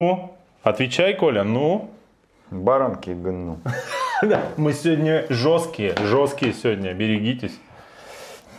[0.00, 0.32] Ну,
[0.62, 1.90] отвечай, Коля, ну.
[2.52, 3.58] Баранки гну.
[4.56, 7.58] Мы сегодня жесткие, жесткие сегодня, берегитесь.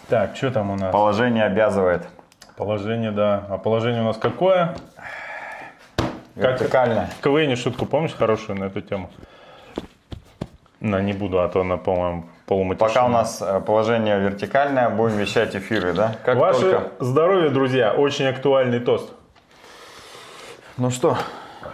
[0.09, 0.91] Так, что там у нас?
[0.91, 2.09] Положение обязывает.
[2.57, 3.45] Положение, да.
[3.49, 4.75] А положение у нас какое?
[6.35, 7.09] Вертикальное.
[7.19, 9.09] В КВН шутку помнишь хорошую на эту тему?
[10.81, 12.89] На, не буду, а то она, по-моему, полуматишная.
[12.89, 16.17] Пока у нас э, положение вертикальное, будем вещать эфиры, да?
[16.25, 16.91] Как Ваше только...
[16.99, 19.13] здоровье, друзья, очень актуальный тост.
[20.79, 21.17] Ну что,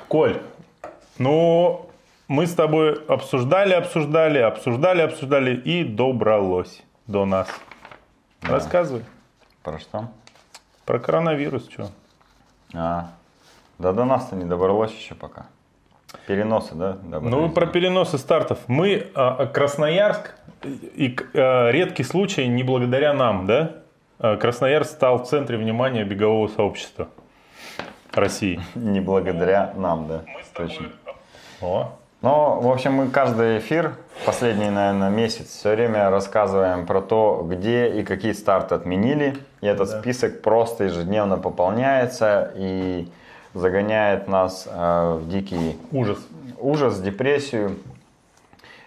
[0.07, 0.41] Коль,
[1.19, 1.91] ну,
[2.27, 7.47] мы с тобой обсуждали, обсуждали, обсуждали, обсуждали и добралось до нас.
[8.41, 9.03] Рассказывай
[9.61, 10.09] про что?
[10.85, 11.89] про коронавирус, что.
[12.73, 13.11] А,
[13.77, 15.45] да до нас-то не добралось еще пока.
[16.25, 16.93] Переносы, да?
[16.93, 17.29] добрались?
[17.29, 18.57] Ну, про переносы стартов.
[18.65, 23.83] Мы, а, Красноярск, и а, редкий случай не благодаря нам, да?
[24.17, 27.07] А, Красноярск стал в центре внимания бегового сообщества
[28.17, 28.59] России.
[28.75, 30.21] Не благодаря нам, да,
[30.53, 30.87] точно.
[31.61, 33.93] О, Ну, в общем, мы каждый эфир,
[34.25, 39.35] последний, наверное, месяц, все время рассказываем про то, где и какие старты отменили.
[39.61, 39.99] И этот Да.
[39.99, 43.07] список просто ежедневно пополняется и
[43.53, 46.17] загоняет нас э, в дикий ужас.
[46.59, 47.77] ужас, депрессию.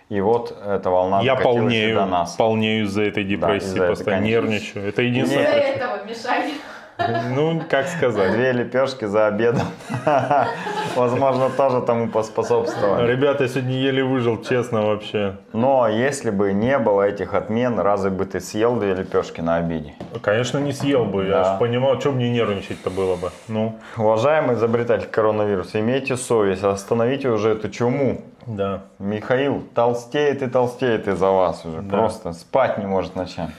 [0.09, 2.33] И вот эта волна Я полнею, до нас.
[2.35, 4.41] полнею из-за этой депрессии, из-за этого, постоянно конечно.
[4.41, 4.89] нервничаю.
[4.89, 5.47] Это Из-за единственное.
[5.47, 6.53] этого мешали.
[6.99, 8.33] Ну, как сказать.
[8.33, 9.67] Две лепешки за обедом.
[10.97, 13.11] Возможно, тоже тому поспособствовали.
[13.11, 15.37] Ребята, я сегодня еле выжил, честно вообще.
[15.53, 19.95] Но если бы не было этих отмен, разве бы ты съел две лепешки на обеде?
[20.23, 21.25] Конечно, не съел бы.
[21.27, 21.45] Я Да.
[21.53, 23.31] же понимал, что мне нервничать-то было бы.
[23.47, 28.23] Ну, Уважаемый изобретатель коронавируса, имейте совесть, остановите уже эту чуму.
[28.47, 28.83] да.
[28.99, 31.81] Михаил толстеет и толстеет из-за вас уже.
[31.83, 31.99] Да.
[31.99, 33.53] Просто спать не может ночами.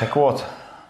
[0.00, 0.44] Так вот,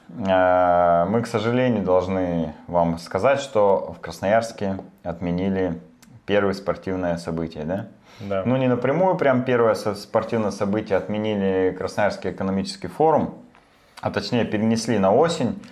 [0.08, 5.80] мы, к сожалению, должны вам сказать, что в Красноярске отменили
[6.24, 7.88] первое спортивное событие, да?
[8.20, 8.42] Да.
[8.44, 13.34] Ну, не напрямую, прям первое спортивное событие отменили Красноярский экономический форум,
[14.00, 15.62] а точнее перенесли на осень.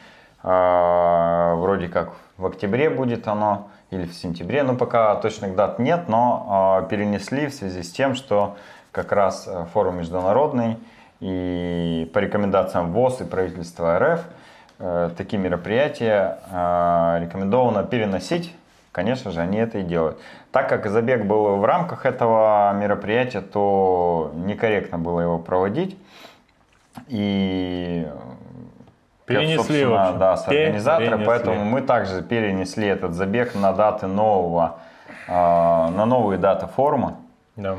[0.43, 6.09] А, Вроде как в октябре будет оно или в сентябре, ну пока точных дат нет,
[6.09, 8.57] но а, перенесли в связи с тем, что
[8.93, 10.79] как раз э, форум международный
[11.21, 14.21] и по рекомендациям ВОЗ и правительства РФ
[14.79, 18.55] э, такие мероприятия э, рекомендовано переносить.
[18.93, 20.19] Конечно же, они это и делают.
[20.53, 25.99] Так как забег был в рамках этого мероприятия, то некорректно было его проводить.
[27.09, 28.09] И
[29.27, 30.19] Перенесли, собственно, в общем.
[30.19, 31.27] да, с организатора, Перенесли.
[31.27, 34.77] поэтому мы также перенесли этот забег на даты нового,
[35.27, 37.17] э, на новые даты форума.
[37.57, 37.77] Да.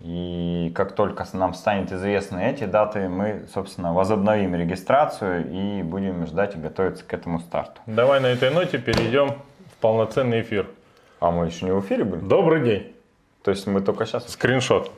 [0.00, 6.56] И как только нам станет известны эти даты, мы, собственно, возобновим регистрацию и будем ждать
[6.56, 7.80] и готовиться к этому старту.
[7.86, 9.28] Давай на этой ноте перейдем
[9.72, 10.66] в полноценный эфир.
[11.20, 12.20] А мы еще не в эфире были?
[12.22, 12.92] Добрый день.
[13.42, 14.90] То есть мы только сейчас Скриншот.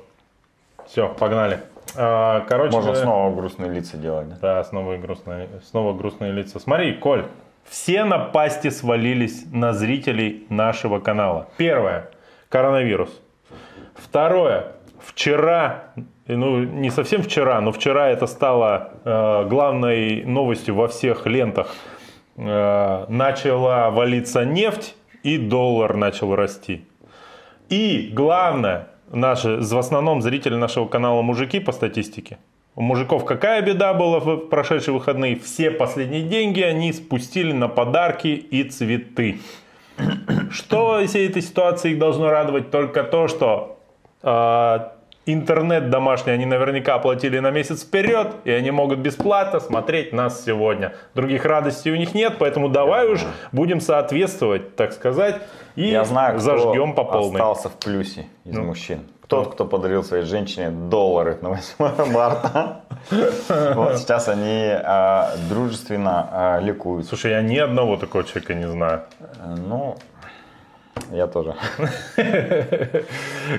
[0.86, 1.60] Все, погнали.
[1.96, 4.36] А, Короче, говоря- снова грустные лица делать, да?
[4.40, 6.60] Да, снова грустные, снова грустные лица.
[6.60, 7.26] Смотри, Коль,
[7.64, 11.48] все напасти свалились на зрителей нашего канала.
[11.56, 12.08] Первое,
[12.48, 13.10] коронавирус.
[13.94, 14.72] Второе,
[15.04, 15.92] вчера,
[16.26, 21.74] ну не совсем вчера, но вчера это стало э, главной новостью во всех лентах.
[22.36, 26.84] Э, начала валиться нефть и доллар начал расти.
[27.68, 32.38] И главное, наши, в основном зрители нашего канала мужики по статистике.
[32.74, 35.38] У мужиков какая беда была в прошедшие выходные?
[35.38, 39.40] Все последние деньги они спустили на подарки и цветы.
[40.50, 42.70] Что из всей этой ситуации их должно радовать?
[42.70, 43.78] Только то, что
[45.26, 50.94] интернет домашний они наверняка оплатили на месяц вперед, и они могут бесплатно смотреть нас сегодня.
[51.14, 53.20] Других радостей у них нет, поэтому давай уж
[53.52, 55.36] будем соответствовать, так сказать,
[55.76, 57.40] и Я знаю, зажгем по полной.
[57.40, 59.00] остался в плюсе из Ну, мужчин.
[59.28, 62.82] Тот, кто подарил своей женщине доллары на 8 марта.
[63.74, 67.06] Вот сейчас они а, дружественно а, ликуют.
[67.06, 69.02] Слушай, я ни одного такого человека не знаю.
[69.68, 69.96] Ну,
[71.10, 71.54] я тоже.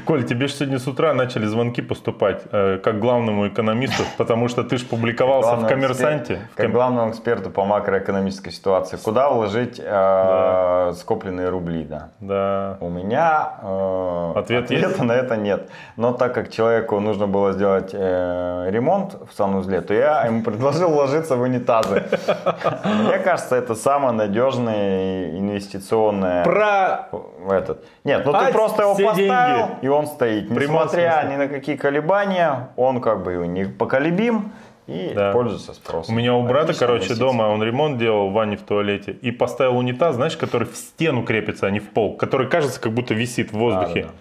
[0.05, 4.63] Коль, тебе же сегодня с утра начали звонки поступать, э, как главному экономисту, потому что
[4.63, 6.33] ты же публиковался в Главному «Коммерсанте».
[6.33, 8.97] экспер- В Как ком- главному эксперту по макроэкономической ситуации.
[8.97, 12.09] Куда вложить э, скопленные рубли, да?
[12.19, 12.77] Да.
[12.79, 14.99] У меня э, Ответ ответа есть?
[15.03, 15.69] на это нет.
[15.97, 20.89] Но так как человеку нужно было сделать э, ремонт в санузле, то я ему предложил
[20.89, 22.03] вложиться в унитазы.
[22.85, 27.07] Мне кажется, это самое надежное инвестиционное Про...
[27.49, 27.83] этот.
[28.03, 29.69] Нет, ну А, ты просто его поставил, деньги.
[29.81, 30.49] и он стоит.
[30.49, 34.51] Несмотря ни на какие колебания, он как бы не поколебим.
[34.85, 35.31] и Да.
[35.31, 36.13] пользуется спросом.
[36.13, 37.25] У меня у брата, Отличная короче, инвестиция.
[37.27, 41.23] дома он ремонт делал в ванне в туалете и поставил унитаз, знаешь, который в стену
[41.23, 44.01] крепится, а не в пол, который кажется, как будто висит в воздухе.
[44.01, 44.13] Да, да,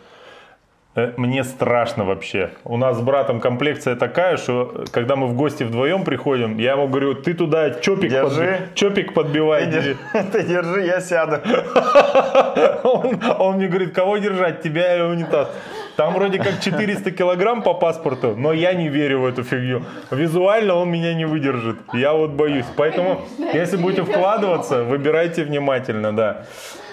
[0.94, 2.50] Мне страшно вообще.
[2.64, 6.72] У нас с братом комплекция такая, что э, когда мы в гости вдвоем приходим, я
[6.72, 8.42] ему говорю, ты туда чопик, Держи.
[8.42, 9.64] подби- чопик подбивай.
[9.64, 9.96] Ты держи,
[10.32, 11.38] ты держи, я сяду.
[12.84, 15.48] Он, он мне говорит, кого держать, тебя или унитаз?
[15.96, 19.82] Там вроде как 400 килограмм по паспорту, но я не верю в эту фигню.
[20.10, 21.76] Визуально он меня не выдержит.
[21.92, 22.66] Я вот боюсь.
[22.76, 23.22] Поэтому,
[23.54, 26.44] если будете вкладываться, выбирайте внимательно, да.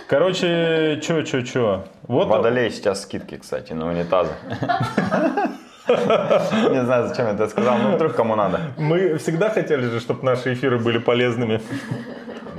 [0.10, 1.84] Короче, чё, чё, чё.
[2.08, 4.32] Вот Водолей сейчас скидки, кстати, на унитазы.
[5.88, 8.60] Не знаю, зачем я это сказал, но вдруг кому надо.
[8.78, 11.62] мы всегда хотели же, чтобы наши эфиры были полезными.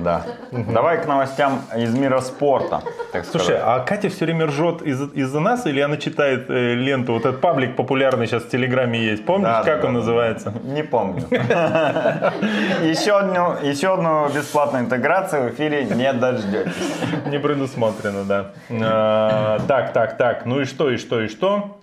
[0.03, 0.23] Да.
[0.51, 2.81] Давай к новостям из мира спорта.
[3.11, 3.61] Так Слушай, сказать.
[3.65, 7.13] а Катя все время ржет из- из-за нас или она читает э, ленту?
[7.13, 9.25] Вот этот паблик популярный сейчас в Телеграме есть.
[9.25, 9.99] Помнишь, Да, как да, он да.
[9.99, 10.53] называется?
[10.63, 11.23] Не помню.
[12.83, 16.73] Еще одну, еще одну бесплатную интеграцию в эфире не дождетесь.
[17.27, 18.51] Не предусмотрено, да.
[18.69, 20.45] А, так, так, так.
[20.45, 21.77] Ну и что, и что, и что?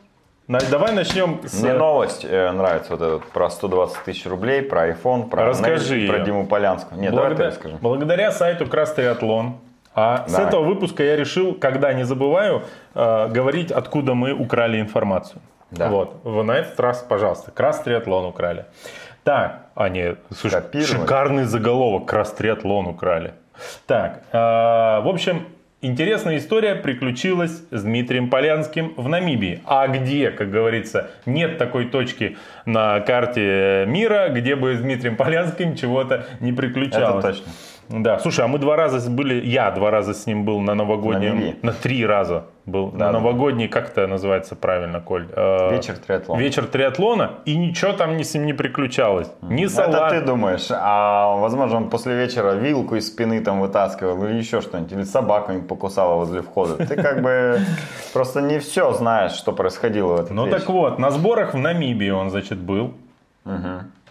[0.48, 1.62] Давай начнем с...
[1.62, 6.08] Мне новость э, нравится вот этот про 120 тысяч рублей, про iPhone, про, Расскажи Nike,
[6.08, 6.18] про.
[6.20, 6.98] Диму Полянскую.
[6.98, 7.78] Нет, давай ты Благодаря, расскажи.
[7.82, 9.58] благодаря сайту Крас Триатлон.
[9.94, 10.46] А с Давай.
[10.46, 12.62] этого выпуска я решил, когда не забываю,
[12.94, 15.42] э, говорить, откуда мы украли информацию.
[15.70, 15.90] Да.
[15.90, 16.24] Вот.
[16.24, 18.64] На этот раз, пожалуйста, Крас Триатлон украли.
[19.24, 20.86] Так, а нет, слушай, Копировали.
[21.02, 23.34] шикарный заголовок, Крас Триатлон украли.
[23.86, 25.46] Так, э, в общем,
[25.80, 29.60] интересная история приключилась с Дмитрием Полянским в Намибии.
[29.64, 32.36] А где, как говорится, нет такой точки
[32.66, 37.24] на карте мира, где бы с Дмитрием Полянским чего-то не приключалось.
[37.24, 37.52] Это точно.
[37.88, 41.34] Да, слушай, а мы два раза были, я два раза с ним был на новогоднем,
[41.36, 41.56] Намибии.
[41.62, 43.12] на три раза был Да, на да.
[43.12, 45.26] новогодний, как это называется правильно, Коль?
[45.34, 46.38] Э, Вечер триатлона.
[46.38, 49.30] Вечер триатлона, и ничего там ни с ним не приключалось.
[49.40, 50.12] Ни салат.
[50.12, 54.60] Это ты думаешь, а возможно он после вечера вилку из спины там вытаскивал или еще
[54.60, 56.86] что-нибудь, или собаку им покусала возле входа.
[56.86, 57.58] Ты как бы
[58.12, 62.10] просто не все знаешь, что происходило в этот Ну так вот, на сборах в Намибии
[62.10, 62.92] он, значит, был.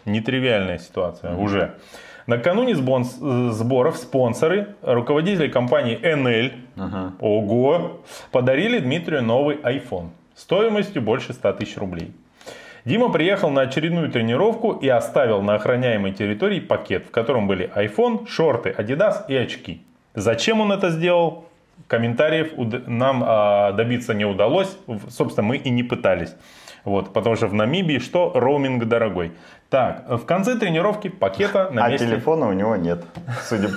[0.06, 1.74] Нетривиальная ситуация уже.
[2.28, 3.06] Накануне сбон-
[3.54, 6.52] сборов спонсоры, руководители компании NL,
[7.22, 8.02] ого,
[8.32, 12.12] подарили Дмитрию новый iPhone стоимостью больше 100 тысяч рублей.
[12.84, 18.28] Дима приехал на очередную тренировку и оставил на охраняемой территории пакет, в котором были iPhone,
[18.28, 19.82] шорты, Adidas и очки.
[20.14, 21.46] Зачем он это сделал?
[21.88, 22.54] Комментариев
[22.88, 24.78] нам а, добиться не удалось.
[25.10, 26.34] Собственно, мы и не пытались.
[26.86, 28.32] Вот, потому что в Намибии что?
[28.34, 29.34] Роуминг дорогой.
[29.70, 32.08] Так, в конце тренировки пакета на А месте...
[32.08, 33.04] телефона у него нет,
[33.44, 33.70] судя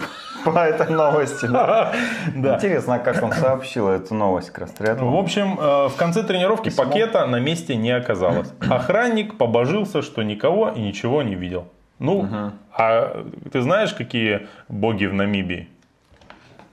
[0.45, 1.47] по этой новости.
[1.47, 1.93] да.
[2.35, 2.55] Да.
[2.55, 4.75] Интересно, а как он сообщил эту новость как раз?
[4.99, 6.85] В общем, э, в конце тренировки Письмо.
[6.85, 8.53] пакета на месте не оказалось.
[8.61, 11.67] Охранник побожился, что никого и ничего не видел.
[11.99, 15.69] Ну, а ты знаешь, какие боги в Намибии?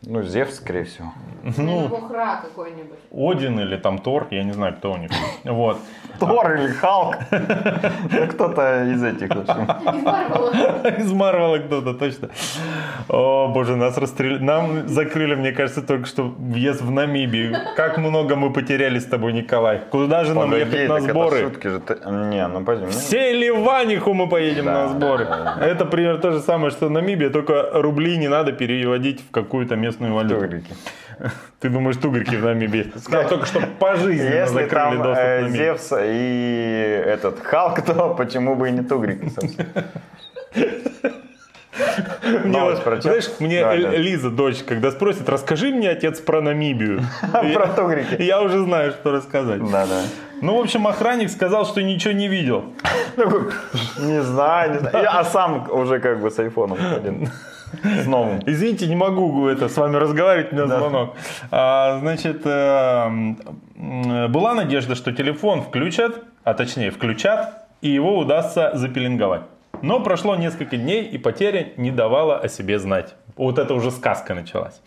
[0.04, 1.12] Ну, Зевс, скорее всего.
[1.58, 3.00] Ну, бог Ра какой-нибудь.
[3.12, 5.10] Один или там Тор, я не знаю, кто у них.
[5.44, 5.78] Вот.
[6.20, 7.16] Тор или Халк.
[8.32, 9.64] Кто-то из этих, в общем.
[9.64, 10.90] Из Марвела.
[11.00, 12.30] Из Марвела кто-то, точно.
[13.10, 14.44] О, боже, нас расстреляли.
[14.44, 17.56] Нам закрыли, мне кажется, только что въезд в Намибию.
[17.76, 19.82] Как много мы потеряли с тобой, Николай.
[19.90, 21.40] Куда же нам ехать на сборы?
[21.42, 21.80] шутки же.
[21.80, 22.86] ты- Не, ну пойдем.
[22.86, 25.28] ну, В Селиваниху мы поедем на сборы.
[25.62, 29.87] Это примерно то же самое, что Намибия, только рубли не надо переводить в какую-то местную
[29.92, 30.42] валюту.
[30.42, 30.74] тугрики.
[31.60, 32.92] Ты думаешь, тугрики в Намибии?
[32.98, 35.50] Сказал только что пожизненно Если закрыли там э.
[35.50, 39.86] Зевс и этот Халк, то почему бы и не тугрики, собственно.
[42.44, 43.64] Мне вот, знаешь, мне.
[43.98, 47.02] Лиза, дочь, когда спросит, расскажи мне, отец, про Намибию.
[47.54, 48.22] Про тугрики.
[48.22, 49.60] Я уже знаю, что рассказать.
[49.72, 50.02] Да, да.
[50.42, 52.66] Ну, в общем, охранник сказал, что ничего не видел.
[54.00, 55.08] Не знаю, не знаю.
[55.12, 57.30] А сам уже как бы с айфоном ходит.
[57.84, 58.40] С новым.
[58.46, 60.78] Извините, не могу это с вами разговаривать, у меня Да.
[60.80, 61.16] звонок.
[61.52, 68.72] А, значит, э, м, была надежда, что телефон включат, а точнее включат, и его удастся
[68.76, 69.42] запеленговать.
[69.82, 73.16] Но прошло несколько дней, и потеря не давала о себе знать.
[73.36, 74.82] Вот это уже сказка началась.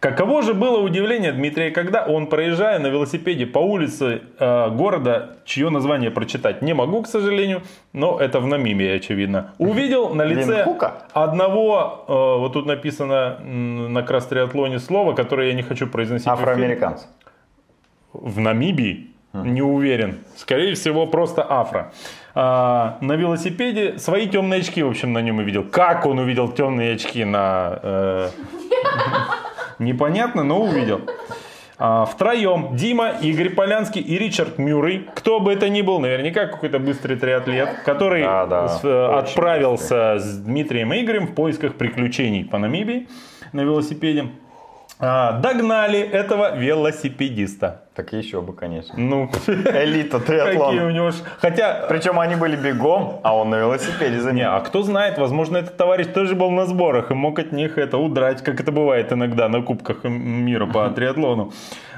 [0.00, 5.70] Каково же было удивление Дмитрия, когда он, проезжая на велосипеде по улице э, города, чье
[5.70, 10.64] название прочитать не могу, к сожалению, но это в Намибии, очевидно, увидел на лице
[11.12, 16.28] одного, э, вот тут написано на кросс-триатлоне слово, которое я не хочу произносить.
[16.28, 17.06] Афроамериканцы.
[18.12, 19.08] В Намибии?
[19.32, 20.18] Не уверен.
[20.36, 21.92] Скорее всего, просто афро.
[22.40, 25.64] А, на велосипеде свои темные очки, в общем, на нем увидел.
[25.64, 27.80] Как он увидел темные очки на...
[27.82, 28.28] э,
[29.80, 31.00] Непонятно, но увидел.
[31.80, 35.08] А, втроем Дима, Игорь Полянский и Ричард Мюррей.
[35.16, 40.18] Кто бы это ни был, наверняка какой-то быстрый триатлет, который Да, да, с- э, отправился
[40.20, 43.08] с Дмитрием и Игорем в поисках приключений по Намибии
[43.52, 44.28] на велосипеде.
[45.00, 47.82] А, догнали этого велосипедиста.
[47.94, 48.94] Так еще бы, конечно.
[48.96, 51.10] Ну, Элита какие у него...
[51.10, 54.48] ж- Хотя, Причем они были бегом, а он на велосипеде за не, ним.
[54.50, 57.96] а кто знает, возможно, этот товарищ тоже был на сборах и мог от них это
[57.98, 61.52] удрать, как это бывает иногда на Кубках мира по триатлону.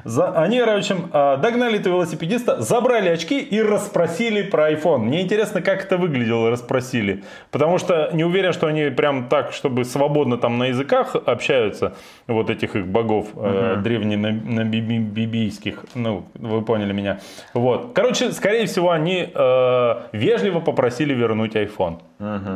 [0.04, 4.98] За- Они, короче, а, догнали этого велосипедиста, забрали очки и расспросили про iPhone.
[4.98, 7.24] Мне интересно, как это выглядело, расспросили.
[7.50, 11.94] Потому что не уверен, что они прям так, чтобы свободно там на языках общаются,
[12.26, 15.84] вот этих их богов э, древненамибийских.
[15.94, 17.18] Ну, вы поняли меня.
[17.54, 17.92] Вот.
[17.94, 21.98] Короче, скорее всего, они э, вежливо попросили вернуть iPhone.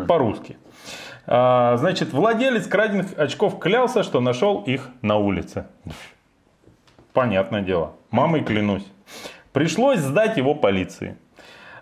[0.06, 0.56] По-русски.
[1.26, 5.64] А, значит, владелец краденных очков клялся, что нашел их на улице.
[7.14, 7.92] Понятное дело.
[8.10, 8.84] Мамой клянусь.
[9.52, 11.16] Пришлось сдать его полиции.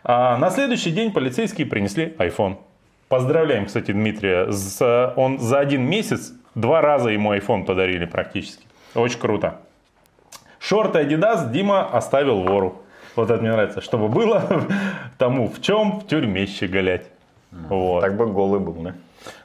[0.05, 2.59] А на следующий день полицейские принесли iPhone.
[3.09, 4.51] Поздравляем, кстати, Дмитрия.
[4.53, 8.67] За- он за один месяц два раза ему iPhone подарили практически.
[8.95, 9.61] Очень круто.
[10.59, 12.83] Шорты Adidas Дима оставил вору.
[13.17, 13.81] Вот это мне нравится.
[13.81, 14.43] Чтобы было
[15.19, 17.07] тому, в чем в тюрьме щеголять.
[17.53, 18.03] Вот.
[18.03, 18.95] Так бы голый был, да?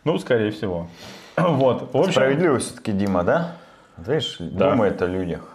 [0.04, 0.88] Ну, скорее всего.
[1.38, 1.94] Вот.
[1.94, 3.56] В общем, Справедливо все-таки Дима, да?
[3.98, 5.54] Видишь, думает о людях.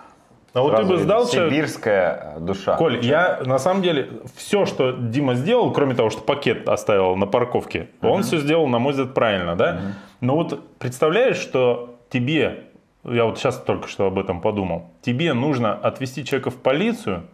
[0.54, 2.76] А вот ты бы сдался, Сибирская душа.
[2.76, 7.26] Коль, я на самом деле все, что Дима сделал, кроме того, что пакет оставил на
[7.26, 9.80] парковке, он все сделал, на мой взгляд, правильно, да?
[10.20, 12.64] Но вот представляешь, что тебе,
[13.04, 17.24] я вот сейчас только что об этом подумал, тебе нужно отвезти человека в полицию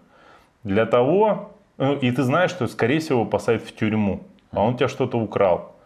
[0.63, 4.23] для того, ну, и ты знаешь, что, скорее всего, его посадят в тюрьму,
[4.53, 5.77] а он тебя что-то украл.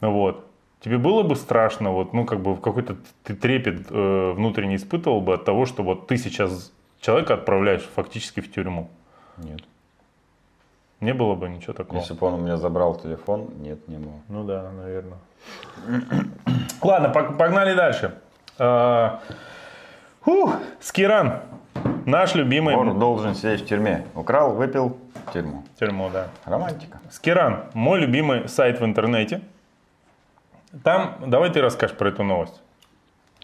[0.00, 0.44] Вот.
[0.80, 5.34] Тебе было бы страшно, вот, ну, как бы какой-то ты трепет э, внутренне испытывал бы
[5.34, 8.88] от того, что вот ты сейчас человека отправляешь фактически в тюрьму.
[9.38, 9.60] Нет.
[11.00, 11.98] Не было бы ничего такого.
[12.00, 14.14] Если бы он у меня забрал телефон, нет, не было.
[14.28, 15.18] Ну да, наверное.
[16.82, 18.14] Ладно, пог- погнали дальше.
[18.58, 19.20] А,
[20.20, 21.40] фух, Скиран.
[22.04, 24.04] Наш любимый Вор должен сидеть в тюрьме.
[24.14, 25.62] Украл, выпил, в тюрьму.
[25.78, 26.28] тюрьму, да.
[26.44, 26.98] Романтика.
[27.10, 29.42] Скиран, мой любимый сайт в интернете.
[30.84, 32.60] Там, давай ты расскажешь про эту новость.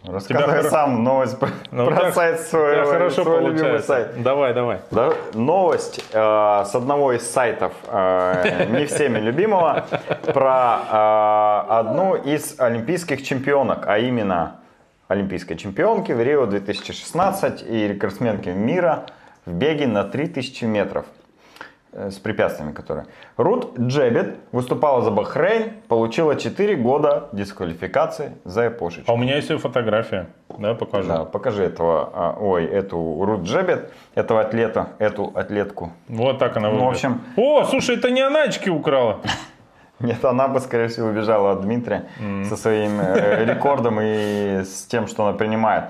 [0.07, 4.23] Рассказывай хоро- сам новость про, Ну, про тебя- сайт тебя своего, хорошо свой любимый сайт.
[4.23, 4.81] Давай, давай.
[4.91, 6.19] Да, новость э,
[6.67, 9.87] с одного из сайтов, э, не всеми любимого,
[10.35, 14.57] про э, одну из олимпийских чемпионок, а именно
[15.09, 19.05] олимпийской чемпионки в Рио 2016 и рекордсменки мира
[19.47, 21.07] в беге на 3000 метров
[21.95, 23.07] с препятствиями, которые.
[23.37, 29.11] Рут Джебет выступала за Бахрейн, получила 4 года дисквалификации за эпошечку.
[29.11, 30.27] А у меня есть ее фотография.
[30.59, 31.09] Да, покажу.
[31.09, 35.93] Да, покажи этого, а, ой, эту Рут Джебет, этого атлета, эту атлетку.
[36.09, 36.95] Вот так она Ну, в выглядит.
[37.05, 39.19] общем- О, слушай, это не она очки украла.
[40.01, 42.07] Нет, она бы, скорее всего, убежала от Дмитрия
[42.49, 45.85] со своим э, рекордом и с тем, что она принимает.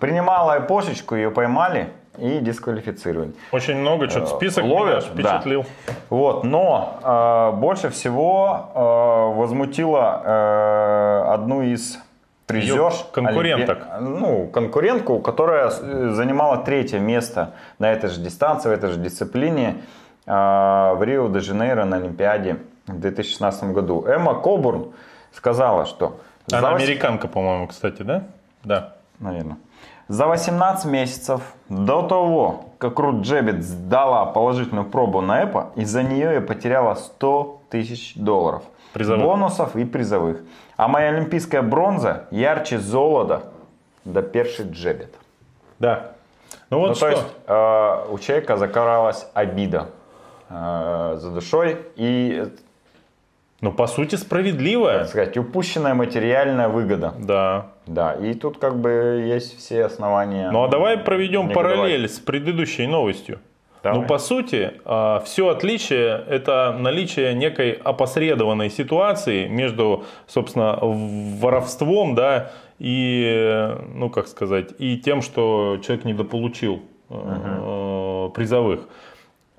[0.00, 3.32] Принимала эпошечку, ее поймали и дисквалифицировали.
[3.52, 5.64] Очень много, что-то список Э, ловят, меня впечатлил.
[6.10, 11.98] Вот, но э, больше всего э, возмутила э, одну из
[12.46, 13.06] призерш.
[13.12, 13.78] Конкуренток.
[13.90, 18.98] Олимпи- Ну, конкурентку, которая э, занимала третье место на этой же дистанции, в этой же
[18.98, 19.76] дисциплине
[20.26, 24.04] э, в Рио-де-Жанейро на Олимпиаде в 2016 году.
[24.06, 24.92] Эмма Кобурн
[25.32, 26.18] сказала, что...
[26.46, 28.24] за Она вось- американка, по-моему, кстати, да?
[28.64, 28.92] Да.
[29.18, 29.56] наверное.
[30.12, 31.40] За 18 месяцев
[31.70, 37.62] до того, как Рут Джебет сдала положительную пробу на ЭПО, из-за нее я потеряла 100
[37.70, 38.62] тысяч долларов.
[38.92, 39.24] Призовых.
[39.24, 40.42] Бонусов и призовых.
[40.76, 43.44] А моя олимпийская бронза ярче золота
[44.04, 45.14] до перши Джебет.
[45.78, 46.12] Да.
[46.68, 47.06] Ну вот ну, что.
[47.06, 49.86] то есть э, у человека закралась обида
[50.50, 52.52] э, за душой и,
[53.62, 54.98] Ну, по сути, справедливая.
[54.98, 57.14] так сказать, упущенная материальная выгода.
[57.16, 57.71] Да.
[57.86, 60.50] Да, и тут как бы есть все основания.
[60.50, 63.38] Ну а давай проведем параллель с предыдущей новостью.
[63.82, 63.98] Давай.
[63.98, 64.74] Ну, по сути,
[65.24, 74.68] все отличие– это наличие некой опосредованной ситуации между, собственно, воровством, да, и, ну, как сказать,
[74.78, 78.86] и тем, что человек недополучил э, призовых.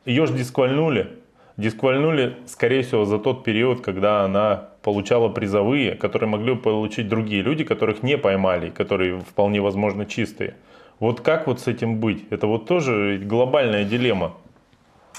[0.05, 1.17] Ее же дисквальнули.
[1.55, 7.63] Дисквальнули, скорее всего, за тот период, когда она получала призовые, которые могли получить другие люди,
[7.63, 10.55] которых не поймали, которые вполне возможно чистые.
[10.99, 12.25] Вот как вот с этим быть?
[12.31, 14.33] Это вот тоже глобальная дилемма.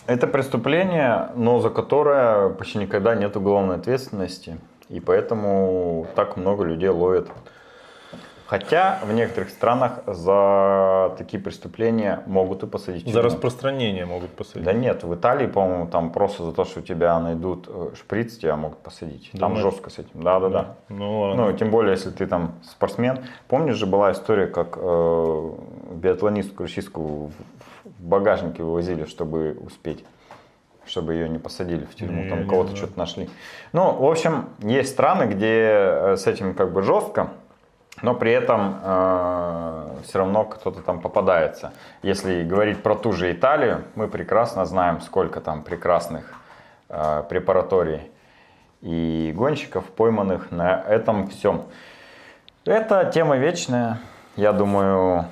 [0.07, 4.59] Это преступление, но за которое почти никогда нет уголовной ответственности.
[4.89, 7.29] И поэтому так много людей ловят.
[8.47, 13.11] Хотя в некоторых странах за такие преступления могут и посадить.
[13.11, 14.65] За распространение могут посадить.
[14.65, 18.37] Да нет, в Италии, по-моему, там просто за то, что у тебя найдут э, шприц,
[18.37, 19.31] тебя могут посадить.
[19.33, 19.63] Там Думаешь?
[19.63, 20.23] жестко с этим.
[20.23, 20.75] Да, да, да.
[20.91, 21.47] Ну ладно.
[21.47, 23.21] Ну, тем более, если ты там спортсмен.
[23.49, 25.51] Помнишь же была история, как э,
[25.93, 27.33] биатлонистку российскую в
[27.99, 30.05] багажнике вывозили, чтобы успеть,
[30.85, 33.31] чтобы ее не посадили в тюрьму, Не, там кого-то что-то нашли.
[33.73, 37.31] Ну, в общем, есть страны, где э, с этим как бы жестко,
[38.03, 38.81] но при этом
[40.05, 41.73] все равно кто-то там попадается.
[42.03, 46.25] Если говорить про ту же Италию, мы прекрасно знаем, сколько там прекрасных
[46.89, 48.11] э, препараторий
[48.83, 51.65] и гонщиков, пойманных на этом всем.
[52.65, 53.99] Это тема вечная.
[54.37, 55.27] Я думаю,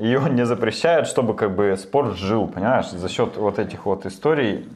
[0.00, 2.88] ее не запрещают, чтобы как бы спорт жил, понимаешь?
[2.88, 4.68] За счет вот этих вот историй,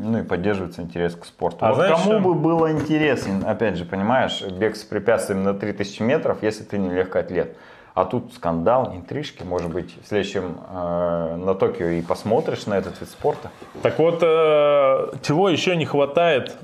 [0.00, 1.58] ну и поддерживается интерес к спорту.
[1.60, 2.22] А вот знаешь, кому чем?
[2.22, 6.90] бы было интересен, опять же, понимаешь, бег с препятствием на 3000 метров, если ты не
[6.90, 7.56] легкоатлет.
[7.94, 13.00] А тут скандал, интрижки, может быть, в следующем э, на Токио и посмотришь на этот
[13.00, 13.50] вид спорта,
[13.82, 16.56] Так вот, э, чего еще не хватает?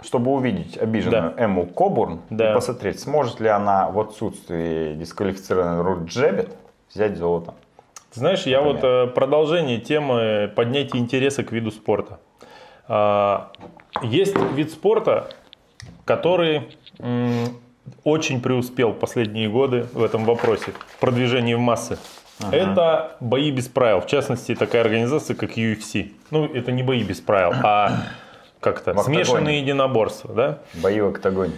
[0.00, 2.52] чтобы увидеть обиженную Эмму Кобурн Да.
[2.52, 6.56] и посмотреть, сможет ли она в отсутствии дисквалифицированной Рут Джебет
[6.94, 7.54] взять золото.
[8.12, 12.20] Знаешь, я вот э, продолжение темы поднятия интереса к виду спорта.
[12.88, 13.50] А,
[14.02, 15.28] Есть вид спорта,
[16.04, 16.76] который
[18.04, 21.98] очень преуспел последние годы в этом вопросе, продвижении в массы.
[22.52, 24.00] Это бои без правил.
[24.00, 26.12] В частности, такая организация, как UFC.
[26.30, 28.04] Ну, это не бои без правил, а
[28.60, 30.58] как-то смешанные единоборства, да?
[30.74, 31.54] Бои в октагоне.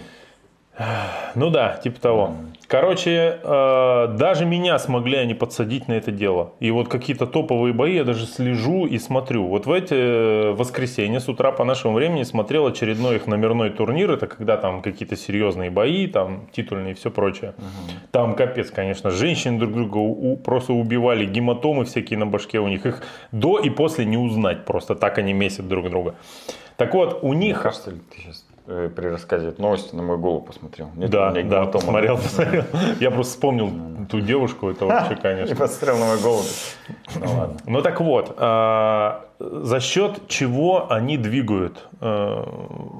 [1.35, 2.31] Ну да, типа того.
[2.67, 6.53] Короче, э, даже меня смогли они подсадить на это дело.
[6.61, 9.45] И вот какие-то топовые бои я даже слежу и смотрю.
[9.47, 14.09] Вот в эти э, воскресенье с утра по нашему времени смотрел очередной их номерной турнир.
[14.11, 17.55] Это когда там какие-то серьезные бои, там титульные и все прочее.
[18.11, 19.11] Там капец, конечно.
[19.11, 22.85] Женщины друг друга у- просто убивали, гематомы всякие на башке у них.
[22.85, 24.95] Их до и после не узнать просто.
[24.95, 26.15] Так они месят друг друга.
[26.77, 27.61] Так вот, у Мне них...
[27.61, 30.89] кажется, ли ты сейчас при рассказе новости на мою голову посмотрел?
[30.95, 32.63] Нет, Да, меня да, посмотрел, посмотрел.
[32.99, 33.71] Я просто вспомнил
[34.09, 35.55] ту девушку, это вообще, И конечно.
[35.55, 36.43] посмотрел на мою голову.
[37.15, 37.57] Ну ладно.
[37.65, 42.43] Ну так вот, а, за счет чего они двигают э,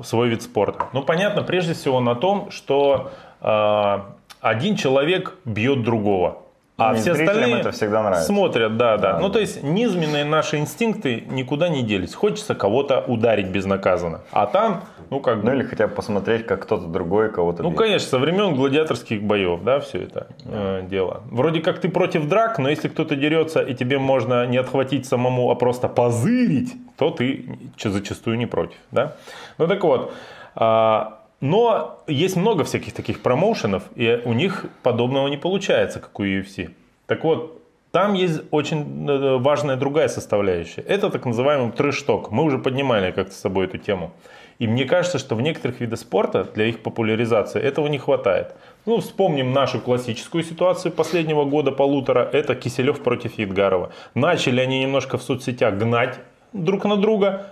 [0.03, 0.85] свой вид спорта?
[0.93, 6.40] Ну понятно, прежде всего на том, что а, один человек бьет другого.
[6.87, 8.25] А Ну, и все остальные это всегда нравится.
[8.27, 9.13] смотрят, да, да.
[9.13, 9.33] Да, Ну, да.
[9.33, 12.13] то есть, низменные наши инстинкты никуда не делись.
[12.15, 14.21] Хочется кого-то ударить безнаказанно.
[14.31, 15.45] А там, ну, как бы...
[15.49, 17.77] Ну или хотя бы посмотреть, как кто-то другой кого-то Ну, бьет.
[17.79, 21.21] конечно, со времен гладиаторских боев, да, все это э, дело.
[21.29, 25.51] Вроде как ты против драк, но если кто-то дерется, и тебе можно не отхватить самому,
[25.51, 29.15] а просто позырить, то ты зачастую не против, да.
[29.57, 30.13] Ну, так вот,
[30.55, 36.23] а, но есть много всяких таких промоушенов, и у них подобного не получается, как у
[36.23, 36.69] UFC.
[37.07, 40.81] Так вот, там есть очень э, важная другая составляющая.
[40.81, 42.31] Это так называемый трэш-ток.
[42.31, 44.11] Мы уже поднимали как-то с собой эту тему.
[44.59, 48.55] И мне кажется, что в некоторых видах спорта для их популяризации этого не хватает.
[48.85, 52.29] Ну, вспомним нашу классическую ситуацию последнего года полутора.
[52.31, 53.91] Это Киселев против Едгарова.
[54.13, 56.19] Начали они немножко в соцсетях гнать
[56.53, 57.50] друг на друга.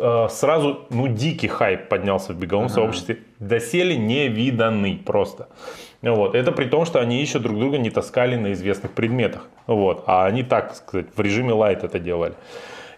[0.00, 3.18] Э, Сразу, ну, дикий хайп поднялся в беговом сообществе.
[3.38, 5.48] Доселе невиданный просто.
[6.00, 6.34] Вот.
[6.34, 9.48] Это при том, что они еще друг друга не таскали на известных предметах.
[9.66, 10.04] Вот.
[10.06, 12.32] А они так сказать, в режиме лайт это делали.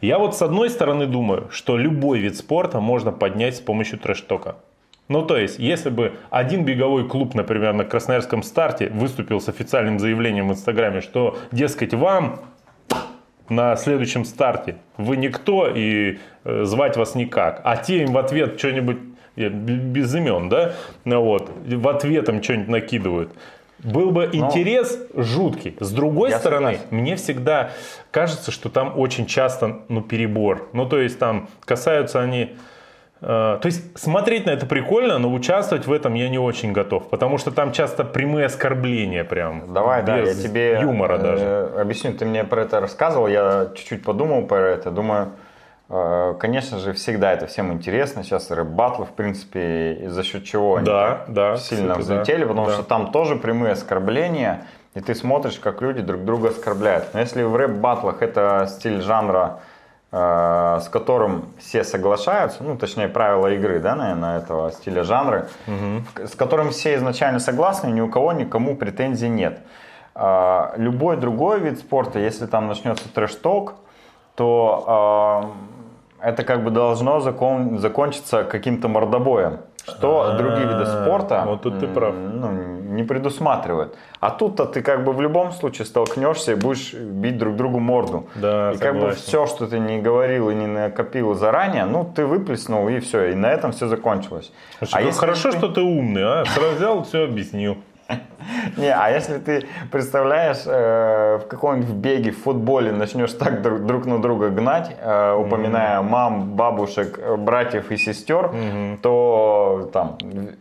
[0.01, 4.57] Я вот с одной стороны думаю, что любой вид спорта можно поднять с помощью трэш-тока.
[5.09, 9.99] Ну, то есть, если бы один беговой клуб, например, на Красноярском старте выступил с официальным
[9.99, 12.41] заявлением в Инстаграме, что, дескать, вам
[13.49, 18.59] на следующем старте вы никто и э, звать вас никак, а те им в ответ
[18.59, 18.99] что-нибудь
[19.37, 20.75] без имен, да,
[21.05, 23.33] ну вот, в ответ им что-нибудь накидывают.
[23.83, 25.77] Был бы интерес жуткий.
[25.81, 26.87] С другой Я стороны, согласен.
[26.91, 27.71] мне всегда
[28.13, 30.69] кажется, что там очень часто ну, перебор.
[30.73, 32.55] Ну, то есть там касаются они...
[33.23, 37.09] э, то есть смотреть на это прикольно, но участвовать в этом я не очень готов.
[37.09, 39.73] Потому что там часто прямые оскорбления прям.
[39.73, 41.81] Давай, да, я тебе юмора э, даже.
[41.81, 42.13] объясню.
[42.13, 44.91] Ты мне про это рассказывал, я чуть-чуть подумал про это.
[44.91, 45.33] Думаю,
[45.89, 48.23] э, конечно же, всегда это всем интересно.
[48.25, 52.67] Сейчас рэп-батлы, в принципе, за счет чего они Да, да, сильно кстати, да, взлетели, потому
[52.67, 52.73] да.
[52.73, 57.15] что там тоже прямые оскорбления, и ты смотришь, как люди друг друга оскорбляют.
[57.15, 59.61] Но если в рэп-батлах это стиль жанра,
[60.83, 66.35] с которым все соглашаются, ну, точнее, правила игры, да, наверное, этого стиля жанра, в- с
[66.35, 69.61] которым все изначально согласны, ни у кого никому претензий нет.
[70.15, 73.75] А, Любой другой вид спорта, если там начнется трэш-ток,
[74.35, 75.51] то а,
[76.21, 79.61] это как бы должно закон- закончиться каким-то мордобоем.
[79.87, 82.15] Что другие виды А, спорта вот тут ты прав.
[82.15, 82.51] ну,
[82.93, 83.97] не предусматривают.
[84.21, 88.27] А тут-то ты как бы в любом случае столкнешься и будешь бить друг другу морду.
[88.35, 89.23] Да, и как бы согласен.
[89.23, 93.35] все, что ты не говорил и не накопил заранее, ну ты выплеснул и все, и
[93.35, 94.53] на этом все закончилось.
[94.79, 96.45] Слушай, а ну если хорошо, ты- что ты умный, а?
[96.45, 97.77] Сразу взял, все объяснил.
[98.77, 104.07] Не, а если ты представляешь, э, в каком-нибудь беге, в футболе начнешь так друг, друг
[104.07, 108.53] на друга гнать, э, упоминая мам, бабушек, братьев и сестер,
[109.03, 110.19] то там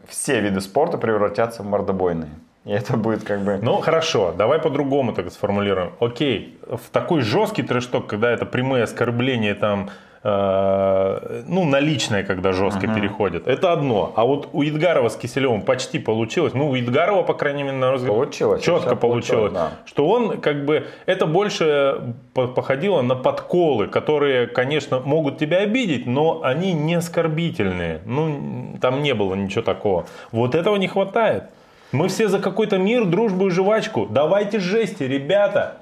[0.07, 2.31] все виды спорта превратятся в мордобойные.
[2.63, 3.59] И это будет как бы...
[3.61, 5.93] Ну, хорошо, давай по-другому так сформулируем.
[5.99, 9.89] Окей, в такой жесткий трэшток, когда это прямые оскорбления, там,
[10.23, 14.13] э, ну, наличное, когда жестко переходит, это одно.
[14.15, 16.53] А вот у Едгарова с Киселевым почти получилось.
[16.53, 19.71] Ну, у Едгарова, по крайней мере, на взгляд, Получилось, четко получилось, да.
[19.85, 26.05] Что он, как бы, это больше по- походило на подколы, которые, конечно, могут тебя обидеть,
[26.05, 28.01] но они не оскорбительные.
[28.05, 30.05] Ну, там не было ничего такого.
[30.31, 31.43] Вот этого не хватает.
[31.91, 34.07] Мы все за какой-то мир, дружбу и жвачку.
[34.09, 35.77] Давайте жести, ребята.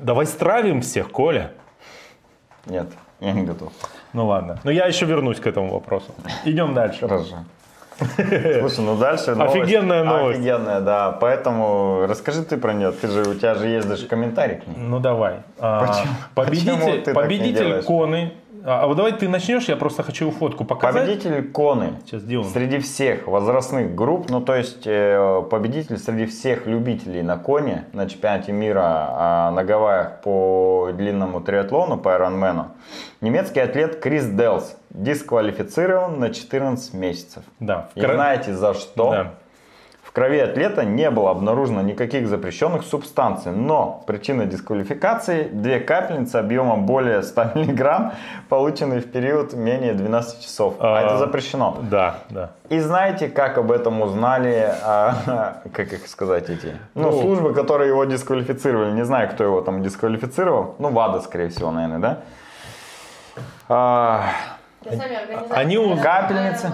[0.00, 1.52] Давай стравим всех, Коля.
[2.68, 2.88] Нет,
[3.20, 3.72] я не готов.
[4.12, 4.58] Ну ладно.
[4.64, 6.12] Но я еще вернусь к этому вопросу.
[6.44, 7.00] Идем дальше.
[7.08, 7.36] Хорошо.
[7.98, 9.56] Слушай, ну дальше новость.
[9.56, 10.38] Офигенная новость.
[10.38, 11.10] Офигенная, да.
[11.12, 12.92] Поэтому расскажи ты про нее.
[12.92, 14.76] Ты же, у тебя же есть даже комментарий к ней.
[14.76, 15.38] Ну давай.
[15.58, 17.84] А, Почему- победитель почему ты так не победитель делаешь?
[17.84, 18.32] Коны.
[18.64, 21.02] А, а вот давай ты начнешь, я просто хочу фотку показать.
[21.06, 22.48] Победитель Коны Сейчас сделаем.
[22.50, 28.08] среди всех возрастных групп, ну то есть э, победитель среди всех любителей на коне на
[28.08, 32.66] чемпионате мира а, на Гавайях по длинному триатлону, по Ironman,
[33.20, 37.42] немецкий атлет Крис Делс дисквалифицирован на 14 месяцев.
[37.60, 37.88] Да.
[37.94, 39.10] И кра- знаете за что?
[39.10, 39.34] Да.
[40.08, 46.86] В крови атлета не было обнаружено никаких запрещенных субстанций, но причина дисквалификации– две капельницы объемом
[46.86, 48.12] более 100 мг,
[48.48, 50.76] полученные в период менее 12 часов.
[50.80, 51.76] А, А, это запрещено.
[51.90, 52.52] Да, да.
[52.70, 57.20] И знаете, как об этом узнали, а, как их сказать эти, ну, Ну.
[57.20, 58.92] службы, которые его дисквалифицировали.
[58.92, 60.74] Не знаю, кто его там дисквалифицировал.
[60.78, 62.18] Ну, ВАДА, скорее всего, наверное, да?
[63.68, 64.24] А,
[65.50, 66.72] Они у- Капельницы.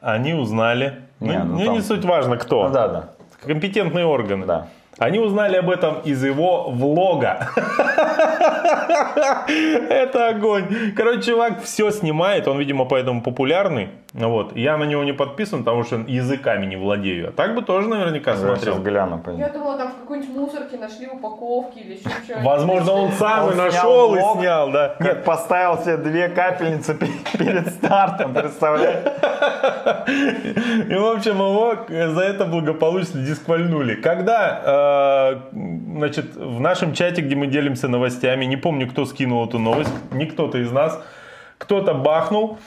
[0.00, 1.00] Они узнали.
[1.20, 2.68] Не, ну ну, там- не суть важно, кто.
[2.68, 3.08] ну да, да,
[3.44, 4.46] Компетентные органы.
[4.46, 4.66] да.
[4.98, 7.50] Они узнали об этом из его влога.
[9.46, 10.92] Это огонь.
[10.96, 13.90] Короче, чувак все снимает, он, видимо, поэтому популярный.
[14.12, 14.56] Вот.
[14.56, 17.28] Я на него не подписан, потому что языками не владею.
[17.28, 18.78] А так бы тоже наверняка Я сейчас смотрел.
[18.82, 19.20] гляну.
[19.36, 22.44] Я думала, там в какой-нибудь мусорке нашли упаковки или еще что-нибудь.
[22.44, 24.38] Возможно, он сам Он и снял нашел и влог.
[24.38, 24.96] снял, да.
[24.98, 29.04] Как поставил себе две капельницы пе- перед стартом, представляешь?
[30.88, 33.96] И, в общем, его за это благополучно дисквальнули.
[33.96, 35.56] Когда, э,
[35.98, 40.26] значит, в нашем чате, где мы делимся новостями, не помню, кто скинул эту новость, не
[40.26, 40.98] кто-то из нас,
[41.58, 42.58] кто-то бахнул,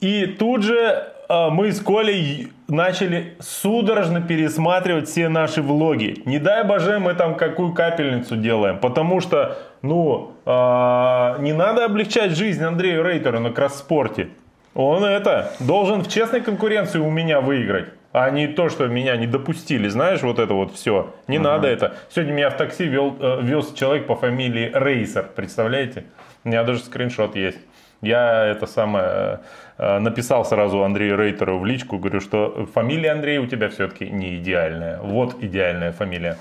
[0.00, 6.22] и тут же э, мы с Колей начали судорожно пересматривать все наши влоги.
[6.24, 12.32] Не дай боже, мы там какую капельницу делаем, потому что, ну, э, не надо облегчать
[12.32, 14.28] жизнь Андрею Рейтеру на кросс-спорте.
[14.74, 17.88] Он это должен в честной конкуренции у меня выиграть.
[18.12, 21.14] А не то, что меня не допустили, знаешь, вот это вот все.
[21.28, 21.96] Не надо это.
[22.08, 26.04] Сегодня меня в такси вел, э, вез человек по фамилии Рейсер, представляете?
[26.44, 27.58] У меня даже скриншот есть.
[28.02, 29.40] Я это самое
[29.78, 35.00] написал сразу Андрею Рейтеру в личку, говорю, что фамилия Андрей у тебя все-таки не идеальная.
[35.00, 36.38] Вот идеальная фамилия.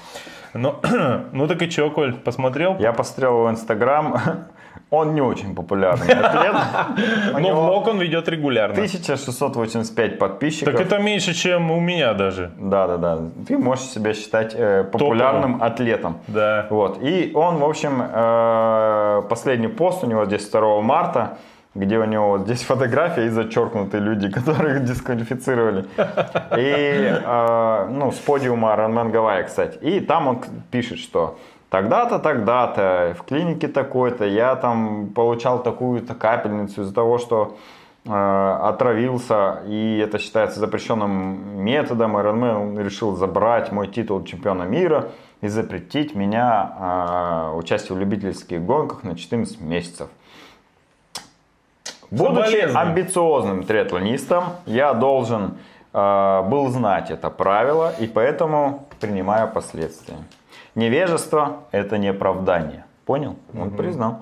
[0.55, 0.75] Ну,
[1.33, 2.77] ну так и что, Коль, посмотрел?
[2.79, 4.17] Я посмотрел его инстаграм.
[4.89, 6.55] Он не очень популярный атлет.
[7.33, 8.75] Но него влог он ведет регулярно.
[8.75, 10.73] 1685 подписчиков.
[10.73, 12.51] Так это меньше, чем у меня даже.
[12.57, 13.19] Да, да, да.
[13.47, 16.19] Ты можешь себя считать э, популярным атлетом.
[16.27, 16.67] Да.
[16.69, 16.99] Вот.
[17.01, 21.39] И он, в общем, э, последний пост у него здесь 2 марта,
[21.75, 25.85] где у него здесь фотография и зачеркнуты люди, которых дисквалифицировали.
[26.57, 29.77] И, э, ну, с подиума Ironman Гавайи, кстати.
[29.79, 31.38] И там он пишет, что
[31.69, 37.57] тогда-то, тогда-то, в клинике такой-то, я там получал такую-то капельницу из-за того, что
[38.05, 42.15] э, отравился, и это считается запрещенным методом.
[42.15, 45.09] Ironman решил забрать мой титул чемпиона мира
[45.41, 50.07] и запретить меня э, участие в любительских гонках на 14 месяцев.
[52.17, 55.58] Будучи амбициозным триатлонистом, я должен
[55.93, 60.17] э, был знать это правило, и поэтому принимаю последствия.
[60.75, 62.86] Невежество– это не оправдание.
[63.06, 63.36] Понял?
[63.58, 64.17] Он признал.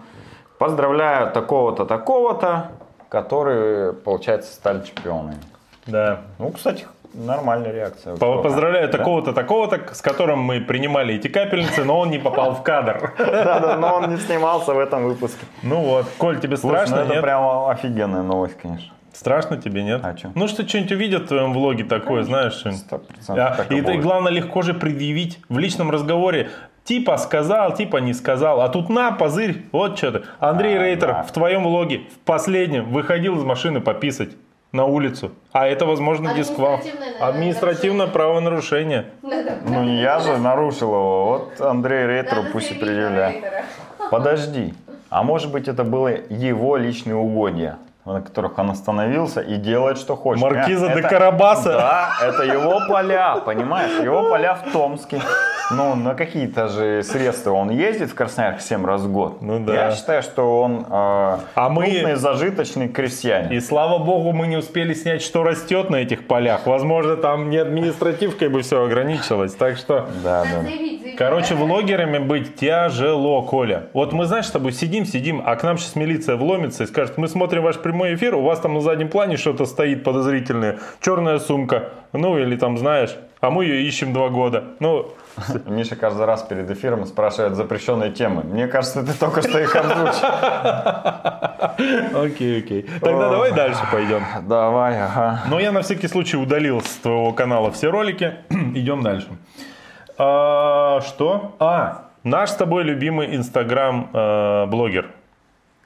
[0.57, 2.71] Поздравляю такого-то, такого-то,
[3.09, 5.39] которые, получается, стали чемпионами.
[5.85, 6.21] Да.
[6.39, 8.15] Ну, кстати, нормальная реакция.
[8.15, 12.63] По- Поздравляю такого-то, такого-то, с которым мы принимали эти капельницы, но он не попал в
[12.63, 13.13] кадр.
[13.17, 15.45] Да, да, но он не снимался в этом выпуске.
[15.63, 18.93] Ну вот, Коль, тебе ну страшно, это прямо офигенная новость, конечно.
[19.13, 20.01] Страшно тебе, нет?
[20.03, 20.31] А чё?
[20.33, 22.81] Ну, что что-нибудь увидят в твоем влоге такое, знаешь, что-нибудь.
[22.81, 26.49] Сто процентов А, так и, и главное, легко же предъявить в личном разговоре.
[26.83, 28.59] Типа сказал, типа не сказал.
[28.61, 30.23] А тут на, позырь, вот что-то.
[30.39, 31.23] Андрей А, Рейтер да.
[31.23, 34.29] в твоем влоге, в последнем, выходил из машины пописать
[34.73, 35.31] на улицу.
[35.53, 36.81] А это, возможно, дисквал.
[37.21, 39.05] Административное, правонарушение.
[39.21, 43.45] Ну не я же нарушил его, вот Андрей Рейтеру надо пусть и предъявляет.
[44.11, 44.73] Подожди,
[45.09, 50.15] а может быть это было его личные угодья, на которых он остановился и делает, что
[50.15, 50.43] хочет.
[50.43, 51.69] Маркиза де Это- Карабаса.
[51.73, 55.21] Да, это его поля, понимаешь, его поля в Томске.
[55.71, 59.41] Ну, на какие-то же средства он ездит в Красноярск 7 раз в год.
[59.41, 59.73] Ну да.
[59.73, 63.51] Я считаю, что он э, А мы- крупный зажиточный крестьянин.
[63.51, 66.67] И слава богу, мы не успели снять, что растет на этих полях.
[66.67, 69.53] Возможно, там не административкой бы все ограничилось.
[69.55, 70.59] Так что, Да, да.
[71.23, 73.87] Короче, влогерами быть тяжело, Коля.
[73.93, 77.17] Вот мы, знаешь, с тобой сидим, сидим, а к нам сейчас милиция вломится и скажет,
[77.17, 81.39] мы смотрим ваш прямой эфир, у вас там на заднем плане что-то стоит подозрительное, черная
[81.39, 84.65] сумка, ну или там, знаешь, а мы ее ищем два года.
[84.81, 85.13] Ну,
[85.65, 88.43] Миша каждый раз перед эфиром спрашивает запрещенные темы.
[88.43, 90.27] Мне кажется, ты только что их озвучил.
[92.25, 92.85] окей, окей.
[92.99, 94.25] Тогда давай дальше пойдем.
[94.41, 95.43] Давай, ага.
[95.49, 98.33] Но я на всякий случай удалил с твоего канала все ролики.
[98.49, 99.29] Идем дальше.
[100.17, 101.53] А, что?
[101.59, 105.07] А, наш с тобой любимый инстаграм-блогер.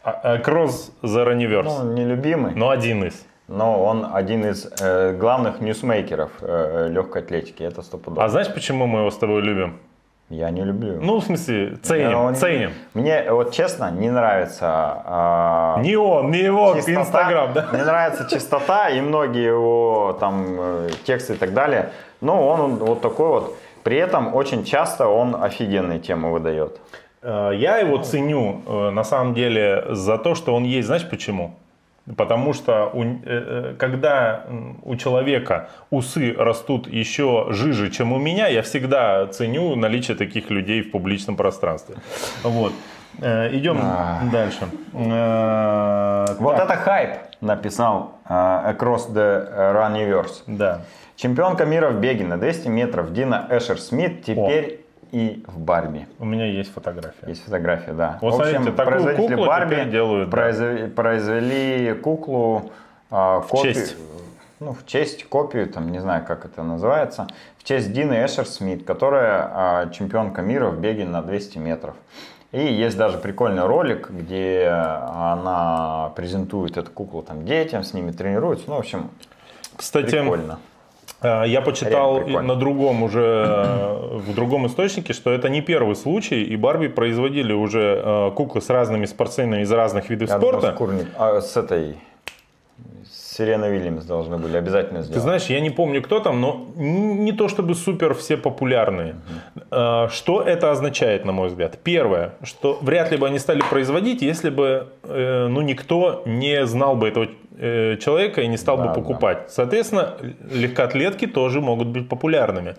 [0.03, 1.63] Cross the Universe.
[1.83, 3.25] Ну, нелюбимый, Но один из.
[3.49, 7.63] но он один из э, главных ньюсмейкеров э, легкой атлетики.
[7.63, 8.23] Это стопудово.
[8.23, 9.77] А знаешь, почему мы его с тобой любим?
[10.29, 10.99] Я не люблю.
[11.01, 12.71] Ну, в смысле, ценим, его не- ценим.
[12.93, 14.65] Мне вот честно не нравится
[15.05, 17.01] а, Не он, не его чистота.
[17.01, 17.67] инстаграм, да?
[17.71, 21.91] Мне нравится чистота и многие его там э, тексты и так далее.
[22.21, 23.57] Но он вот такой вот.
[23.87, 26.77] При этом очень часто он офигенные темы выдает.
[27.21, 30.87] Э, Я его ценю, э, на самом деле, за то, что он есть.
[30.87, 31.51] Знаешь почему?
[32.17, 34.43] Потому что у- э, когда
[34.83, 40.81] у человека усы растут еще жиже, чем у меня, я всегда ценю наличие таких людей
[40.81, 41.95] в публичном пространстве.
[42.43, 42.73] Вот.
[43.19, 44.19] Э, Идем А.
[44.31, 44.67] дальше.
[44.93, 47.09] Э, Вот так, это хайп,
[47.41, 50.43] написал э, Across the Runniverse.
[50.47, 50.81] Да.
[51.15, 56.07] Чемпионка мира в беге на 200 метров Дина Эшер Смит теперь и в Барби.
[56.19, 57.27] У меня есть фотография.
[57.27, 58.19] Есть фотография, да.
[58.21, 60.37] Вот в общем, смотрите, производители куклу Барби делают, да.
[60.95, 62.71] произвели, куклу
[63.09, 63.95] а, копию- честь.
[64.59, 68.85] ну, в честь копию, там не знаю, как это называется, в честь Дины Эшер Смит,
[68.85, 71.95] которая а, чемпионка мира в беге на 200 метров.
[72.53, 78.65] И есть даже прикольный ролик, где она презентует эту куклу там детям, с ними тренируется.
[78.69, 79.09] Ну, в общем,
[79.75, 80.59] Кстати, прикольно.
[81.21, 86.41] Э, Я почитал на другом уже э, в другом источнике, что это не первый случай,
[86.43, 90.73] и Барби производили уже э, куклы с разными спортсменами из разных видов Я думал, спорта.
[90.75, 91.97] с, Курни- а, с этой
[93.37, 95.13] с Сиреной Вильямс должны были обязательно сделать.
[95.13, 99.15] Ты знаешь, я не помню, кто там, но не то чтобы супер все популярные.
[99.69, 101.77] Э, Что это означает, на мой взгляд?
[101.83, 106.95] Первое, что вряд ли бы они стали производить, если бы э, ну, никто не знал
[106.95, 107.27] бы этого
[107.59, 108.95] э, человека и не стал Да, бы да.
[108.95, 109.37] покупать.
[109.49, 110.15] Соответственно,
[110.51, 112.73] легкоатлетки тоже могут быть популярными.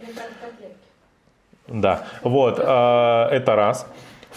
[1.68, 3.86] Да, вот, а, это раз.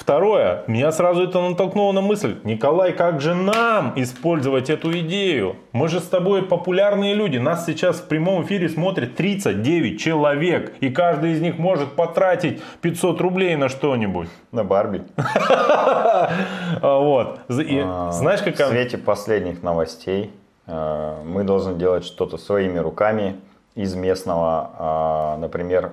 [0.02, 5.58] Второе, меня сразу это натолкнуло на мысль, Николай, как же нам использовать эту идею?
[5.74, 10.90] Мы же с тобой популярные люди, нас сейчас в прямом эфире смотрит 39 человек, и
[10.90, 14.28] каждый из них может потратить 500 рублей на что-нибудь.
[14.52, 15.04] На Барби.
[16.82, 18.70] Вот, А, знаешь, В какая...
[18.70, 20.32] свете последних новостей
[20.66, 23.36] э, мы должны делать что-то своими руками
[23.76, 25.92] из местного, а, например,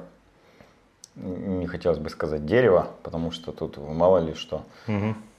[1.22, 4.62] не хотелось бы сказать дерева, потому что тут мало ли что.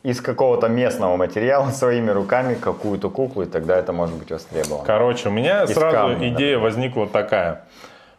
[0.01, 4.85] Из какого-то местного материала своими руками какую-то куклу, и тогда это может быть востребовано.
[4.85, 6.59] Короче, у меня Из сразу камня, идея например.
[6.59, 7.65] возникла такая,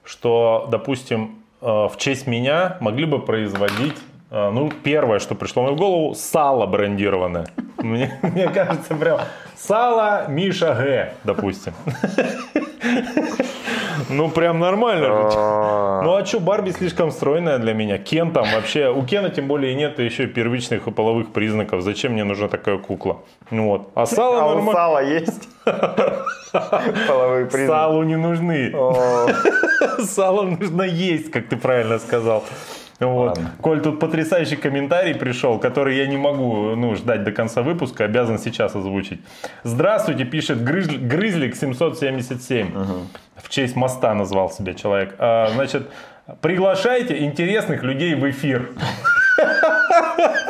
[0.04, 3.96] что, допустим, э, в честь меня могли бы производить,
[4.30, 7.46] э, ну, первое, что пришло мне в голову, сало брендированное.
[7.78, 9.20] Мне, мне кажется, прям
[9.56, 11.72] сало Миша Г, допустим.
[14.10, 15.06] Ну, прям нормально.
[15.10, 17.98] А, Ну а что, Барби слишком стройная для меня.
[17.98, 21.82] Кен там вообще, у Кена тем более нет еще первичных и половых признаков.
[21.82, 23.18] Зачем мне нужна такая кукла?
[23.50, 23.90] Ну вот.
[23.94, 25.48] А сало А у сала есть
[27.08, 27.68] половые признаки?
[27.68, 28.72] Салу не нужны.
[30.04, 32.44] Сало нужно есть, как ты правильно сказал.
[33.00, 33.28] Вот.
[33.28, 33.52] Ладно.
[33.60, 38.38] Коль, тут потрясающий комментарий пришел, который я не могу ну, ждать до конца выпуска, обязан
[38.38, 39.20] сейчас озвучить.
[39.64, 42.74] Здравствуйте, пишет Грызл- Грызлик 777.
[43.36, 45.14] В честь моста назвал себя человек.
[45.18, 45.90] А, значит,
[46.42, 48.70] приглашайте интересных людей в эфир.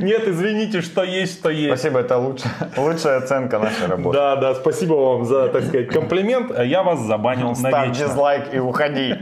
[0.00, 1.68] Нет, извините, что есть, что есть.
[1.78, 4.16] Спасибо, это лучшая, лучшая оценка нашей работы.
[4.18, 6.58] Да, да, спасибо вам за, так сказать, комплимент.
[6.58, 8.06] Я вас забанил Ставь навечно.
[8.06, 9.14] дизлайк и уходи.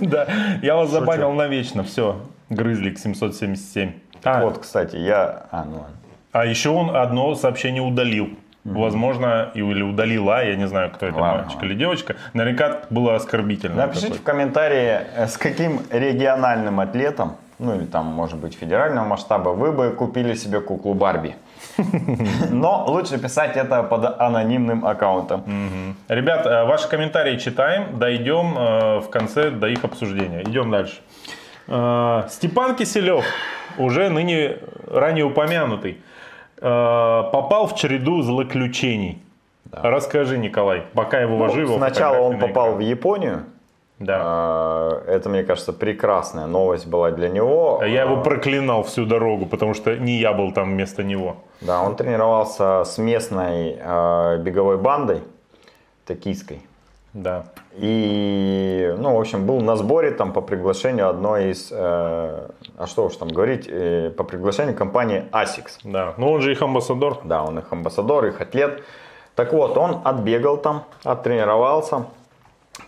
[0.00, 0.26] Да,
[0.62, 1.84] я вас забанил навечно.
[1.84, 3.92] Все, Грызлик 777.
[4.24, 5.46] А, Вот, кстати, я...
[5.50, 5.84] А, ну
[6.32, 8.30] а еще он одно сообщение удалил.
[8.64, 12.14] Возможно, или удалила, я не знаю, кто это, Ладно, мальчик или девочка.
[12.32, 13.74] Наверняка было оскорбительно.
[13.74, 19.50] Напишите в комментарии, э, с каким региональным атлетом, ну или там, может быть, федерального масштаба,
[19.50, 21.36] вы бы купили себе куклу Барби.
[22.50, 25.44] Но лучше писать это под анонимным аккаунтом.
[26.08, 30.42] Ребят, э, ваши комментарии читаем, дойдем э, в конце до их обсуждения.
[30.42, 31.00] Идем дальше.
[31.68, 33.24] Э, Степан Киселев,
[33.78, 36.00] уже ныне ранее упомянутый,
[36.58, 36.60] э,
[37.32, 39.22] попал в череду злоключений.
[39.70, 43.44] Расскажи, Николай, пока его Ну, Сначала он попал в Японию.
[44.04, 44.20] Да.
[44.22, 47.78] А, Это, мне кажется, прекрасная новость была для него.
[47.80, 51.36] А Я его А, проклинал всю дорогу, потому что не я был там вместо него.
[51.60, 55.20] Да, он тренировался с местной э, беговой бандой
[56.06, 56.60] токийской.
[57.14, 57.44] Да.
[57.74, 63.04] И, ну, в общем, был на сборе там по приглашению одной из, э, а что
[63.04, 65.80] уж там говорить, э, по приглашению компании ASICS.
[65.84, 66.14] Да.
[66.16, 67.18] Ну он же их амбассадор.
[67.24, 68.82] Да, он их амбассадор, их атлет.
[69.34, 72.06] Так вот, он отбегал там, оттренировался,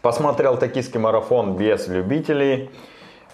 [0.02, 2.70] посмотрел токийский марафон без любителей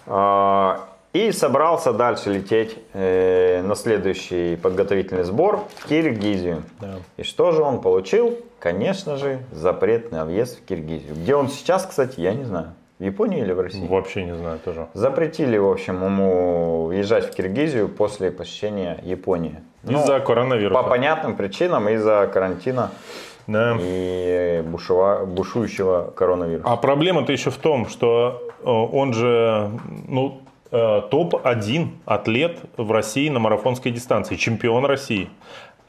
[0.05, 0.77] э,
[1.13, 6.63] и собрался дальше лететь э, на следующий подготовительный сбор в Киргизию.
[6.79, 6.95] Да.
[7.17, 8.37] И что же он получил?
[8.59, 11.15] Конечно же, запрет на въезд в Киргизию.
[11.15, 12.73] Где он сейчас, кстати, я не знаю.
[12.99, 13.87] В Японии или в России?
[13.87, 14.87] Вообще не знаю тоже.
[14.93, 19.59] Запретили, в общем, ему въезжать в Киргизию после посещения Японии.
[19.81, 20.79] Ну, Из-за коронавируса.
[20.79, 22.91] по понятным причинам, из-за карантина
[23.47, 23.75] Да.
[23.79, 26.67] и бушева- бушующего коронавируса.
[26.71, 29.71] А проблема-то еще в том, что э, он же
[30.07, 35.29] ну, э, топ-1 атлет в России на марафонской дистанции, чемпион России.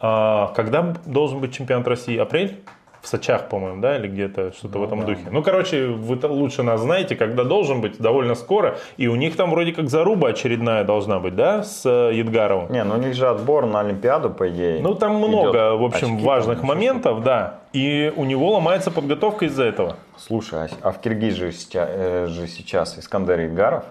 [0.01, 2.17] А когда должен быть чемпионат России?
[2.17, 2.61] Апрель?
[3.03, 5.27] В Сочах, по-моему, да, или где-то что-то в этом духе.
[5.29, 8.79] Ну, короче, вы лучше нас знаете, когда должен быть, довольно скоро.
[8.97, 12.71] И у них там вроде как заруба очередная должна быть, да, с э, Едгаровым.
[12.73, 14.81] Не, ну у них же отбор на Олимпиаду, по идее.
[14.81, 15.29] Ну, там идет.
[15.29, 17.59] много, в общем, Очки важных там, еще моментов, да.
[17.73, 19.97] И у него ломается подготовка из-за этого.
[20.17, 23.85] Слушай, а- а в Киргизии же сейчас, э, же сейчас Искандер Идгаров,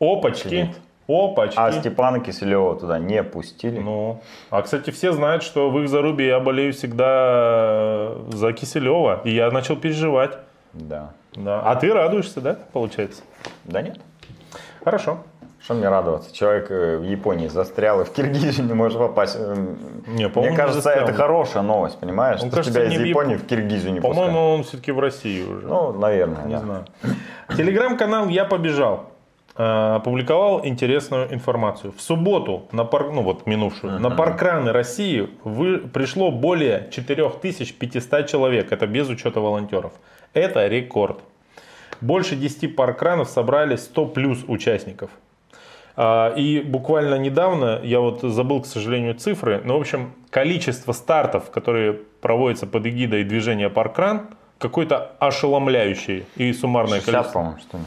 [0.00, 0.48] Опачки.
[0.48, 0.76] Сидит.
[1.08, 1.56] Опачки.
[1.58, 3.78] а Степана Киселева туда не пустили.
[3.78, 9.20] Ну, а, кстати, все знают, что в их зарубе я болею всегда за Киселева.
[9.24, 10.38] И я начал переживать.
[10.72, 11.12] Да.
[11.34, 11.60] Да.
[11.64, 13.22] А ты радуешься, да, получается?
[13.64, 13.98] Да нет.
[14.84, 15.18] Хорошо.
[15.62, 16.32] Что мне радоваться?
[16.32, 19.36] Человек э, в Японии застрял и в Киргизию не может попасть.
[19.36, 21.04] Не, Мне по-моему, не кажется, застрял.
[21.08, 22.40] это хорошая новость, понимаешь?
[22.40, 25.42] Он, что кажется, тебя из Японии Япон- в Киргизию не По-моему, он все-таки в России
[25.42, 25.66] уже.
[25.66, 26.60] Ну, наверное, не да.
[26.60, 26.84] знаю.
[27.56, 29.15] Телеграм-канал «Я побежал» э,
[29.56, 31.92] опубликовал интересную информацию.
[31.96, 33.10] В субботу, на пар...
[33.10, 35.78] ну вот минувшую, на паркраны России вы...
[35.78, 38.72] пришло более 4500 человек.
[38.72, 39.92] Это без учета волонтеров.
[40.34, 41.20] Это рекорд.
[42.00, 45.10] Больше 10 паркранов собрали 100 плюс участников.
[45.96, 51.50] А, И буквально недавно, я вот забыл, к сожалению, цифры, но, в общем, количество стартов,
[51.50, 57.38] которые проводятся под эгидой движения Паркран, какое-то ошеломляющее и суммарное 60, количество.
[57.38, 57.86] по-моему.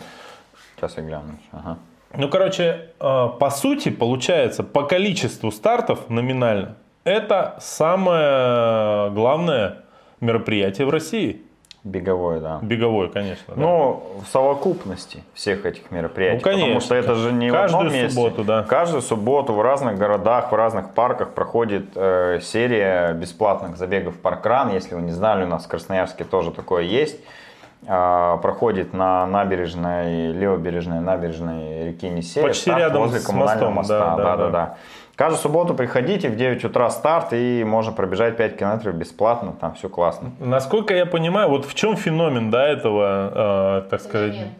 [0.79, 1.33] Сейчас я гляну.
[1.51, 1.77] Ага.
[2.15, 9.79] Ну, короче, э, по сути, получается, по количеству стартов номинально, это самое главное
[10.21, 11.41] мероприятие в России.
[11.83, 12.59] Беговой, да.
[12.61, 13.55] Беговое, конечно.
[13.55, 13.61] да.
[13.61, 16.37] Ну, в совокупности всех этих мероприятий.
[16.37, 16.65] Ну, конечно.
[16.65, 18.09] Потому что это же не в Каждую одном месте.
[18.15, 18.63] субботу, да.
[18.63, 24.73] Каждую субботу в разных городах, в разных парках проходит э, серия бесплатных забегов паркран.
[24.73, 27.19] Если вы не знали, у нас в Красноярске тоже такое есть.
[27.87, 32.43] А, проходит на набережной, левобережной набережной реки Енисея.
[32.43, 34.15] Почти старт рядом возле с коммунального мостом, моста.
[34.15, 34.75] да, да, да, да, да.
[35.15, 39.89] Каждую субботу приходите, в 9 утра старт, и можно пробежать 5 километров бесплатно, там все
[39.89, 40.31] классно.
[40.39, 44.53] Насколько я понимаю, вот в чем феномен, да, этого, э, так сказать, Феномен.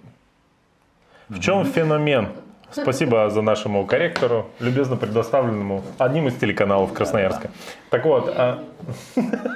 [1.29, 2.27] в чем феномен?
[2.71, 7.49] Спасибо за нашему корректору, любезно предоставленному одним из телеканалов Красноярска.
[7.89, 8.59] Так вот, а,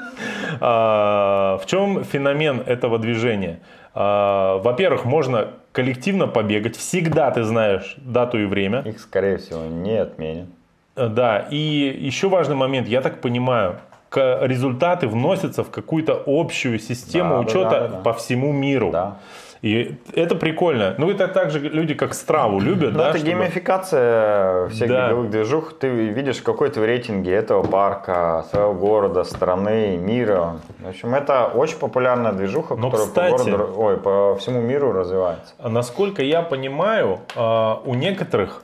[0.59, 3.59] а, в чем феномен этого движения?
[3.93, 8.81] А, Во-первых, можно коллективно побегать, всегда ты знаешь дату и время.
[8.81, 10.47] Их, скорее всего, не отменят.
[10.95, 11.57] Э, Да, и
[11.99, 13.77] еще важный момент, я так понимаю,
[14.15, 17.97] результаты вносятся в какую-то общую систему да, учета да, да, да.
[18.01, 18.91] по всему миру.
[18.91, 19.17] Да.
[19.63, 20.93] И это прикольно.
[20.97, 23.09] Ну, это также люди, как страву любят, Ну, да?
[23.11, 25.07] это чтобы- геймификация всех Да.
[25.07, 25.73] беговых движух.
[25.79, 30.59] Ты видишь какой-то в рейтинге этого парка, своего города, страны, мира.
[30.79, 34.91] В общем, это очень популярная движуха, Но, которая кстати- по, городу, ой, по всему миру
[34.91, 35.53] развивается.
[35.59, 38.63] А Насколько я понимаю, а, у некоторых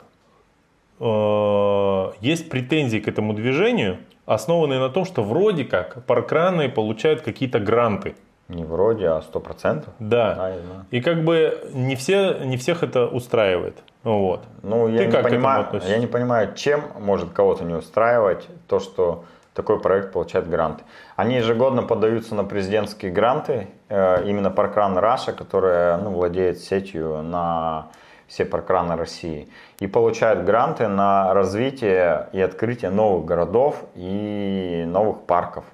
[1.01, 7.59] э, есть претензии к этому движению, основанные на том, что вроде как паркраны получают какие-то
[7.59, 8.15] гранты.
[8.49, 9.93] Не вроде, а сто процентов.
[9.99, 10.35] Да.
[10.35, 10.53] Да.
[10.89, 13.77] И как бы не, все, не всех это устраивает.
[14.03, 14.41] Вот.
[14.63, 18.79] Ну, я Ты не, как понимаю, я не понимаю, чем может кого-то не устраивать то,
[18.79, 19.23] что
[19.53, 20.83] такой проект получает гранты.
[21.15, 27.89] Они ежегодно подаются на президентские гранты, э, именно Паркран Раша, которая ну, владеет сетью на
[28.29, 35.65] все паркраны России, и получают гранты на развитие и открытие новых городов и новых парков.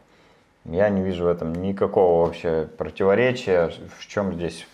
[0.66, 3.72] Я не вижу в этом никакого вообще противоречия.
[3.98, 4.68] В чем здесь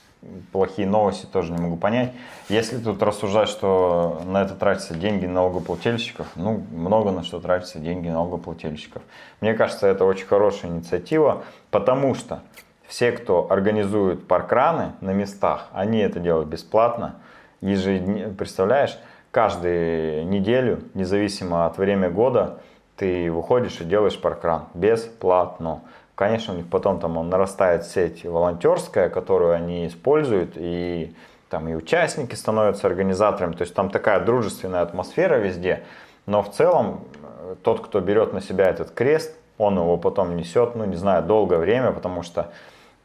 [0.51, 2.11] плохие новости, тоже не могу понять.
[2.47, 8.07] Если тут рассуждать, что на это тратятся деньги налогоплательщиков, ну, много на что тратятся деньги
[8.07, 9.01] налогоплательщиков.
[9.41, 12.41] Мне кажется, это очень хорошая инициатива, потому что
[12.87, 17.15] все, кто организует паркраны на местах, они это делают бесплатно.
[17.61, 18.97] Ежедне- представляешь,
[19.31, 22.59] каждую неделю, независимо от времени года,
[23.01, 25.81] ты выходишь и делаешь паркран бесплатно.
[26.13, 31.15] Конечно, у них потом там нарастает сеть волонтерская, которую они используют, и
[31.49, 35.81] там и участники становятся организаторами, то есть там такая дружественная атмосфера везде.
[36.27, 40.75] Но в целом э, тот, кто берет на себя этот крест, он его потом несет,
[40.75, 42.51] ну не знаю, долгое время, потому что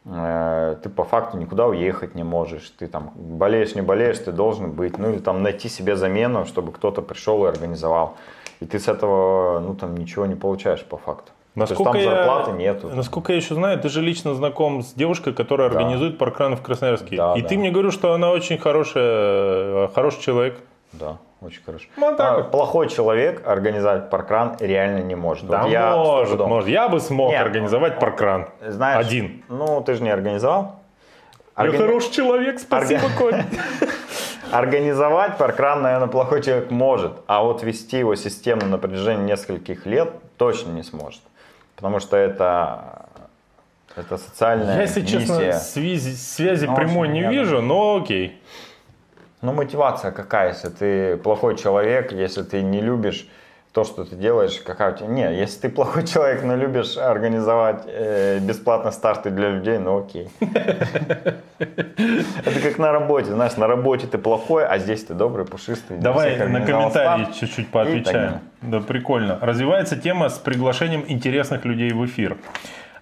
[0.05, 2.69] э, ты по факту никуда уехать не можешь.
[2.79, 4.99] Ты там болеешь, не болеешь, ты должен быть.
[4.99, 8.19] Ну или там найти себе замену, чтобы кто-то пришел и организовал.
[8.61, 11.33] И ты с этого, ну там ничего не получаешь по факту.
[11.55, 12.89] Насколько То есть там я- зарплаты нету.
[12.95, 15.77] Насколько я еще знаю, ты же лично знаком с девушкой, которая Да.
[15.79, 17.17] организует паркраны в Красноярске.
[17.17, 17.49] Да, и да.
[17.49, 19.05] ты мне говоришь, что она очень хорошая,
[19.87, 20.59] э, хороший человек.
[20.93, 21.87] Да, очень хорошо.
[21.97, 25.47] Ну, так А, плохой человек организовать паркран реально не может.
[25.47, 26.69] Да Вот я может, может.
[26.69, 27.41] Я бы смог Нет.
[27.43, 28.49] организовать паркран.
[28.67, 29.43] Знаешь, Один.
[29.49, 30.77] Ну, ты же не организовал.
[31.57, 33.43] Я Органи- хороший человек, спасибо, Коль.
[34.53, 40.11] Организовать паркран, наверное, плохой человек может, а вот вести его систему на протяжении нескольких лет
[40.37, 41.21] точно не сможет.
[41.75, 43.07] Потому что это,
[43.97, 45.53] это социальная Я, если честно, миссия.
[45.55, 47.37] связи, связи Ну, прямой не рядом.
[47.37, 48.41] вижу, но окей.
[49.43, 53.29] Ну, мотивация какая, если ты плохой человек, если ты не любишь
[53.77, 55.09] то, что ты делаешь, какая у тебя...
[55.09, 60.31] Не, если ты плохой человек, но любишь организовать э, бесплатно старты для людей, ну окей.
[61.59, 65.99] Это как на работе, знаешь, на работе ты плохой, а здесь ты добрый, пушистый.
[65.99, 68.41] Давай на комментарии чуть-чуть поотвечаем.
[68.63, 69.39] Да, прикольно.
[69.43, 72.39] Развивается тема с приглашением интересных людей в эфир.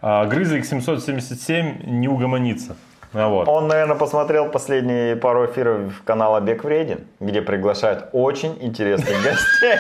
[0.03, 2.75] А, Грызлик 777 не угомонится.
[3.12, 3.47] А вот.
[3.47, 9.79] Он, наверное, посмотрел последние пару эфиров канала Бег Вреден, где приглашают очень интересных гостей.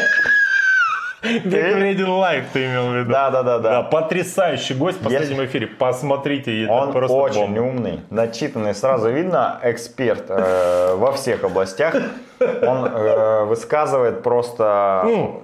[1.44, 3.10] Бег Вреден Лайв ты имел в виду.
[3.10, 5.66] Да, да, да, Да, потрясающий гость в последнем эфире.
[5.66, 7.60] Посмотрите, это Он просто очень бомба.
[7.60, 11.94] умный, начитанный, сразу видно, эксперт э, во всех областях.
[12.40, 15.42] Он э, высказывает просто Ну,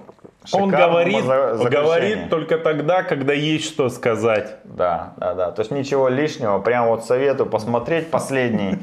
[0.53, 1.69] Он говорит, заключение.
[1.69, 4.55] говорит только тогда, когда есть что сказать.
[4.63, 5.51] Да, да, да.
[5.51, 6.59] То есть ничего лишнего.
[6.59, 8.77] Прям вот советую посмотреть последний,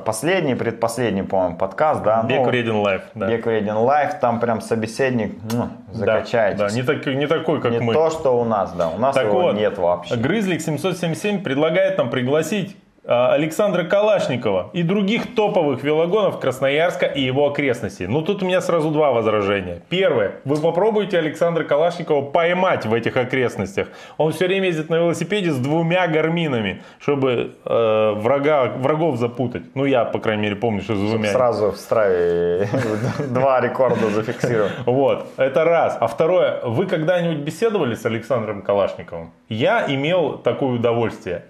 [0.00, 2.22] последний, предпоследний, по-моему, подкаст, да.
[2.22, 3.02] Бег ну, Вреден Live.
[3.14, 3.26] Да.
[3.28, 6.58] Бег Вреден Live, там прям собеседник, ну, Да, закачаетесь.
[6.58, 7.92] Да, не, так- не такой, как Не мы.
[7.92, 8.88] то, что у нас, да.
[8.88, 10.16] У нас Так его вот, нет вообще.
[10.16, 18.06] Грызлик 777 предлагает нам пригласить Александра Калашникова и других топовых велогонов Красноярска и его окрестностей.
[18.06, 19.82] Ну тут у меня сразу два возражения.
[19.88, 20.36] Первое.
[20.44, 23.88] Вы попробуйте Александра Калашникова поймать в этих окрестностях.
[24.18, 29.64] Он все время ездит на велосипеде с двумя гарминами, чтобы э, врага, врагов запутать.
[29.74, 31.32] Ну я, по крайней мере, помню, что с двумя.
[31.32, 32.68] Сразу в страве
[33.30, 34.70] два рекорда зафиксировал.
[34.86, 35.96] Вот, это раз.
[35.98, 39.32] А второе, вы когда-нибудь беседовали с Александром Калашниковым?
[39.48, 41.46] Я имел такое удовольствие.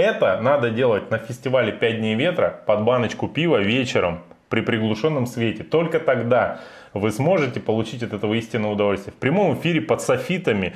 [0.00, 5.62] Это надо делать на фестивале «Пять дней ветра» под баночку пива вечером при приглушенном свете.
[5.62, 6.60] Только тогда
[6.94, 9.12] вы сможете получить от этого истинное удовольствие.
[9.12, 10.74] В прямом эфире под софитами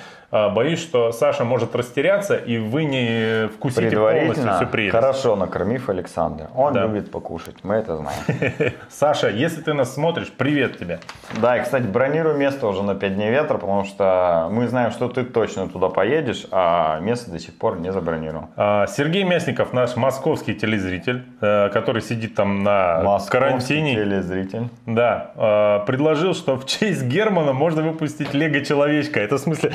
[0.55, 4.93] боюсь, что Саша может растеряться, и вы не вкусите полностью всю прелесть.
[4.93, 6.51] хорошо накормив Александра.
[6.55, 6.83] Он Да.
[6.83, 8.73] любит покушать, мы это знаем.
[8.91, 10.99] Саша, если ты нас смотришь, привет тебе.
[11.41, 15.09] Да, и, кстати, бронирую место уже на 5 дней ветра, потому что мы знаем, что
[15.09, 18.49] ты точно туда поедешь, а место до сих пор не забронировал.
[18.57, 24.69] А, Сергей Мясников, наш московский телезритель, э, который сидит там на Московский карантине, телезритель.
[24.87, 29.21] да, э, предложил, что в честь Германа можно выпустить Лего-человечка.
[29.21, 29.73] Это в смысле,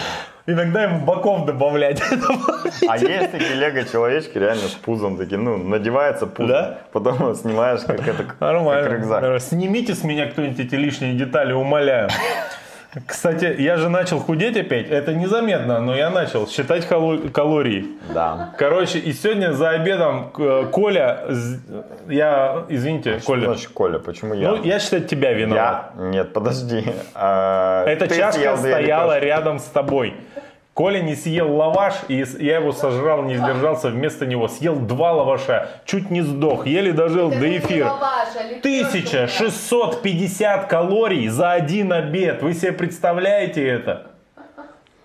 [0.52, 2.02] иногда ему боков добавлять.
[2.88, 6.78] А есть такие лего-человечки реально с пузом такие, ну, надевается пузо, Да?
[6.92, 8.88] потом снимаешь, как это, как Нормально.
[8.90, 9.22] рюкзак.
[9.22, 9.40] Нормально.
[9.40, 12.10] Снимите с меня кто-нибудь эти лишние детали, умоляю.
[13.06, 14.90] Кстати, я же начал худеть опять.
[14.90, 17.86] Это незаметно, но я начал считать кало- калории.
[18.12, 18.56] Да.
[18.58, 21.20] Короче, и сегодня за обедом э, Коля,
[22.08, 24.00] я, извините, Что Коля, значит Коля?
[24.00, 24.50] Почему я?
[24.50, 25.92] ну я считаю тебя виноват.
[26.00, 26.04] Я?
[26.06, 26.84] Нет, подожди.
[27.14, 30.16] А, Эта чашка стояла рядом с тобой.
[30.74, 34.48] Коля не съел лаваш, и я его сожрал, не сдержался вместо него.
[34.48, 37.88] Съел два лаваша, чуть не сдох, еле дожил Это до не эфира.
[37.92, 38.88] лаваш, а лепешка,
[39.24, 42.42] 1650 калорий за один обед.
[42.42, 44.08] Вы себе представляете это?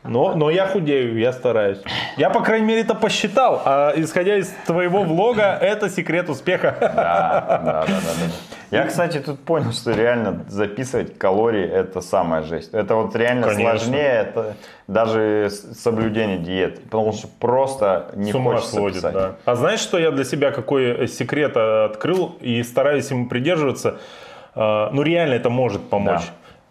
[0.04, 1.78] Но, но я худею, я стараюсь.
[2.18, 3.62] Я, по крайней мере, это посчитал.
[3.64, 6.76] А исходя из твоего влога, это секрет успеха.
[6.78, 8.32] Да, да, да, да, да.
[8.74, 12.74] Я, кстати, тут понял, что реально записывать калории это самая жесть.
[12.74, 13.78] Это вот реально Конечно.
[13.78, 14.56] сложнее, это
[14.88, 16.80] даже соблюдение диеты.
[16.82, 19.12] Потому что просто не С ума хочется сводит, писать.
[19.14, 19.32] да.
[19.44, 23.98] А знаешь, что я для себя какой секрет э, открыл и стараюсь ему придерживаться?
[24.54, 26.22] Э, Ну, реально это может помочь.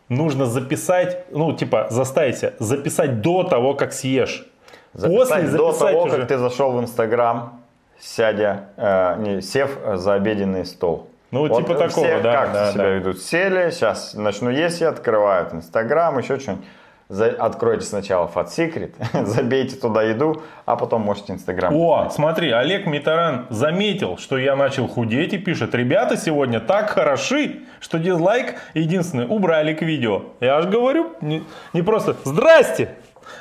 [0.10, 0.16] Да.
[0.16, 4.46] Нужно записать, ну, типа, заставить себя записать до того, как съешь.
[4.94, 6.18] Записать до записать того, уже.
[6.18, 7.62] как ты зашел в Инстаграм,
[8.00, 11.08] сядя, э, не, сев за обеденный стол.
[11.34, 12.90] Ну, типа такого, все да, как да, себя да.
[12.90, 13.22] ведут?
[13.22, 16.66] Сели, сейчас начну есть, и открывают Инстаграм, еще что-нибудь.
[17.10, 18.94] За- откройте сначала Fat Secret,
[19.26, 21.76] забейте туда еду, а потом можете Инстаграм.
[21.76, 27.62] О, смотри, Олег Митаран заметил, что я начал худеть и пишет, ребята сегодня так хороши,
[27.80, 30.24] что дизлайк единственный убрали к видео.
[30.40, 32.90] Я аж говорю, не, не просто «Здрасте!»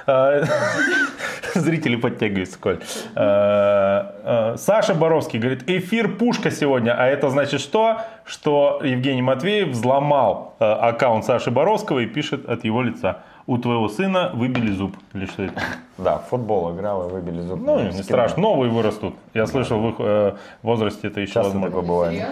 [0.07, 0.43] А,
[1.55, 2.81] Зрители подтягиваются, Коль.
[3.15, 7.99] А, а, Саша Боровский говорит, эфир пушка сегодня, а это значит что?
[8.25, 13.23] Что Евгений Матвеев взломал аккаунт Саши Боровского и пишет от его лица.
[13.47, 14.97] У твоего сына выбили зуб.
[15.15, 15.61] Или что это?
[15.99, 17.61] Да, в футбол играл и выбили зуб.
[17.61, 19.15] Ну, не страшно, новые вырастут.
[19.35, 21.69] Я слышал, в их э, возрасте это еще Часто возможно.
[21.69, 22.27] такое бывает.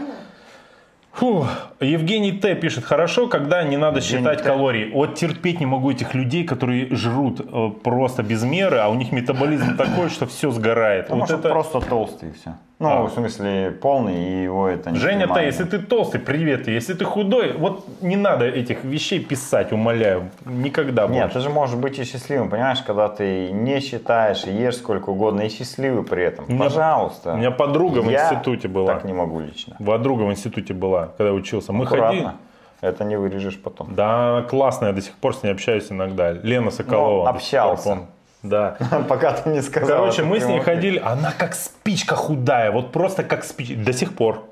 [1.12, 1.46] Фу.
[1.80, 2.54] Евгений Т.
[2.54, 4.44] пишет, хорошо, когда не надо Евгений считать Т.
[4.44, 4.90] калории.
[4.92, 9.12] Вот терпеть не могу этих людей, которые жрут э, просто без меры, а у них
[9.12, 11.06] метаболизм такой, что все сгорает.
[11.06, 11.48] Потому вот что это...
[11.48, 12.54] просто толстый и все.
[12.80, 13.02] Ну, А.
[13.02, 15.46] в смысле, полный, и его это не Женя Т., снимает.
[15.46, 16.66] если ты толстый, привет.
[16.66, 20.30] Если ты худой, вот не надо этих вещей писать, умоляю.
[20.46, 21.34] Никогда Нет, больше.
[21.34, 25.42] ты же можешь быть и счастливым, понимаешь, когда ты не считаешь и ешь сколько угодно,
[25.42, 26.46] и счастливый при этом.
[26.48, 27.34] У меня- Пожалуйста.
[27.34, 28.94] У меня подруга в институте была.
[28.94, 29.76] так не могу лично.
[29.84, 31.72] Подруга в институте была, когда учился.
[31.74, 32.06] Мы ходили...
[32.06, 32.34] Аккуратно.
[32.80, 33.94] Это не вырежешь потом.
[33.94, 36.32] Да, классно, я до сих пор с ней общаюсь иногда.
[36.32, 37.18] Лена Соколова.
[37.18, 37.98] Ну, пор общался.
[38.42, 38.76] Да.
[39.08, 39.98] Пока ты не сказал.
[39.98, 44.14] Короче, мы с ней ходили, она как спичка худая, вот просто как спичка, до сих
[44.14, 44.44] пор.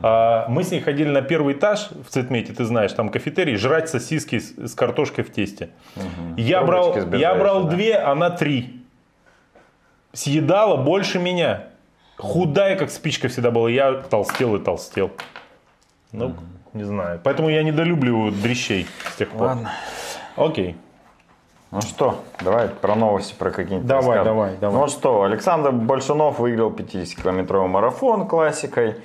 [0.00, 3.88] А, Мы с ней ходили на первый этаж в Цветмете, ты знаешь, там кафетерий, жрать
[3.88, 5.70] сосиски с, картошкой в тесте.
[6.36, 7.70] Я, брал, я брал да.
[7.70, 8.84] две, она три.
[10.12, 11.64] Съедала больше меня.
[12.18, 13.68] Худая, как спичка всегда была.
[13.70, 15.10] Я толстел и толстел.
[16.12, 16.36] Ну,
[16.72, 17.20] не знаю.
[17.22, 19.48] Поэтому я недолюбливаю дрищей с тех пор.
[19.48, 19.72] Ладно.
[20.36, 20.76] Окей.
[21.72, 24.24] Ну что, давай про новости, про какие-нибудь Давай, расскажем.
[24.26, 24.80] давай, давай.
[24.82, 28.96] Ну что, Александр Большунов выиграл 50-километровый марафон классикой.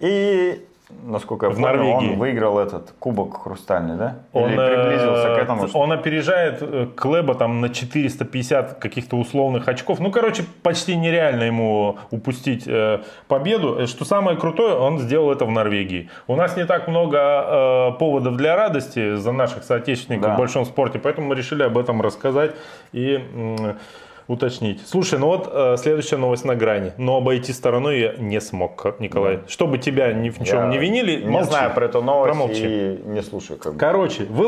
[0.00, 0.66] И,
[1.02, 2.12] насколько я В понял, Норвегии.
[2.12, 4.16] он выиграл этот кубок хрустальный, да?
[4.32, 5.68] Он, Или приблизился э, к этому?
[5.68, 9.98] что- Он опережает э, Клэба там на 450 каких-то условных очков.
[10.00, 13.78] Ну, короче, почти нереально ему упустить э, победу.
[13.80, 16.10] Э, Что самое крутое, он сделал это в Норвегии.
[16.26, 20.34] У нас не так много э, поводов для радости за наших соотечественников Да.
[20.34, 22.52] в большом спорте, поэтому мы решили об этом рассказать
[22.92, 23.78] и м,
[24.26, 24.80] уточнить.
[24.86, 26.92] Слушай, ну вот э, следующая новость на грани.
[26.98, 29.40] Но обойти стороной я не смог, Николай.
[29.48, 31.50] Чтобы тебя ни в чем Я не винили, Не молчи.
[31.50, 32.64] знаю про эту новость Промолчи.
[32.64, 33.58] и не слушаю.
[33.58, 33.78] Как бы.
[33.78, 34.42] Короче, в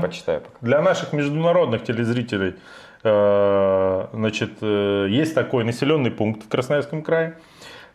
[0.00, 0.56] почитаю пока.
[0.60, 2.54] для наших международных телезрителей
[3.04, 7.34] э, значит, э, есть такой населенный пункт в Красноярском крае.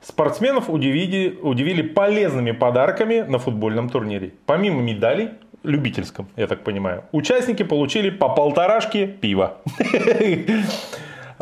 [0.01, 4.33] Спортсменов удивили, удивили полезными подарками на футбольном турнире.
[4.45, 5.29] Помимо медалей,
[5.63, 9.57] любительском, я так понимаю, участники получили по полторашке пива.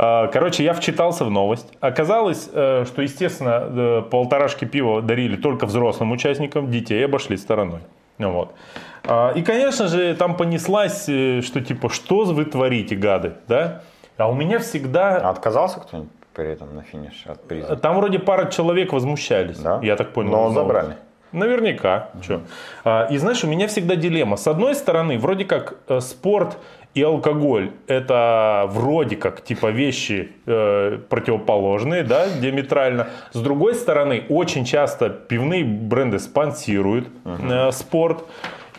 [0.04, 1.68] А, Короче, я вчитался в новость.
[1.80, 7.82] Оказалось, э, что, естественно, э, полторашки пива дарили только взрослым участникам, детей обошли стороной.
[8.18, 8.56] Ну Вот.
[9.08, 13.84] А, И, конечно же, там понеслась, э, что типа, что вы творите, гады, да?
[14.18, 15.18] А у меня А всегда...
[15.30, 17.76] отказался кто-нибудь при этом на финише от приза?
[17.76, 19.80] Там вроде пара человек возмущались, Да?
[19.84, 20.32] я так понял.
[20.32, 20.56] Но из новости.
[20.56, 20.98] забрали.
[21.32, 22.10] Наверняка.
[22.84, 24.36] А, И знаешь, у меня всегда дилемма.
[24.36, 26.58] С одной стороны, вроде как спорт
[26.94, 33.08] и алкоголь это вроде как типа вещи э, противоположные, да, диаметрально.
[33.32, 38.26] С другой стороны, очень часто пивные бренды спонсируют э, спорт.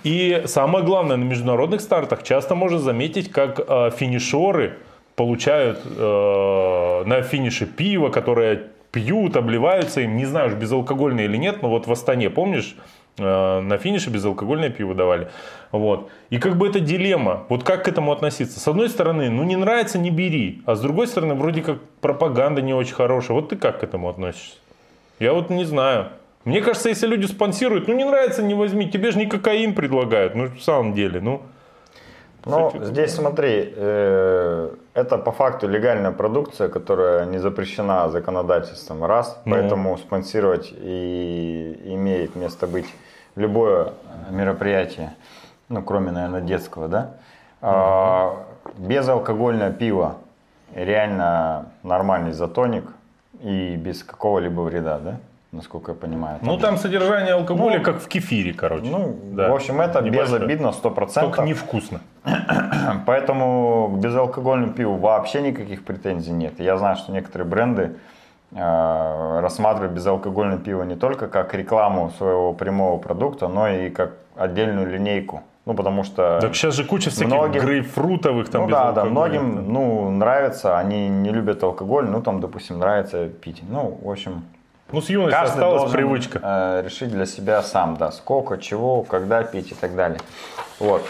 [0.05, 4.75] И самое главное, на международных стартах часто можно заметить, как э, финишеры
[5.17, 11.63] получают э, на финише пиво, которое пьют, обливаются им, не знаю уж безалкогольное или нет,
[11.63, 12.77] но вот в Астане, помнишь,
[13.19, 15.29] на финише безалкогольное пиво давали.
[15.71, 16.11] Вот.
[16.31, 17.45] И как бы это дилемма.
[17.49, 18.61] Вот как к этому относиться?
[18.61, 20.63] С одной стороны, ну не нравится, не бери.
[20.67, 23.37] А с другой стороны, вроде как пропаганда не очень хорошая.
[23.37, 24.57] Вот ты как к этому относишься?
[25.19, 26.09] Я вот не знаю.
[26.45, 28.91] Мне кажется, если люди спонсируют, ну не нравится, не возьми.
[28.91, 30.35] Тебе же не кокаин предлагают.
[30.35, 31.43] Ну, в самом деле, ну.
[32.45, 39.53] Ну, здесь смотри, э, это по факту легальная продукция, которая не запрещена законодательством, раз, Ну.
[39.53, 42.86] поэтому спонсировать и имеет место быть
[43.36, 43.93] любое
[44.30, 45.14] мероприятие,
[45.68, 47.11] ну, кроме, наверное, детского, да.
[47.61, 48.45] А,
[48.76, 50.16] безалкогольное пиво
[50.74, 52.84] реально нормальный изотоник
[53.40, 55.16] и без какого-либо вреда, да,
[55.53, 56.39] насколько я понимаю.
[56.43, 58.87] Ну там содержание алкоголя Ну, как в кефире, короче.
[58.87, 59.51] Ну, Да.
[59.51, 60.41] в общем, это Небольшое.
[60.41, 61.21] безобидно, 100%.
[61.21, 62.01] Только невкусно.
[63.07, 66.59] Поэтому к безалкогольному пиву вообще никаких претензий нет.
[66.59, 67.97] Я знаю, что некоторые бренды
[68.53, 74.91] э, рассматривают безалкогольное пиво не только как рекламу своего прямого продукта, но и как отдельную
[74.91, 75.43] линейку.
[75.67, 76.39] Ну, потому что...
[76.41, 79.73] Так сейчас же куча всяких Многим- грейпфрутовых там ну да, да, многим там.
[79.73, 83.63] ну, нравится, они не любят алкоголь, ну там, допустим, нравится пить.
[83.69, 84.43] Ну, в общем,
[84.93, 86.40] Ну с юности каждый осталась должен привычка.
[86.43, 90.20] э, решить для себя сам, да, сколько, чего, когда пить и так далее.
[90.78, 91.03] Вот.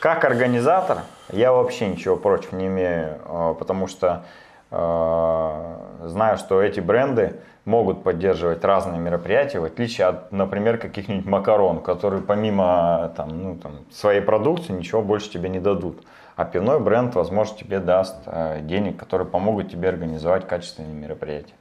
[0.00, 0.98] Как организатор
[1.32, 4.24] я вообще ничего против не имею, э, потому что
[4.70, 11.80] э, знаю, что эти бренды могут поддерживать разные мероприятия, в отличие от, например, каких-нибудь макарон,
[11.80, 16.02] которые помимо там, ну, там, своей продукции ничего больше тебе не дадут.
[16.36, 21.52] А пивной бренд, возможно, тебе даст э, денег, которые помогут тебе организовать качественные мероприятия.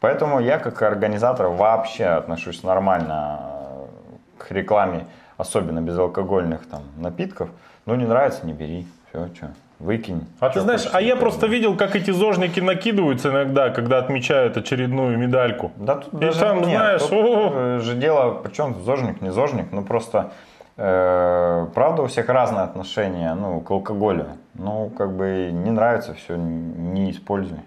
[0.00, 7.50] Поэтому я как организатор вообще отношусь нормально э, к рекламе, особенно безалкогольных там напитков.
[7.86, 8.86] Ну не нравится, не бери.
[9.10, 10.26] Все, что, выкинь.
[10.38, 15.18] А ты знаешь, а я просто видел, как эти зожники накидываются иногда, когда отмечают очередную
[15.18, 15.72] медальку.
[15.76, 19.66] Да тут И даже там, нет, знаешь, тут, э, же дело, причем зожник, не зожник,
[19.72, 20.30] ну просто
[20.76, 24.26] э, правда у всех разное отношение ну, к алкоголю.
[24.54, 27.58] Ну, как бы не нравится, все, не используй.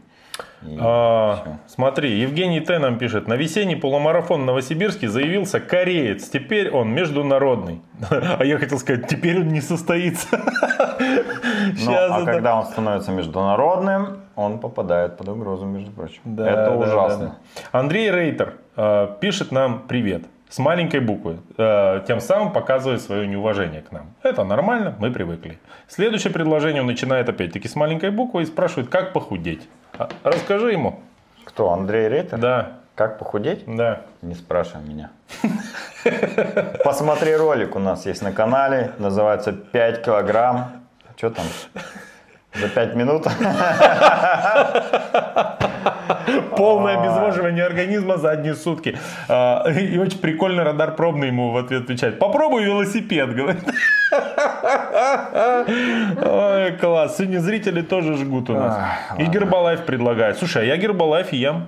[0.68, 2.80] И А, смотри, Евгений Т.
[2.80, 3.28] нам пишет.
[3.28, 6.30] На весенний полумарафон в Новосибирске заявился кореец.
[6.30, 7.82] Теперь он международный.
[8.40, 10.28] А я хотел сказать, теперь он не состоится.
[11.86, 16.22] Ну, а это- когда он становится международным, он попадает под угрозу, между прочим.
[16.26, 17.26] Да, Это да, ужасно.
[17.72, 17.80] да.
[17.80, 23.82] Андрей Рейтер э, пишет нам привет с маленькой буквы, э, тем самым показывает свое неуважение
[23.82, 24.08] к нам.
[24.24, 25.58] Это нормально, мы привыкли.
[25.88, 29.68] Следующее предложение он начинает опять-таки с маленькой буквы и спрашивает, как похудеть.
[29.98, 31.00] А, Расскажи ему.
[31.46, 32.38] Кто, Андрей Рейтер?
[32.40, 33.64] Да, Как похудеть?
[33.68, 34.02] да.
[34.22, 35.10] Не спрашивай меня.
[36.84, 40.84] Посмотри ролик у нас есть на канале, называется 5 килограмм.
[41.18, 41.46] Что там?
[42.56, 43.28] За 5 минут?
[46.56, 48.98] Полное обезвоживание организма за одни сутки.
[49.30, 52.20] А, И очень прикольно радар пробный ему в ответ отвечает.
[52.20, 53.64] Попробуй велосипед, говорит.
[56.26, 57.18] Ой, класс.
[57.18, 58.78] Сегодня зрители тоже жгут у нас.
[58.78, 60.38] Ах, И Гербалайф предлагает.
[60.38, 61.66] Слушай, а я Гербалайф ем.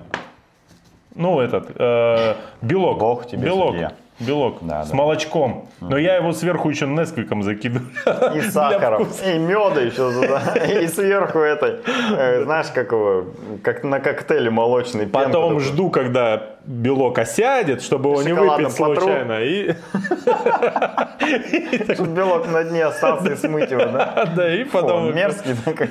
[1.15, 2.99] Ну, этот, э, белок.
[2.99, 3.71] Бог тебе белок.
[3.71, 3.91] судья.
[4.19, 4.95] Белок Да, с да.
[4.95, 5.67] молочком.
[5.81, 7.89] Но я его сверху еще несквиком закидываю.
[8.33, 11.81] И сахаром, и меда еще туда, и сверху этой,
[12.17, 13.25] э, знаешь, как его,
[13.61, 19.43] как на коктейле молочный Потом жду, когда белок осядет, чтобы его не выпить случайно.
[19.43, 19.73] И,
[21.93, 24.31] Чтоб белок на дне остался и смыть его, да?
[24.35, 25.13] да, и потом...
[25.13, 25.89] мерзкий такой.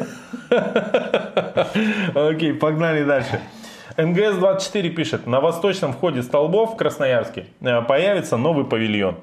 [2.14, 3.40] Окей, погнали дальше.
[3.96, 9.16] НГС-24 пишет, на восточном входе столбов в Красноярске э, появится новый павильон.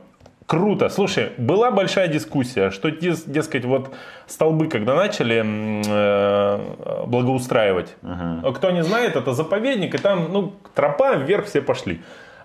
[0.45, 0.89] Круто.
[0.89, 3.93] Слушай, была большая дискуссия, что, дес- дескать, вот
[4.27, 7.95] столбы, когда начали э, благоустраивать,
[8.55, 12.01] кто не знает, это заповедник, и там, ну, тропа вверх все пошли.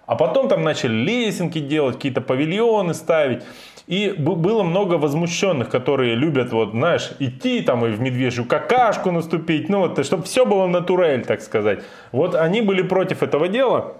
[0.06, 3.42] А потом там начали лесенки делать, какие-то павильоны ставить.
[3.86, 9.68] И было много возмущенных, которые любят, вот, знаешь, идти там и в медвежью какашку наступить,
[9.68, 11.80] ну вот, чтобы все было натурель, так сказать.
[12.10, 13.94] Вот они были против этого дела.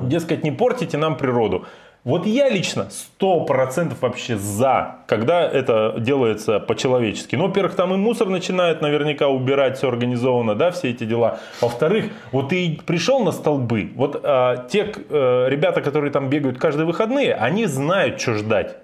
[0.00, 1.66] Дескать, не портите нам природу.
[2.04, 7.34] Вот я лично 100% вообще за, когда это делается по-человечески.
[7.34, 11.38] Ну, во-первых, там и мусор начинает наверняка убирать, все организовано, да, все эти дела.
[11.62, 16.84] Во-вторых, вот ты пришел на столбы, вот а, те э, ребята, которые там бегают каждые
[16.84, 18.83] выходные, они знают, что ждать.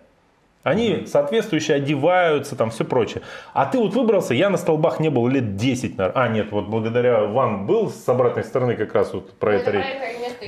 [0.63, 3.23] Они соответствующе одеваются, там все прочее.
[3.55, 6.23] А ты вот выбрался, я на столбах не был лет 10, наверное.
[6.23, 9.87] А, нет, вот благодаря вам был с обратной стороны как раз вот про это речь.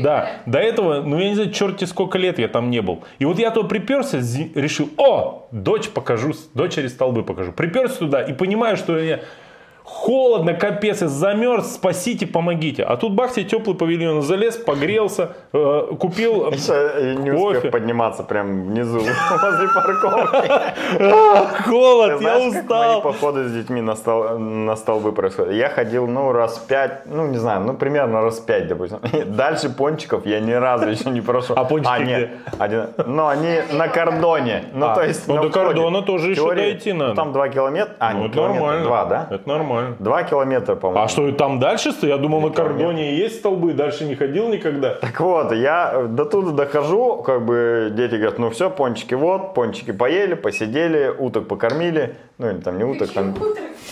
[0.01, 3.05] Да, до этого, ну я не знаю, черти сколько лет я там не был.
[3.19, 7.53] И вот я туда приперся, решил, о, дочь покажу, дочери столбы покажу.
[7.53, 9.21] Приперся туда и понимаю, что я,
[9.85, 12.83] Холодно, капец, замерз, спасите, помогите.
[12.85, 17.57] А тут бах, тебе теплый павильон, залез, погрелся, э, купил э, Еще не Кофе.
[17.59, 18.99] успев подниматься прям внизу,
[19.43, 20.51] возле парковки.
[21.01, 23.03] а, холод, я устал.
[23.03, 25.53] походы с детьми на, стол- на столбы происходят?
[25.55, 29.01] Я ходил, ну, раз пять, ну, не знаю, ну, примерно раз пять, допустим.
[29.27, 31.57] Дальше пончиков я ни разу еще не прошел.
[31.59, 34.65] А пончики нет, один- Ну, они на кордоне.
[34.75, 37.15] Ну, А, то есть ну, до кордона тоже еще дойти ну, надо.
[37.17, 37.95] Там два километра.
[37.99, 38.85] А, Ну, это нормально.
[38.85, 39.27] два, да?
[39.31, 39.72] Это нормально.
[39.99, 41.05] Два километра, по-моему.
[41.05, 41.93] А что, и там дальше?
[42.03, 42.63] Я думал, на километр.
[42.63, 44.95] кордоне есть столбы, дальше не ходил никогда.
[44.95, 49.93] Так вот, я до туда дохожу, как бы дети говорят, ну все, пончики вот, пончики
[49.93, 53.35] поели, посидели, уток покормили, ну или там не уток, там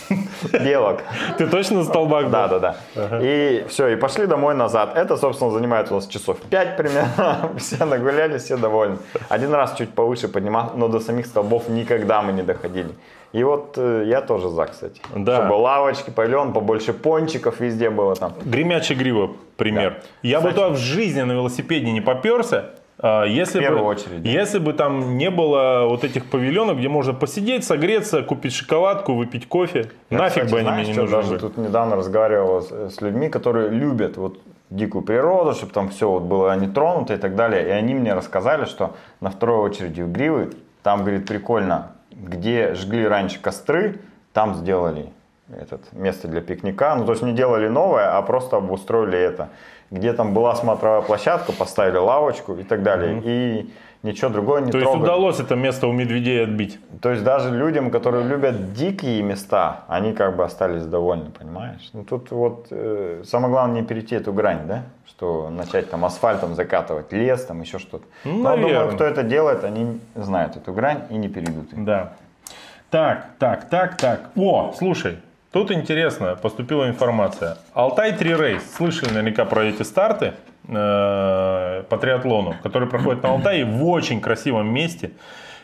[0.65, 1.01] белок.
[1.39, 2.31] Ты точно на столбах был?
[2.31, 2.59] Да, да,
[2.95, 3.21] да.
[3.23, 4.97] И все, и пошли домой назад.
[4.97, 7.51] Это, собственно, занимает у нас часов 5 примерно.
[7.59, 8.99] Все нагулялись, все довольны.
[9.29, 12.91] Один раз чуть повыше поднимал, но до самих столбов никогда мы не доходили.
[13.33, 15.01] И вот э, я тоже за, кстати.
[15.15, 15.37] Да.
[15.37, 18.33] Чтобы лавочки, павильон, побольше пончиков везде было там.
[18.45, 20.03] Гремячая грива, пример.
[20.23, 20.55] Я бы Кстати.
[20.65, 24.25] туда в жизни на велосипеде не поперся, а, если В первую бы, очередь.
[24.25, 29.47] если бы там не было вот этих павильонов, где можно посидеть, согреться, купить шоколадку, выпить
[29.49, 29.91] кофе.
[30.11, 31.39] Я, Нафиг кстати, бы они знаешь, мне не нужны даже были.
[31.39, 36.23] тут недавно разговаривал с, с людьми, которые любят вот дикую природу, чтобы там все вот
[36.25, 37.67] было не тронуто и так далее.
[37.69, 40.51] И они мне рассказали, что на второй очереди у Гривы,
[40.83, 44.01] там, говорит, прикольно, где жгли раньше костры,
[44.33, 45.11] там сделали
[45.51, 46.95] этот, место для пикника.
[46.95, 49.49] Ну, то есть не делали новое, а просто обустроили это.
[49.91, 53.21] Где там была смотровая площадка, поставили лавочку и так далее.
[53.25, 53.73] И
[54.03, 55.09] ничего другое не То есть трогали.
[55.11, 56.79] удалось это место у медведей отбить.
[57.01, 61.89] То есть даже людям, которые любят дикие места, они как бы остались довольны, понимаешь?
[61.93, 64.83] Ну тут вот э, самое главное не перейти эту грань, да?
[65.07, 68.05] Что начать там асфальтом закатывать лес, там еще что-то.
[68.25, 68.95] Ну, Но думаю, наверное.
[68.95, 71.73] кто это делает, они знают эту грань и не перейдут.
[71.73, 71.85] ее.
[71.85, 72.13] Да.
[72.91, 74.31] Так, так, так, так.
[74.37, 75.19] О, слушай,
[75.53, 77.57] тут интересно, поступила информация.
[77.73, 78.63] Алтай 3 рейс.
[78.75, 80.33] Слышали наверняка про эти старты
[80.71, 85.11] э, по триатлону, которые проходят на Алтае в очень красивом месте.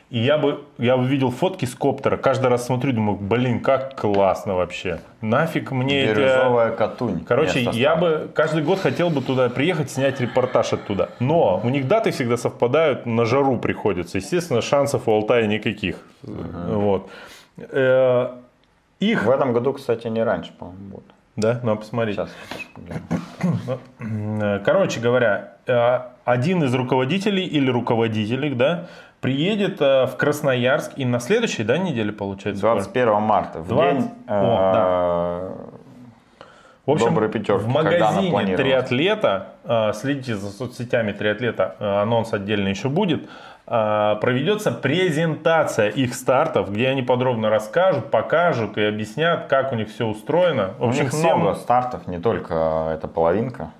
[0.08, 2.16] И я бы, я бы видел фотки с коптера.
[2.16, 5.00] Каждый раз смотрю, думаю, блин, как классно вообще.
[5.20, 6.14] Нафиг мне эти...
[6.14, 7.24] Бирюзовая Катунь.
[7.24, 11.08] Короче, я бы каждый год хотел бы туда приехать, снять репортаж оттуда.
[11.18, 14.18] Но у них даты всегда совпадают, на жару приходится.
[14.18, 15.96] Естественно, шансов у Алтая никаких.
[16.22, 17.10] Вот.
[17.58, 18.28] Э,
[19.00, 21.15] Их, В этом году, кстати, не раньше, по-моему, будет.
[21.36, 22.16] Да, надо посмотреть.
[22.16, 22.30] Сейчас.
[24.00, 28.86] Э, Короче говоря, э, один из руководителей или руководителей, да,
[29.20, 32.60] приедет э, в Красноярск и на следующей, да, неделе получается.
[32.62, 35.70] 21 марта, в 20 день О, э,
[36.86, 42.88] В общем, Доброй пятерки, в магазине триатлета, э, следите за соцсетями триатлета, анонс отдельно еще
[42.88, 43.28] будет,
[43.66, 50.06] проведется презентация их стартов, где они подробно расскажут, покажут и объяснят, как у них все
[50.06, 50.74] устроено.
[50.78, 53.70] В У общем, них всем- много стартов, не только эта половинка.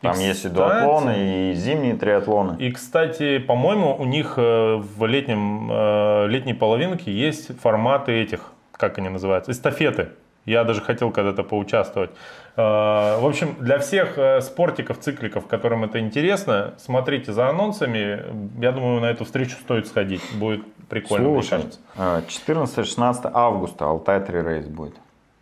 [0.00, 2.56] Там И, есть и дуатлоны, и зимние триатлоны.
[2.58, 8.98] И, кстати, по-моему, у них э, в летнем, э, летней половинке есть форматы этих, как
[8.98, 10.08] они называются, эстафеты.
[10.44, 12.10] Я даже хотел когда-то поучаствовать.
[12.56, 18.22] Э, В общем, для всех э, спортиков, цикликов, которым это интересно, смотрите за анонсами.
[18.60, 20.22] Я думаю, на эту встречу стоит сходить.
[20.34, 21.80] Будет прикольно, мне Слушай, кажется.
[21.96, 24.94] э, 14-16 августа Алтай 3 Race будет.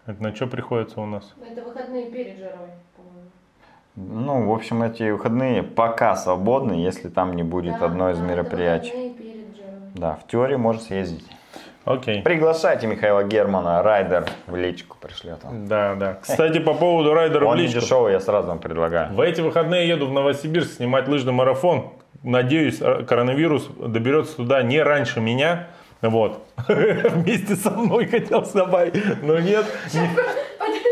[0.07, 1.35] Это на что приходится у нас?
[1.55, 3.31] Это выходные перед жарой, по-моему.
[3.97, 8.27] Ну, в общем, эти выходные пока свободны, если там не будет Да, одно из да,
[8.27, 8.93] мероприятий.
[8.93, 9.81] выходные перед жарой.
[9.95, 11.25] Да, в теории может съездить.
[11.85, 12.23] Окей.
[12.23, 15.67] Приглашайте Михаила Германа, райдер в личку пришлет он.
[15.67, 16.19] Да, да.
[16.21, 17.81] Кстати, по поводу райдера в Он не личку.
[17.81, 19.13] дешевый, я сразу вам предлагаю.
[19.15, 21.91] В эти выходные еду в Новосибирск снимать лыжный марафон.
[22.23, 25.69] Надеюсь, э, коронавирус доберется туда не раньше меня.
[26.03, 26.43] Вот.
[26.69, 29.65] Вместе со мной хотел добавить, но нет.
[29.95, 30.09] не-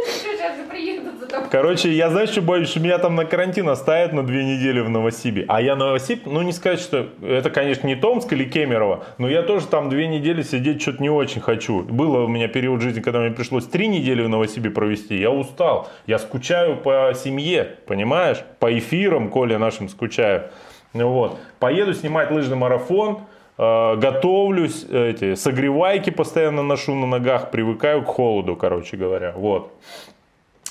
[0.06, 1.37] Сейчас же приедут за тобой.
[1.50, 4.90] Короче, я знаю, что боюсь, что меня там на карантин оставят на две недели в
[4.90, 5.46] Новосибе.
[5.48, 9.42] А я Новосиб, ну не сказать, что это, конечно, не Томск или Кемерово, но я
[9.42, 11.82] тоже там две недели сидеть что-то не очень хочу.
[11.84, 15.16] Было у меня период жизни, когда мне пришлось три недели в Новосибе провести.
[15.16, 15.88] Я устал.
[16.06, 18.38] Я скучаю по семье, понимаешь?
[18.58, 20.50] По эфирам, Коля нашим скучаю.
[20.92, 21.38] Ну Вот.
[21.60, 23.20] Поеду снимать лыжный марафон.
[23.56, 29.32] э, Готовлюсь, эти согревайки постоянно ношу на ногах, привыкаю к холоду, короче говоря.
[29.34, 29.72] Вот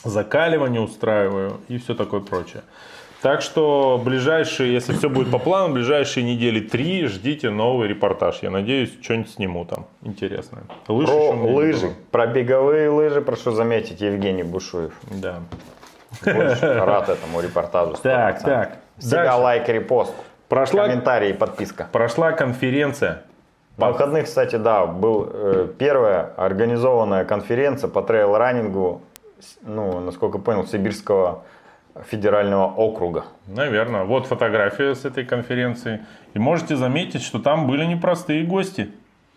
[0.07, 2.63] закаливание устраиваю и все такое прочее.
[3.21, 8.39] Так что ближайшие, если все будет по плану, ближайшие недели три ждите новый репортаж.
[8.43, 10.63] Я надеюсь, что-нибудь сниму там интересное.
[10.87, 14.93] Лыж Про лыжи, про беговые лыжи, прошу заметить, Евгений Бушуев.
[15.09, 15.39] Да.
[16.23, 17.93] Больше рад этому репортажу.
[17.93, 17.95] 100%.
[18.03, 18.77] Так, так.
[18.97, 19.37] Всегда Дальше.
[19.41, 20.13] лайк, репост,
[20.49, 21.87] Прошла, комментарий и подписка.
[21.91, 23.23] прошла конференция
[23.77, 29.01] На выходных, кстати, да, был э, первая организованная конференция по трейл-раннингу,
[29.61, 31.43] ну, насколько понял, Сибирского
[32.05, 33.25] федерального округа.
[33.47, 34.03] Наверное.
[34.03, 36.05] Вот фотография с этой конференции.
[36.33, 38.91] И можете заметить, что там были непростые гости.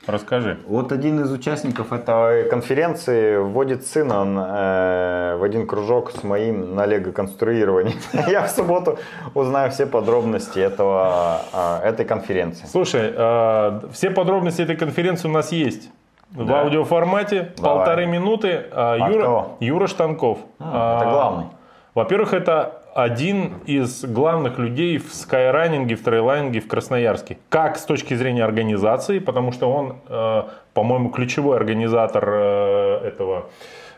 [0.06, 0.58] Расскажи.
[0.66, 6.86] Вот один из участников этой конференции вводит сына э, в один кружок с моим на
[6.86, 7.94] лего-конструировании.
[8.30, 8.98] Я в субботу
[9.34, 12.64] узнаю все подробности этого, э, этой конференции.
[12.66, 15.90] Слушай, э, все подробности этой конференции у нас есть.
[16.32, 17.76] В аудиоформате Давай.
[17.76, 18.66] полторы минуты.
[18.72, 19.56] А, А Юра, кто?
[19.60, 20.38] Юра Штанков.
[20.58, 21.46] А, это главный.
[21.94, 27.38] Во-первых, это один из главных людей в скайранинге, в трейлайнинге в Красноярске.
[27.48, 29.96] Как с точки зрения организации, потому что он,
[30.74, 33.46] по-моему, ключевой организатор э, этого,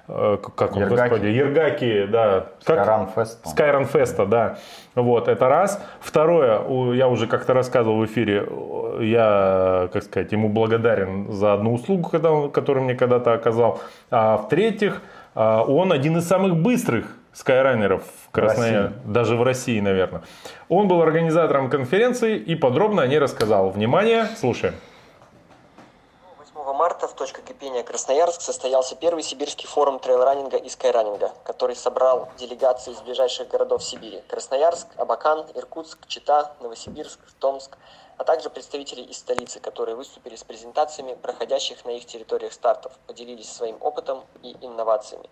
[0.06, 1.10] как он, Ергаки.
[1.10, 2.46] господи, Ергаки, да.
[2.60, 3.46] Скаран Фест.
[3.46, 4.58] Скайран Феста, да.
[4.94, 5.82] Вот, это раз.
[6.00, 6.60] Второе,
[6.94, 12.08] я уже как-то рассказывал в эфире, о, я, как сказать, ему благодарен за одну услугу,
[12.50, 13.80] которую мне когда-то оказал.
[14.10, 15.02] А в-третьих,
[15.34, 20.22] а, он один из самых быстрых скайрайнеров в Красноярске, даже в России, наверное.
[20.68, 23.70] Он был организатором конференции и подробно о ней рассказал.
[23.70, 24.74] Внимание, слушаем.
[26.92, 32.92] 8 марта в кипения Красноярск состоялся первый сибирский форум трейлранинга и скайранинга, который собрал делегации
[32.92, 37.78] из ближайших городов Сибири– Красноярск, Абакан, Иркутск, Чита, Новосибирск, Томск,
[38.18, 43.50] а также представителей из столицы, которые выступили с презентациями проходящих на их территориях стартов, поделились
[43.50, 45.30] своим опытом и инновациями.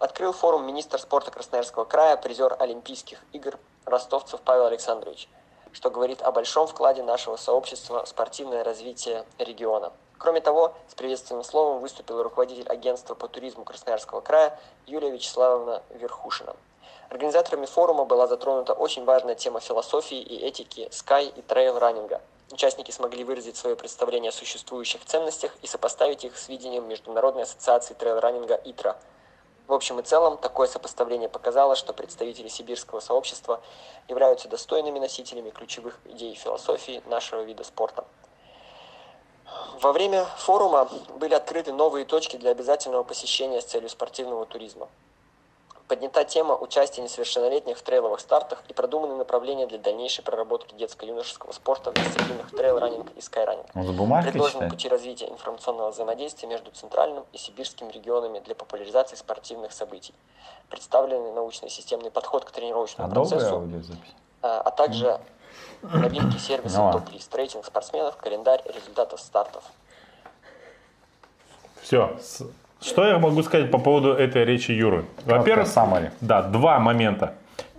[0.00, 5.28] Открыл форум министр спорта Красноярского края, призер Олимпийских игр ростовцев Павел Александрович
[5.72, 9.92] что говорит о большом вкладе нашего сообщества в спортивное развитие региона.
[10.18, 16.56] Кроме того, с приветственным словом выступил руководитель агентства по туризму Красноярского края Юлия Вячеславовна Верхушина.
[17.10, 22.20] Организаторами форума была затронута очень важная тема философии и этики скай и трейл-раннинга.
[22.50, 27.94] Участники смогли выразить свое представление о существующих ценностях и сопоставить их с видением Международной ассоциации
[27.94, 28.96] трейл-раннинга ИТРА,
[29.66, 33.60] в общем и целом, такое сопоставление показало, что представители сибирского сообщества
[34.06, 38.04] являются достойными носителями ключевых идей философии нашего вида спорта.
[39.80, 40.88] Во время форума
[41.18, 44.88] были открыты новые точки для обязательного посещения с целью спортивного туризма.
[45.88, 51.92] Поднята тема участия несовершеннолетних в трейловых стартах и продуманы направления для дальнейшей проработки детско-юношеского спорта
[51.92, 53.66] в дисциплинах трейл-раннинг и скайраннинг.
[53.72, 59.14] Он с бумажкой Предложены пути развития информационного взаимодействия между центральным и сибирским регионами для популяризации
[59.14, 60.14] спортивных событий.
[60.70, 63.68] Представлены научный системный подход к тренировочному А процессу,
[64.42, 65.20] а а также
[65.82, 69.64] новинки сервиса Ну топ-лист, рейтинг спортсменов, календарь результатов стартов.
[71.82, 72.16] Все.
[72.80, 75.04] Что я могу сказать по поводу этой речи Юры?
[75.24, 75.68] Во-первых.
[76.20, 77.34] Да, два момента.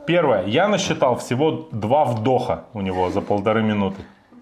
[0.06, 4.02] Первое, я насчитал всего два вдоха у него за полторы минуты.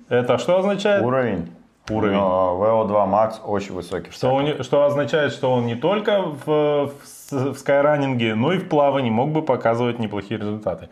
[0.10, 1.04] Это что означает?
[1.04, 1.52] Уровень.
[1.90, 2.18] Уровень.
[2.18, 4.12] Но VO2 Max очень высокий.
[4.12, 6.92] Что, он не- что означает, что он не только в, в,
[7.32, 10.90] в скайранинге, но и в плавании мог бы показывать неплохие результаты.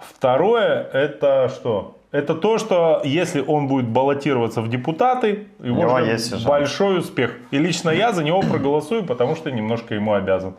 [0.00, 1.96] Второе, это что?
[2.10, 7.36] Это то, что если он будет баллотироваться в депутаты, его ждет есть большой успех.
[7.50, 10.54] И лично я за него проголосую, потому что немножко ему обязан.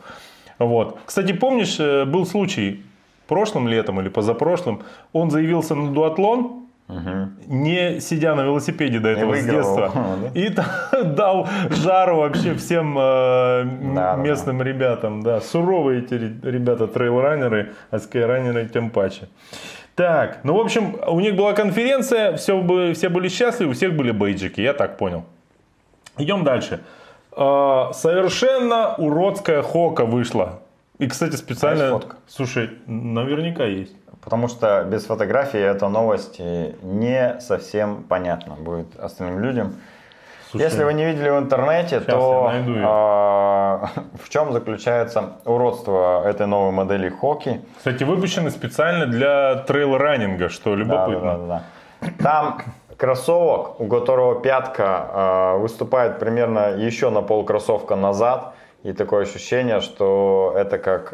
[0.60, 1.00] Вот.
[1.06, 2.84] Кстати, помнишь, э, был случай
[3.28, 4.84] прошлым летом или позапрошлым,
[5.14, 6.66] он заявился на дуатлон,
[7.48, 9.92] не сидя на велосипеде до этого с детства.
[10.34, 10.50] И
[11.04, 13.64] дал жару вообще всем э,
[14.18, 15.22] местным ребятам.
[15.22, 19.30] Да, суровые эти ре- ребята, трейлранеры, а скайранеры тем паче.
[19.96, 23.96] Так, ну в общем, у них была конференция, все, бы, все были счастливы, у всех
[23.96, 25.26] были бейджики, я так понял.
[26.18, 26.80] Идем дальше.
[27.36, 30.62] Э, совершенно уродская хока вышла.
[31.00, 31.92] И, кстати, специально...
[31.92, 32.18] фотка?
[32.28, 33.96] Слушай, наверняка есть.
[34.22, 39.76] Потому что без фотографии эта новость э, не совсем понятна будет остальным людям.
[40.52, 42.52] Слушай, Если вы не видели в интернете, то
[42.84, 43.90] а,
[44.22, 47.62] в чем заключается уродство этой новой модели хоки?
[47.78, 51.22] Кстати, выпущены специально для трейл-раннинга, что любопытно.
[51.22, 51.64] Да, да, да,
[52.02, 52.24] да.
[52.24, 52.62] Там
[52.98, 58.54] кроссовок, у которого пятка а, выступает примерно еще на пол кроссовка назад.
[58.84, 61.14] И такое ощущение, что это как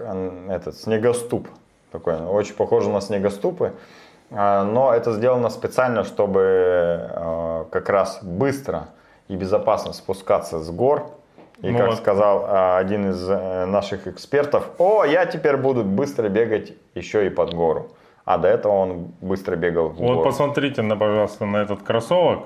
[0.49, 1.47] этот снегоступ.
[1.91, 3.73] Такой, очень похоже на снегоступы.
[4.31, 6.39] А, Но это сделано специально, чтобы
[7.11, 8.87] а, как раз быстро
[9.27, 11.09] и безопасно спускаться с гор.
[11.61, 11.97] И Ну как вот.
[11.97, 17.29] сказал а, один из э, наших экспертов, о, я теперь буду быстро бегать еще и
[17.29, 17.91] под гору.
[18.25, 20.23] А до этого он быстро бегал в Вот гору.
[20.23, 22.43] посмотрите, на, пожалуйста, на этот кроссовок.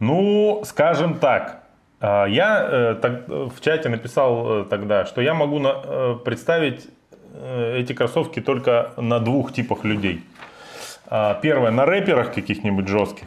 [0.00, 1.60] Ну, скажем так,
[2.00, 6.88] я э, в чате написал э, тогда, что я могу э, представить
[7.74, 10.22] эти кроссовки только на двух типах людей.
[11.08, 13.26] А, Первое на рэперах каких-нибудь жестких.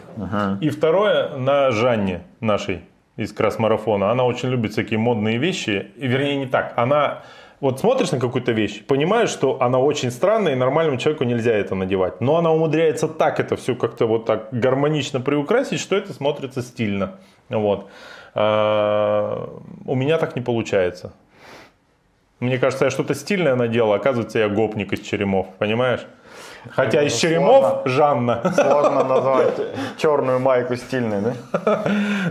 [0.62, 2.82] И второе на Жанне нашей
[3.18, 4.10] из красмарафона.
[4.10, 5.92] Она очень любит всякие модные вещи.
[5.96, 6.74] И, вернее, не так.
[6.76, 7.22] Она
[7.60, 11.76] вот смотришь на какую-то вещь, понимаешь, что она очень странная, и нормальному человеку нельзя это
[11.76, 12.22] надевать.
[12.22, 17.16] Но она умудряется так это все как-то вот так гармонично приукрасить, что это смотрится стильно.
[17.50, 17.90] Вот.
[18.36, 19.50] А,
[19.86, 21.12] у меня так не получается.
[22.40, 26.02] Мне кажется, я что-то стильное надела, оказывается, я гопник из Черемов, понимаешь?
[26.70, 27.30] Хотя из Сложно.
[27.30, 28.54] Черемов Жанна.
[28.54, 29.54] Сложно назвать
[29.98, 31.84] черную майку стильной, да?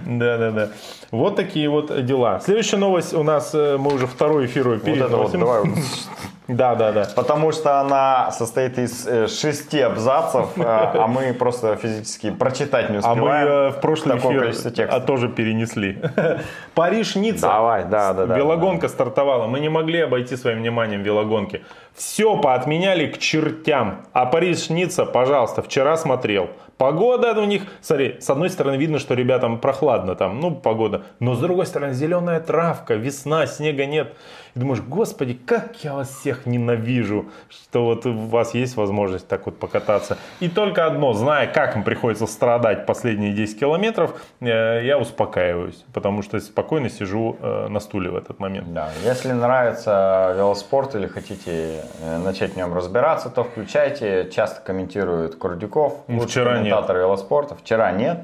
[0.06, 0.68] Да, да, да.
[1.10, 2.40] Вот такие вот дела.
[2.40, 5.64] Следующая новость у нас, э, мы уже второй эфир Вот перед это вот, давай.
[6.48, 7.06] Да, да, да.
[7.14, 12.96] Потому что она состоит из э, шести абзацев, э, а мы просто физически прочитать не
[12.96, 13.48] А мы успеваем.
[13.48, 14.96] э, в прошлый эфир текста.
[14.96, 15.98] а, тоже перенесли.
[16.74, 17.46] Париж-Ницца.
[17.48, 18.36] Давай, да, да, да.
[18.36, 19.46] Велогонка стартовала.
[19.46, 21.62] Мы не могли обойти своим вниманием велогонки.
[21.94, 24.06] Все поотменяли к чертям.
[24.14, 26.48] А Париж-Ницца, пожалуйста, вчера смотрел.
[26.78, 31.02] Погода у них, смотри, с одной стороны видно, что ребятам прохладно там, ну, погода.
[31.18, 34.14] Но с другой стороны, зеленая травка, весна, снега нет.
[34.54, 39.46] И думаешь, господи, как я вас всех ненавижу, что вот у вас есть возможность так
[39.46, 40.18] вот покататься.
[40.40, 46.22] И только одно, зная, как им приходится страдать последние 10 километров, э, я успокаиваюсь, потому
[46.22, 48.72] что спокойно сижу э, на стуле в этот момент.
[48.72, 54.30] Да, если нравится велоспорт или хотите э, начать в нем разбираться, то включайте.
[54.34, 56.70] Часто комментирует Курдюков, Ну, лучший вчера нет.
[56.70, 57.54] комментатор велоспорта.
[57.54, 58.18] Вчера нет,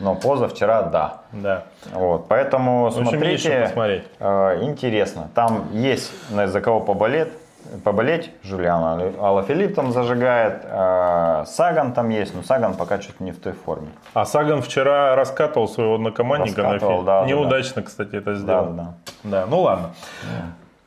[0.00, 1.18] но позавчера да.
[1.32, 1.62] Да.
[1.92, 4.04] Вот, поэтому общем, есть что смотрите, посмотреть.
[4.18, 5.28] э, интересно.
[5.34, 7.28] Там есть на- за кого поболеть.
[7.84, 13.30] Поболеть, Жулиан Ала- Алафилипп там зажигает, э, Саган там есть, но Саган пока что-то не
[13.32, 13.88] в той форме.
[14.14, 17.04] А Саган вчера раскатывал своего однокомандника на Раскатывал, фильм.
[17.06, 18.64] да, да, Неудачно, кстати, это Да, сделал.
[18.70, 18.94] да.
[19.24, 19.90] Да, ну ладно.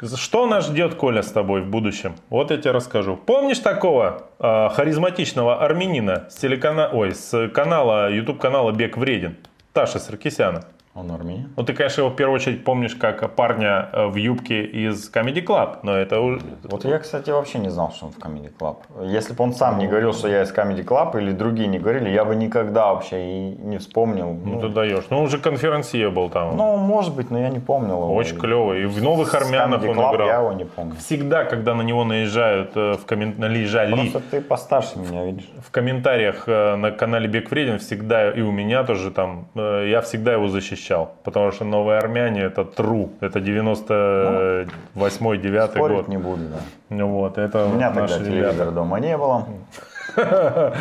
[0.03, 2.15] Что нас ждет, Коля, с тобой в будущем?
[2.29, 3.15] Вот я тебе расскажу.
[3.15, 6.89] Помнишь такого э, харизматичного армянина с телекана...
[6.91, 9.37] Ой, с канала, YouTube канала Бег вреден?
[9.71, 10.65] Таша Саркисяна.
[10.95, 11.49] Он армянин.
[11.57, 15.43] Ну, ты, конечно, его в первую очередь помнишь как парня э, в юбке из Comedy
[15.43, 16.39] Club, но это уже...
[16.63, 18.77] Вот я, кстати, вообще не знал, что он в Comedy Club.
[19.03, 22.09] Если бы он сам не говорил, что я из Comedy Club, или другие не говорили,
[22.09, 24.33] я бы никогда вообще и не вспомнил.
[24.33, 25.05] Ну, Ну, ты даешь.
[25.09, 25.39] Ну, он же
[26.11, 26.57] был там.
[26.57, 28.13] ну, может быть, но я не помнил его.
[28.13, 28.83] Очень клевый.
[28.83, 30.27] И в «Новых армянах» Comedy он Club играл.
[30.27, 30.95] я его не помню.
[30.99, 33.33] Всегда, когда на него наезжают э, в коммен...
[33.37, 35.49] наезжали Просто ты постарше меня видишь.
[35.65, 40.33] в комментариях э, на канале Бег Вреден всегда, и у меня тоже там, я всегда
[40.33, 40.49] его
[40.83, 41.11] защищал.
[41.23, 43.09] Потому что новые армяне это тру.
[43.21, 46.07] Это 98-9 Спорить год.
[46.07, 46.57] не буду, да.
[46.89, 48.71] Ну Вот, это У меня тогда телевизора ребята.
[48.71, 49.45] дома не было.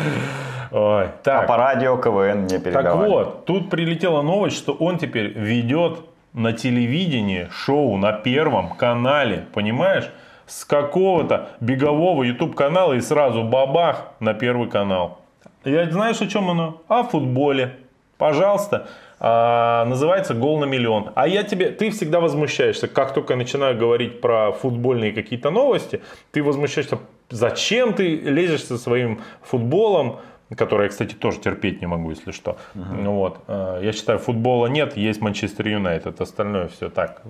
[0.71, 3.09] Ой, А так, по радио КВН не так передавали.
[3.09, 5.99] вот, тут прилетела новость, что он теперь ведет
[6.33, 10.09] на телевидении шоу на первом канале, понимаешь?
[10.45, 15.19] С какого-то бегового YouTube канала и сразу бабах на первый канал.
[15.63, 16.81] Я знаешь, о чем оно?
[16.87, 17.77] О футболе.
[18.17, 18.87] Пожалуйста.
[19.25, 21.11] А, называется «Гол на миллион».
[21.15, 26.01] А я тебе, ты всегда возмущаешься, как только я начинаю говорить про футбольные какие-то новости,
[26.31, 26.99] ты возмущаешься,
[27.29, 30.19] зачем ты лезешь со своим футболом,
[30.57, 32.57] который я, кстати, тоже терпеть не могу, если что.
[32.75, 33.39] Ну Вот.
[33.47, 37.21] А, Я считаю, футбола нет, есть Манчестер Юнайтед, остальное все так.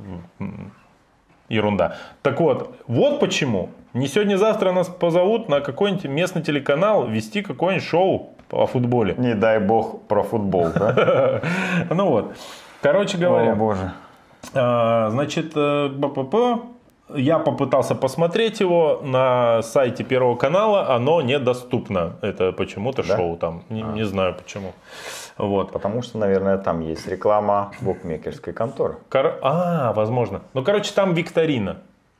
[1.47, 1.97] Ерунда.
[2.23, 3.69] Так вот, вот почему.
[3.93, 9.15] Не сегодня-завтра нас позовут на какой-нибудь местный телеканал вести какое-нибудь шоу по футболе.
[9.17, 11.41] Не дай бог про футбол, да?
[11.89, 12.33] Ну вот.
[12.81, 13.91] Короче О говоря, боже.
[14.53, 16.35] а, значит, э, БПП,
[17.15, 22.13] я попытался посмотреть его на сайте Первого канала, оно недоступно.
[22.21, 23.17] Это почему-то Да?
[23.17, 24.73] шоу там, не, не знаю почему.
[25.37, 25.71] Вот.
[25.71, 28.95] Потому что, наверное, там есть реклама букмекерской конторы.
[29.09, 30.41] Кор- А, возможно.
[30.53, 31.77] Ну, короче, там викторина.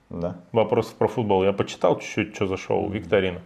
[0.10, 0.36] Да.
[0.52, 1.44] Вопросов про футбол.
[1.44, 3.40] Я почитал чуть-чуть, что за шоу, викторина.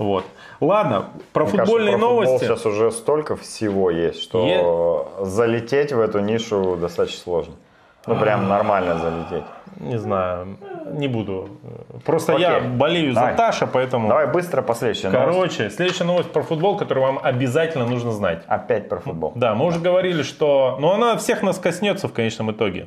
[0.00, 0.24] Вот.
[0.60, 2.44] Ладно, про Мне кажется, футбольные про футбол новости.
[2.46, 7.54] сейчас уже столько всего есть, что залететь в эту нишу достаточно сложно.
[8.06, 9.44] Ну, прям нормально залететь.
[9.76, 10.56] Не знаю,
[10.90, 11.50] не буду.
[12.06, 12.46] Просто Окей.
[12.46, 13.32] я болею Давай.
[13.32, 14.08] за Таша, поэтому...
[14.08, 15.34] Давай быстро последующая новость.
[15.34, 18.42] Короче, следующая новость про футбол, которую вам обязательно нужно знать.
[18.46, 19.32] Опять про футбол.
[19.34, 20.78] Да, мы уже говорили, что...
[20.80, 22.86] Ну, она всех нас коснется в конечном итоге.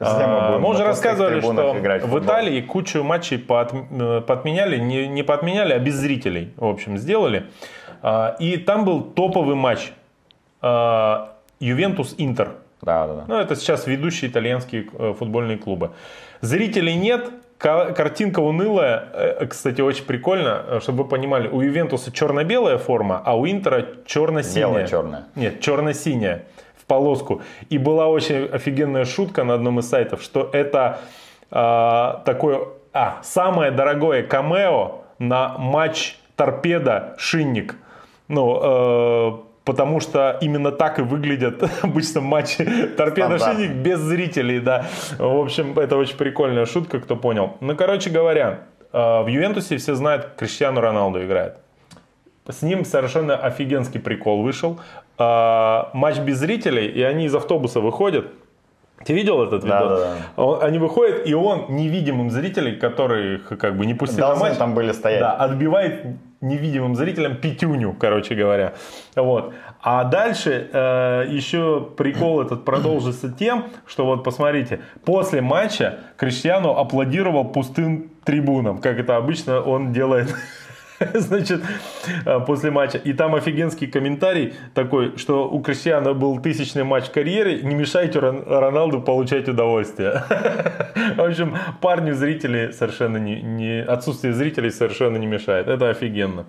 [0.00, 2.18] А, Мы уже рассказывали, что в в.
[2.24, 7.44] Италии кучу матчей поот- э, поотменяли, не, не поотменяли, а без зрителей, в общем, сделали.
[8.02, 9.92] А, И там был топовый матч
[10.62, 12.48] а, Ювентус-Интер.
[12.82, 13.24] Да, да, да.
[13.28, 15.90] Ну, это сейчас ведущие итальянские э, футбольные клубы.
[16.42, 19.08] Зрителей нет, ка- картинка унылая.
[19.14, 24.68] Э, Кстати, очень прикольно, чтобы вы понимали, у Ювентуса черно-белая форма, а у Интера черно-синяя.
[24.80, 25.24] Бело-черная.
[25.34, 26.42] Нет, черно-синяя
[26.84, 27.42] в полоску.
[27.70, 31.00] И была очень офигенная шутка на одном из сайтов, что это
[31.50, 32.60] а, такое,
[32.92, 37.76] а, самое дорогое камео на матч торпеда, шинник.
[38.28, 39.32] Ну, э,
[39.64, 42.64] потому что именно так и выглядят обычно матчи
[42.96, 44.86] торпеда шинник без зрителей, да.
[45.18, 47.56] В общем, это очень прикольная шутка, кто понял.
[47.60, 48.60] Ну, короче говоря,
[48.92, 51.56] э, в Ювентусе все знают, Криштиану Роналду играет.
[52.48, 54.78] С ним совершенно офигенский прикол вышел.
[55.18, 58.26] А, матч без зрителей, и они из автобуса выходят.
[59.04, 60.00] Ты видел этот Да, видос?
[60.00, 64.48] да, Он- Они выходят, и он невидимым зрителей, которых как бы не пустили на Должны
[64.48, 65.20] матч, там были стоять.
[65.20, 66.04] да, отбивает
[66.40, 68.72] невидимым зрителям пятюню, короче говоря.
[69.16, 69.52] Вот.
[69.82, 77.44] А дальше э, еще прикол этот продолжится тем, что вот посмотрите, после матча Криштиану аплодировал
[77.44, 80.34] пустым трибунам, как это обычно он делает
[81.14, 81.62] Значит,
[82.26, 82.98] э, после матча.
[82.98, 88.18] И там офигенский комментарий такой, что у Криштиана был тысячный матч в карьере, не мешайте
[88.18, 90.22] Рон- Роналду получать удовольствие.
[91.16, 95.68] В общем, парню зрители совершенно не, не- отсутствие зрителей совершенно не мешает.
[95.68, 96.44] Это офигенно.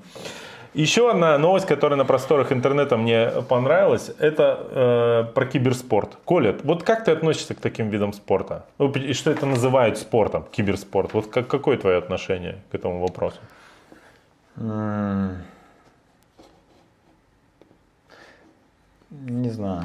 [0.74, 6.18] Еще одна новость, которая на просторах интернета мне понравилась, это э, про киберспорт.
[6.26, 8.66] Коля, вот как ты относишься к таким видам спорта?
[8.78, 11.14] Ну, И что это называют спортом, киберспорт?
[11.14, 13.38] Вот как, какое твое отношение к этому вопросу?
[19.12, 19.84] Не знаю.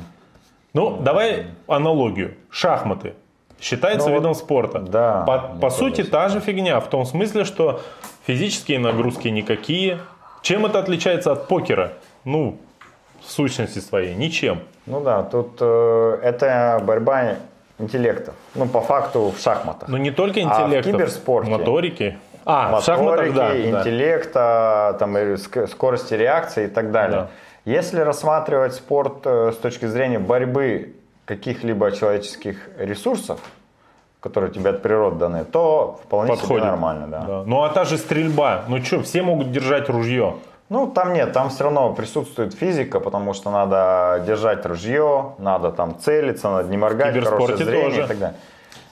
[0.73, 2.35] Ну, давай аналогию.
[2.51, 3.14] Шахматы.
[3.61, 4.79] Считается Ну, видом спорта.
[4.79, 6.81] да, По, по сути, та же фигня.
[6.81, 7.81] В том смысле, что
[8.27, 9.99] физические нагрузки никакие.
[10.43, 11.93] Чем это отличается от покера?
[12.25, 12.57] Ну,
[13.21, 14.61] в сущности своей, ничем.
[14.87, 17.37] Ну да, тут э, это борьба
[17.79, 18.35] интеллектов.
[18.55, 19.89] Ну, по факту в шахматах.
[19.89, 21.51] Но не только А в киберспорте?
[21.51, 22.18] Моторики.
[22.45, 23.49] А, моторики, да.
[23.49, 23.57] да.
[23.80, 27.22] интеллекта, там, и ск- скорости реакции и так далее.
[27.22, 27.30] Да.
[27.64, 30.95] Если рассматривать спорт э, с точки зрения борьбы
[31.26, 33.41] каких-либо человеческих ресурсов,
[34.20, 36.62] которые тебе от природы даны, то вполне Подходит.
[36.62, 37.20] себе нормально, да.
[37.26, 37.43] Да.
[37.47, 38.64] Ну, а та же стрельба.
[38.68, 40.36] Ну, что, все могут держать ружье.
[40.70, 45.99] Ну, там нет, там все равно присутствует физика, потому что надо держать ружье, надо там
[45.99, 48.05] целиться, надо не моргать, хорошее зрение тоже.
[48.05, 48.36] и так далее.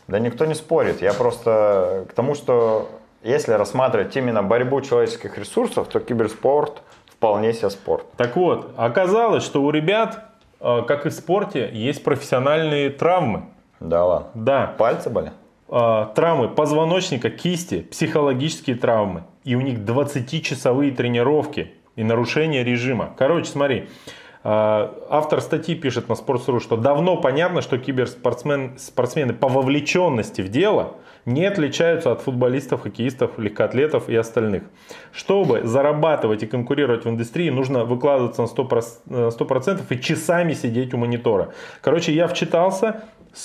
[0.08, 1.02] Да никто не спорит.
[1.02, 2.88] Я просто к тому, что
[3.22, 8.06] если рассматривать именно борьбу человеческих ресурсов, то киберспорт вполне себе спорт.
[8.16, 10.24] Так вот, оказалось, что у ребят,
[10.60, 13.44] э, как и в спорте, есть профессиональные травмы.
[13.80, 14.28] Да ладно.
[14.34, 14.74] Да.
[14.78, 15.32] Пальцы были?
[15.68, 19.24] э, травмы позвоночника, кисти, психологические травмы.
[19.44, 23.14] И у них 20-часовые тренировки и нарушение режима.
[23.16, 23.88] Короче, смотри.
[24.44, 30.48] э, Автор статьи пишет на Sports.ru, что давно понятно, что киберспортсмен, спортсмены по вовлеченности в
[30.48, 30.94] дело
[31.28, 34.62] не отличаются от футболистов, хоккеистов, легкоатлетов и остальных.
[35.12, 40.94] Чтобы зарабатывать и конкурировать в индустрии, нужно выкладываться на 100%, э, 100% и часами сидеть
[40.94, 41.48] у монитора.
[41.82, 43.02] Короче, я вчитался,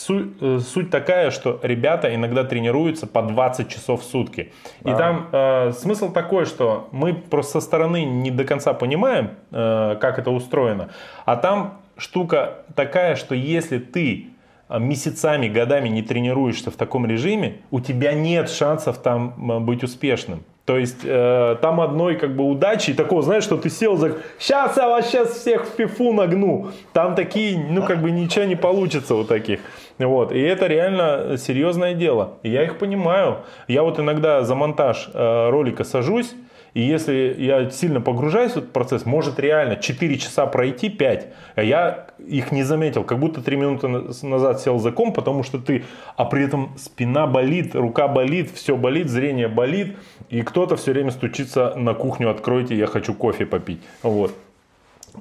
[0.10, 4.52] э, суть такая, что ребята иногда тренируются по 20 часов в сутки.
[4.86, 4.98] И Да.
[4.98, 10.20] там э, смысл такой, что мы просто со стороны не до конца понимаем, э, как
[10.20, 10.88] это устроено.
[11.26, 14.33] А там штука такая, что если ты э,
[14.80, 20.44] месяцами, годами не тренируешься в таком режиме, у тебя нет шансов там быть успешным.
[20.66, 24.16] То есть э, там одной как бы удачи и такого, знаешь, что ты сел за...
[24.40, 26.70] Сейчас я вас сейчас всех в фифу нагну.
[26.94, 29.60] Там такие, ну как бы ничего не получится у таких.
[30.00, 30.32] Вот.
[30.32, 32.36] И это реально серьезное дело.
[32.44, 33.40] И я их понимаю.
[33.68, 36.34] Я вот иногда за монтаж э, ролика сажусь,
[36.74, 41.64] и если я сильно погружаюсь в этот процесс, может реально 4 часа пройти, 5, а
[41.64, 45.60] я их не заметил, как будто 3 минуты на- назад сел за ком, потому что
[45.60, 45.84] ты,
[46.16, 49.98] а при этом спина болит, рука болит, все болит, зрение болит,
[50.30, 53.82] и кто-то все время стучится на кухню, откройте, я хочу кофе попить.
[54.02, 54.34] Вот.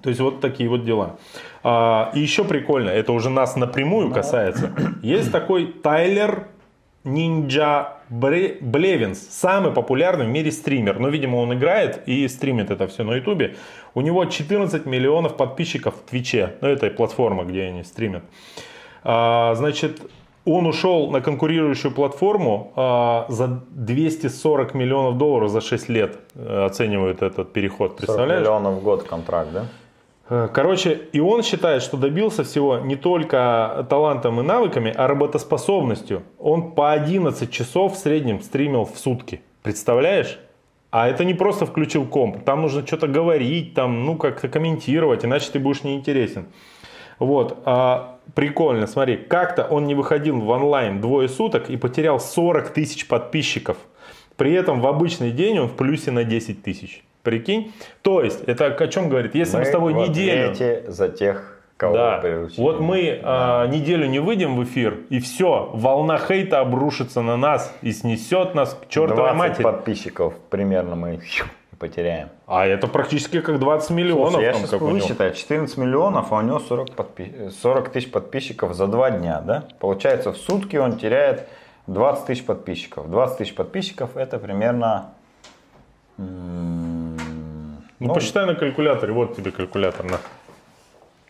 [0.03, 1.17] То есть вот такие вот дела.
[1.63, 4.71] А, и еще прикольно, это уже нас напрямую касается.
[5.03, 6.47] Есть такой Тайлер
[7.05, 10.99] Нинджа Бре- Блевинс, самый популярный в мире стример.
[10.99, 13.57] Ну, видимо, он играет и стримит это все на Ютубе.
[13.95, 16.55] У него 14 миллионов подписчиков в Твиче.
[16.61, 18.23] Ну, это платформа, где они стримят.
[19.03, 20.03] А, значит,
[20.45, 27.23] он ушел на конкурирующую платформу а, за 240 миллионов долларов за 6 лет э, оценивают
[27.23, 27.93] этот переход.
[27.93, 28.41] 40 Представляешь?
[28.43, 29.67] миллионов в год контракт, да?
[30.29, 36.23] Э, Короче, и он считает, что добился всего не только талантом и навыками, а работоспособностью.
[36.39, 39.43] Он по 11 часов в среднем стримил в сутки.
[39.63, 40.39] Представляешь?
[40.91, 42.45] А это не просто включил комп.
[42.45, 46.47] Там нужно что-то говорить, там, ну, как-то комментировать, иначе ты будешь неинтересен.
[47.19, 52.71] Вот, а, прикольно, смотри, как-то он не выходил в онлайн двое суток и потерял 40
[52.71, 53.79] тысяч подписчиков.
[54.37, 57.05] При этом в обычный день он в плюсе на 10 тысяч.
[57.23, 57.73] Прикинь?
[58.03, 59.35] То есть, это о чем говорит?
[59.35, 60.55] Если мы, с тобой в неделю...
[60.91, 62.61] за тех, кого Да, приручили.
[62.61, 67.75] вот мы а, неделю не выйдем в эфир, и все, волна хейта обрушится на нас
[67.83, 69.63] и снесет нас к чертовой 20 матери.
[69.63, 71.21] подписчиков примерно мы
[71.79, 72.29] потеряем.
[72.47, 74.33] А это практически как 20 миллионов.
[74.33, 78.75] Слушай, я там, сейчас высчитаю, 14 миллионов, а у него 40, подпи- 40 тысяч подписчиков
[78.75, 79.65] за два дня, да?
[79.81, 81.49] Получается, в сутки он теряет
[81.89, 83.11] 20 тысяч подписчиков.
[83.11, 85.15] 20 тысяч подписчиков это примерно...
[86.19, 87.17] Ну,
[88.01, 89.13] ноль- посчитай на калькуляторе.
[89.13, 90.07] Вот тебе калькулятор.
[90.07, 90.19] На.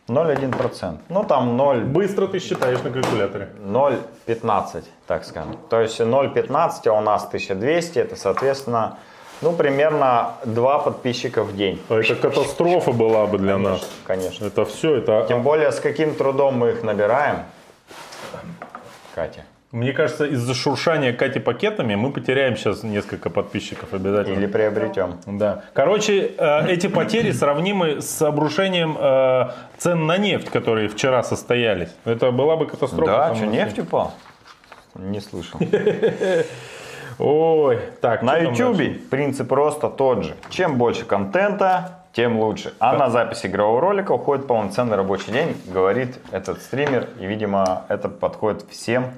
[0.09, 0.99] 0,1%.
[1.09, 3.51] Ну, там 0, Быстро ты считаешь на калькуляторе.
[3.61, 5.57] 0,15, так скажем.
[5.71, 8.99] То есть 0,15, а у нас 1200, это, соответственно,
[9.43, 11.81] ну, примерно 2 подписчика в день.
[11.89, 13.89] А Это катастрофа была бы для нас.
[14.07, 14.47] Конечно.
[14.47, 15.25] Это все, это...
[15.29, 17.45] Тем более, с каким трудом мы их набираем.
[19.15, 19.45] Катя.
[19.73, 24.35] Мне кажется, из-за шуршания Кати пакетами мы потеряем сейчас несколько подписчиков обязательно.
[24.35, 25.19] Или приобретем.
[25.25, 25.65] Да.
[25.73, 31.89] Короче, э, эти потери сравнимы с обрушением э, цен на нефть, которые вчера состоялись.
[32.05, 33.29] Это была бы катастрофа.
[33.31, 34.13] Да, что, нефть упал?
[34.95, 35.59] Не слышал.
[37.19, 38.23] Ой, так.
[38.23, 40.35] На YouTube принцип просто тот же.
[40.51, 42.75] Чем больше контента, тем лучше.
[42.79, 47.09] А на запись игрового ролика уходит полноценный рабочий день, говорит этот стример.
[47.19, 49.13] И, видимо, это подходит всем,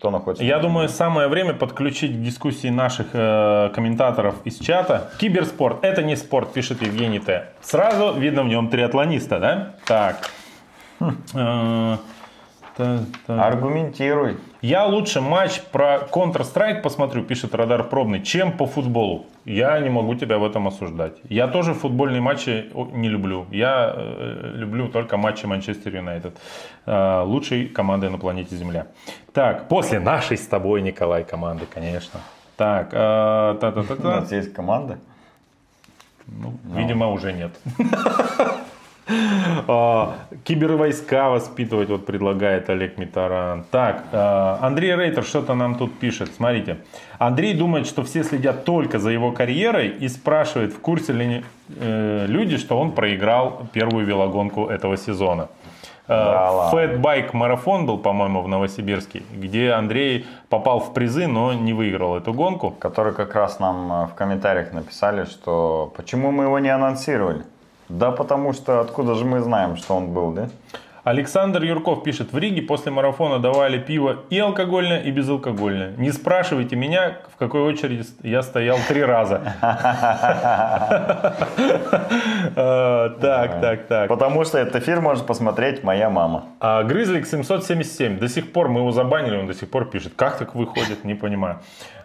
[0.00, 0.42] кто находится.
[0.42, 5.10] Я думаю, самое время подключить к дискуссии наших э, комментаторов из чата.
[5.18, 7.50] Киберспорт– это не спорт, пишет Евгений Т.
[7.60, 9.74] Сразу видно в нем триатлониста, да?
[9.84, 10.30] Так.
[11.34, 11.98] Э,
[12.84, 14.36] та- та- Аргументируй.
[14.62, 19.24] Я лучше матч про Counter-Strike посмотрю, пишет Радар Пробный, чем по футболу.
[19.44, 21.12] Я не могу тебя в этом осуждать.
[21.30, 23.46] Я тоже футбольные матчи не люблю.
[23.50, 26.32] Я э, люблю только матчи Манчестер Юнайтед.
[26.86, 28.84] Э, лучшей команды на планете Земля.
[29.32, 32.20] Так, после нашей с тобой, Николай, команды, конечно.
[32.56, 34.20] Так, э, У та-та-та-та.
[34.20, 34.98] нас есть команда.
[36.26, 37.50] Ну, видимо, уже нет.
[39.66, 43.64] А, Кибервойска воспитывать, вот предлагает Олег Митаран.
[43.70, 46.30] Так, а, Андрей Рейтер что-то нам тут пишет.
[46.36, 46.78] Смотрите.
[47.18, 51.44] Андрей думает, что все следят только за его карьерой и спрашивает, в курсе ли
[51.76, 55.48] э, люди, что он проиграл первую велогонку этого сезона.
[56.10, 62.32] Фэтбайк марафон был, по-моему, в Новосибирске, где Андрей попал в призы, но не выиграл эту
[62.32, 62.70] гонку.
[62.72, 67.44] Которые как раз нам э, в комментариях написали, что почему мы его не анонсировали.
[67.90, 70.48] Да потому что откуда же мы знаем, что он был, да?
[71.02, 75.94] Александр Юрков пишет, в Риге после марафона давали пиво и алкогольное, и безалкогольное.
[75.96, 79.40] Не спрашивайте меня, в какой очереди я стоял три раза.
[82.56, 84.08] Э, Так, так, так.
[84.08, 86.44] Потому что этот эфир может посмотреть моя мама.
[86.58, 90.14] А Грызлик 777, до сих пор мы его забанили, он до сих пор пишет.
[90.16, 91.60] Как так выходит, не понимаю.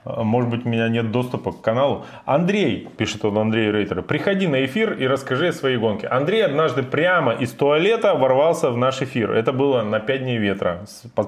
[0.06, 2.06] А, Может быть, у меня нет доступа к каналу.
[2.26, 6.07] Андрей, пишет он Андрей Рейтер, приходи на эфир и расскажи о своей гонке.
[6.07, 9.32] Андрей однажды прямо из туалета ворвался в наш эфир.
[9.32, 10.86] Это было на 5 дней ветра.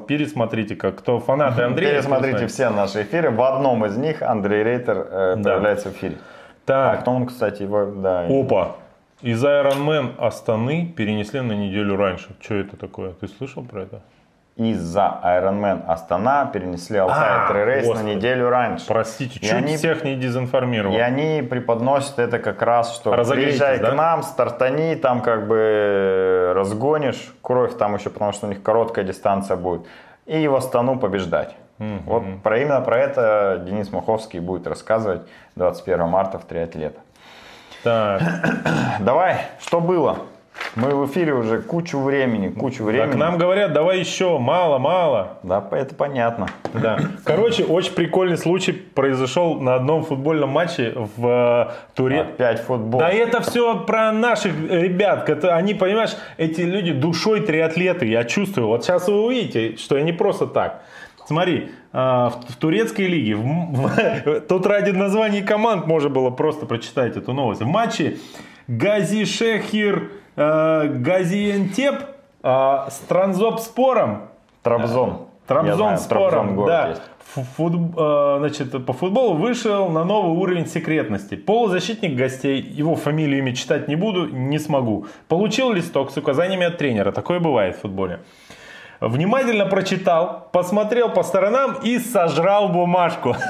[0.08, 1.96] Пересмотрите, как кто фанаты Андрея.
[1.96, 3.32] Пересмотрите все наши эфиры.
[3.32, 5.52] В одном из них Андрей Рейтер э, Да.
[5.54, 6.16] появляется в эфире.
[6.18, 8.26] А Так, кто он, кстати, его, да.
[8.30, 8.76] опа.
[9.24, 12.28] Из Iron Man Астаны перенесли на неделю раньше.
[12.40, 13.14] Что это такое?
[13.14, 14.02] Ты слышал про это?
[14.58, 18.88] Из-за Ironman Астана перенесли Алтай А, Трейс на неделю раньше.
[18.88, 20.96] Простите, И чуть они- всех не дезинформировал.
[20.96, 23.92] И они преподносят это как раз, что приезжай да?
[23.92, 28.64] к нам, стартани, там как бы э, разгонишь кровь, там еще потому что у них
[28.64, 29.86] короткая дистанция будет,
[30.26, 31.56] и в Астану побеждать.
[31.78, 35.22] Вот про, именно про это Денис Маховский будет рассказывать
[35.56, 37.00] 21 марта в триатлета.
[37.84, 38.22] Так,
[39.02, 40.18] Давай, что было?
[40.76, 43.10] Мы в эфире уже кучу времени, кучу времени.
[43.12, 45.40] так нам говорят, давай еще, мало, мало.
[45.42, 46.48] Да, это понятно.
[46.74, 47.00] Да.
[47.24, 52.22] Короче, очень прикольный случай произошел на одном футбольном матче в э, Туре.
[52.22, 53.00] Опять футбол.
[53.00, 55.28] Да это все про наших ребят.
[55.30, 58.06] Это, они, понимаешь, эти люди душой триатлеты.
[58.06, 58.68] Я чувствую.
[58.68, 60.84] Вот сейчас вы увидите, что я не просто так.
[61.26, 66.66] Смотри, а, в, в турецкой лиге, в в- тут ради названий команд можно было просто
[66.66, 67.62] прочитать эту новость.
[67.62, 68.18] В матче
[68.68, 71.96] Гази Шехир э, Газиентеп
[72.44, 74.30] э, с Транзопспором
[74.64, 75.10] Трабзон.
[75.10, 76.90] Я Трабзон знаю, спором, да.
[76.90, 77.02] есть.
[77.58, 81.36] Фут- э, значит, по футболу вышел на новый уровень секретности.
[81.36, 85.08] Полузащитник гостей, его фамилию, имя читать не буду, не смогу.
[85.28, 87.12] Получил листок с указаниями от тренера.
[87.12, 88.22] Такое бывает в футболе.
[89.00, 93.36] Внимательно прочитал, посмотрел по сторонам и сожрал бумажку.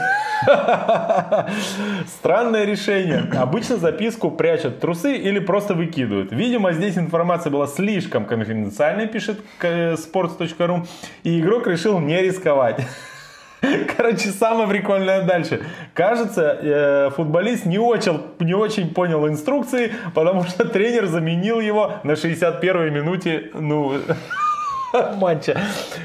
[2.07, 3.29] Странное решение.
[3.35, 6.31] Обычно записку прячут трусы или просто выкидывают.
[6.31, 10.87] Видимо, здесь информация была слишком конфиденциальной, пишет э, sports.ru,
[11.23, 12.85] и игрок решил не рисковать.
[13.97, 15.61] Короче, самое прикольное дальше.
[15.93, 22.11] Кажется, э, футболист не очень, не очень понял инструкции, потому что тренер заменил его на
[22.11, 23.49] 61-й минуте.
[23.53, 23.99] Ну,
[25.17, 25.57] матча.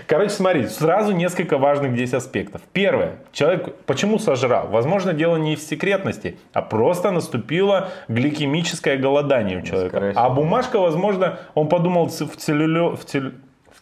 [0.07, 2.61] Короче, смотри, сразу несколько важных здесь аспектов.
[2.73, 3.17] Первое.
[3.33, 4.69] Человек почему сожрал?
[4.69, 9.97] Возможно, дело не в секретности, а просто наступило гликемическое голодание у человека.
[9.97, 10.13] скорее.
[10.17, 13.33] А бумажка, возможно, он подумал в, целлюлё- в целлю-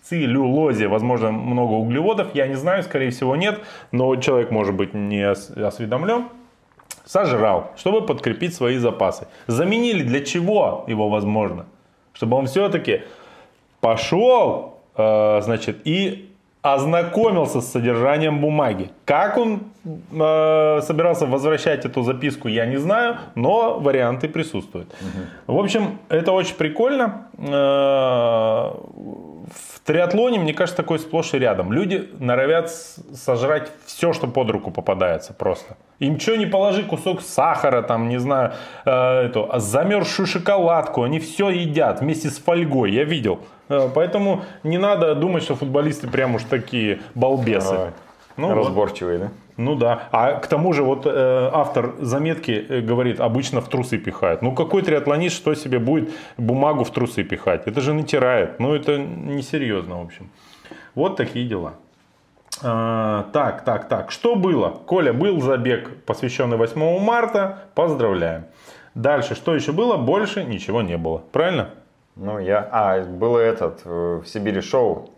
[0.03, 2.35] целлюлозе, возможно, много углеводов.
[2.35, 3.61] Я не знаю, скорее всего, нет.
[3.93, 6.25] Но человек может быть не ос- осведомлен.
[7.05, 9.27] Сожрал, чтобы подкрепить свои запасы.
[9.49, 11.67] Заменили для чего его возможно?
[12.13, 13.03] Чтобы он все-таки
[13.81, 16.27] пошел, значит, и
[16.63, 18.91] ознакомился с содержанием бумаги.
[19.07, 24.95] Как он э, собирался возвращать эту записку, я не знаю, но варианты присутствуют.
[25.47, 27.29] В общем, это очень прикольно.
[27.39, 28.73] Э,
[29.51, 31.73] В триатлоне, мне кажется, такой сплошь и рядом.
[31.73, 32.71] Люди норовят
[33.15, 35.77] сожрать все, что под руку попадается просто.
[35.99, 38.53] Им что не положи, кусок сахара, там, не знаю,
[38.85, 43.39] э, эту, замерзшую шоколадку, они все едят вместе с фольгой, я видел.
[43.71, 47.93] Э, поэтому не надо думать, что футболисты прям уж такие балбесы.
[48.37, 48.57] Ну, вот.
[48.57, 49.29] Разборчивый, да?
[49.57, 50.09] Ну да.
[50.13, 54.43] А к тому же вот э, автор заметки э, говорит, обычно в трусы пихают.
[54.43, 57.63] Ну какой триатлонист что себе будет бумагу в трусы пихать?
[57.67, 58.59] Это же натирает.
[58.59, 60.31] Ну это несерьезно, в общем.
[60.95, 61.75] Вот такие дела.
[62.63, 64.11] А, так, так, так.
[64.11, 64.71] Что было?
[64.87, 67.65] Коля, был забег, посвященный 8 марта.
[67.75, 68.45] Поздравляем.
[68.95, 69.97] Дальше, что еще было?
[69.97, 71.23] Больше ничего не было.
[71.33, 71.71] Правильно?
[72.21, 72.69] Ну, я...
[72.71, 75.09] А, было этот, э, в Сибири шоу,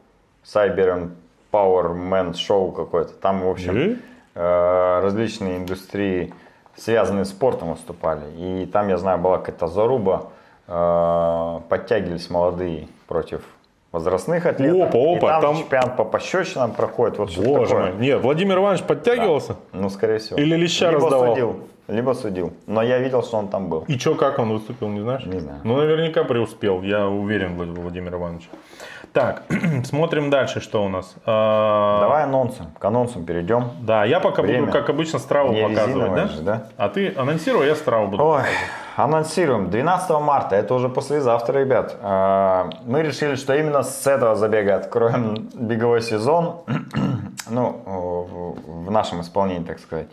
[0.44, 1.10] Cyber
[1.52, 3.12] Powerman шоу какое-то.
[3.14, 3.96] Там, в общем, И?
[4.36, 6.32] э, различные индустрии,
[6.76, 8.22] связанные с спортом, выступали.
[8.36, 10.28] И там, я знаю, была какая-то заруба,
[10.68, 13.42] э, подтягивались молодые против
[13.90, 14.90] возрастных атлетов.
[14.90, 17.18] Опа, опа, И там, там- чемпионат по пощечинам проходит.
[17.18, 17.92] Вот что Боже такое.
[17.94, 18.00] мой.
[18.00, 19.56] Нет, Владимир Иванович подтягивался?
[19.72, 20.38] Ну, скорее всего.
[20.38, 21.34] Или леща либо раздавал?
[21.34, 21.56] судил,
[21.92, 22.52] либо судил.
[22.66, 23.84] Но я видел, что он там был.
[23.88, 25.24] И что, как он выступил, не знаешь?
[25.26, 25.60] Не знаю.
[25.64, 28.48] Ну, наверняка преуспел, я уверен, Влад- Владимир Иванович.
[29.12, 29.42] Так,
[29.84, 31.14] смотрим дальше, что у нас.
[31.26, 32.62] А, Давай анонсы.
[32.78, 33.70] К анонсам перейдем.
[33.82, 34.60] Да, я пока Время.
[34.60, 36.26] буду, как обычно, страву Не показывать, да?
[36.28, 36.66] же, да?
[36.78, 38.58] А ты анонсируй, а я страву буду Ой, показывать.
[38.96, 39.70] анонсируем.
[39.70, 41.94] 12 марта, это уже послезавтра, ребят.
[42.00, 46.62] А, Мы решили, что именно с этого забега откроем беговой сезон.
[47.50, 50.06] Ну, в нашем исполнении, так сказать.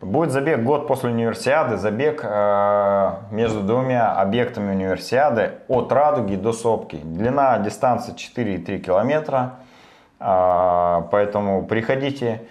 [0.00, 7.00] Будет забег год после универсиады, забег э, между двумя объектами универсиады от Радуги до Сопки.
[7.02, 9.56] Длина дистанции 4,3 километра.
[10.20, 12.42] А, Поэтому приходите,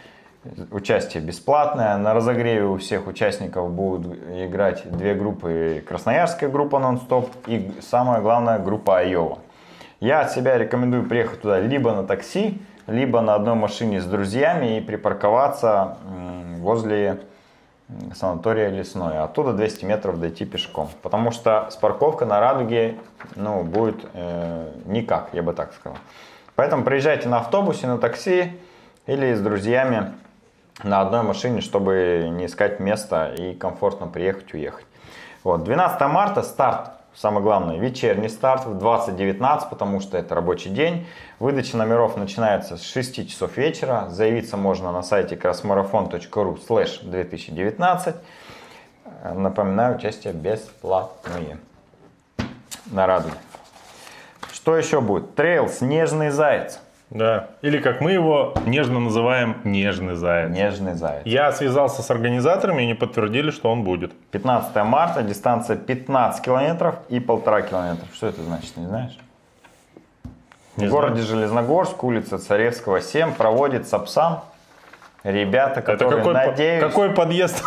[0.72, 1.96] участие бесплатное.
[1.96, 5.82] На разогреве у всех участников будут играть две группы.
[5.88, 9.40] Красноярская группа нон-стоп и самое главное группа Айова.
[10.02, 14.78] Я от себя рекомендую приехать туда либо на такси, либо на одной машине с друзьями
[14.78, 15.98] и припарковаться
[16.60, 17.22] возле
[18.14, 19.18] санатория Лесной.
[19.20, 20.90] Оттуда 200 метров дойти пешком.
[21.02, 22.98] Потому что с парковкой на Радуге
[23.36, 25.98] ну, будет э, никак, я бы так сказал.
[26.56, 28.60] Поэтому приезжайте на автобусе, на такси
[29.06, 30.14] или с друзьями
[30.84, 34.86] на одной машине, чтобы не искать место и комфортно приехать, уехать.
[35.44, 35.64] Вот.
[35.64, 41.08] 12 марта старт, самое главное, вечерний старт в 20.19, потому что это рабочий день.
[41.40, 44.08] Выдача номеров начинается с 6 часов вечера.
[44.10, 48.16] Заявиться можно на сайте crossmarathon.ru slash 2019.
[49.24, 51.58] Э, Напоминаю, участие бесплатные.
[52.86, 53.36] На радуге.
[54.54, 55.36] Что еще будет?
[55.36, 56.80] Трейл «Снежный заяц».
[57.10, 57.48] Да.
[57.62, 60.50] Или как мы его нежно называем, нежный заяц.
[60.50, 61.22] Нежный заяц.
[61.26, 64.12] Я связался с организаторами и они подтвердили, что он будет.
[64.32, 68.06] 15 марта, дистанция 15 километров и полтора километра.
[68.14, 69.18] Что это значит, не знаешь?
[70.76, 70.92] Не в знаю.
[70.92, 74.42] городе Железногорск, улица Царевского, 7, проводит Сапсан.
[75.24, 77.64] Ребята, Это которые, какой, по- надеюсь, какой подъезд?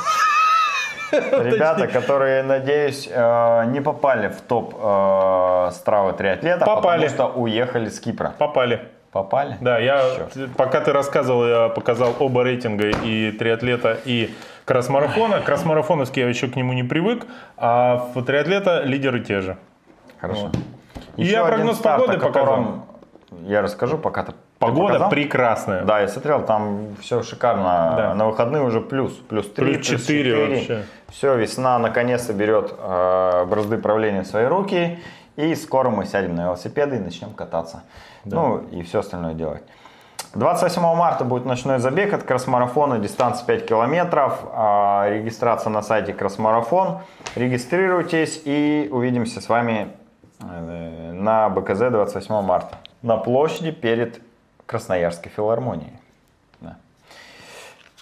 [1.12, 7.08] ребята, которые, надеюсь, э, не попали в топ э, Стравы триатлета, Попали.
[7.08, 8.34] потому что уехали с Кипра.
[8.38, 8.88] Попали.
[9.12, 9.56] Попали?
[9.60, 10.50] Да, я, Чёрт.
[10.56, 14.30] пока ты рассказывал, я показал оба рейтинга и триатлета, и
[14.64, 15.40] кросс-марафона.
[15.44, 17.26] Кросс-марафоновский я еще к нему не привык,
[17.56, 19.56] а в триатлета лидеры те же.
[20.20, 20.50] Хорошо.
[21.16, 22.86] И Еще я прогноз старт, погоды котором
[23.42, 25.10] Я расскажу, пока ты Погода показал?
[25.10, 25.84] прекрасная.
[25.84, 27.94] Да, я смотрел, там все шикарно.
[27.96, 28.14] Да.
[28.14, 29.12] На выходные уже плюс.
[29.14, 30.82] Плюс 3, Плюс четыре вообще.
[31.08, 35.00] Все, весна наконец-то берет э, бразды правления в свои руки.
[35.40, 37.82] И скоро мы сядем на велосипеды и начнем кататься.
[38.24, 39.62] Ну и все остальное делать.
[40.34, 44.38] 28 марта будет ночной забег от Кросмарафона, дистанция 5 километров.
[44.52, 46.98] А, Регистрация на сайте Кросмарафон.
[47.34, 49.88] Регистрируйтесь и увидимся с вами
[50.40, 52.76] э, на БКЗ 28 марта.
[53.02, 54.20] На площади перед
[54.66, 55.94] Красноярской филармонией.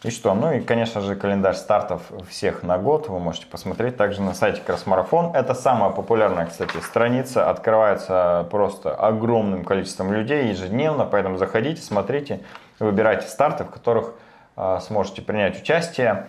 [0.05, 0.33] И что?
[0.33, 4.61] Ну и, конечно же, календарь стартов всех на год вы можете посмотреть также на сайте
[4.65, 5.35] Кросмарафон.
[5.35, 7.51] Это самая популярная, кстати, страница.
[7.51, 12.41] Открывается просто огромным количеством людей ежедневно, поэтому заходите, смотрите,
[12.79, 14.15] выбирайте старты, в которых
[14.57, 16.29] э, сможете принять участие.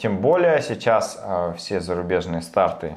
[0.00, 2.96] Тем более сейчас э, все зарубежные старты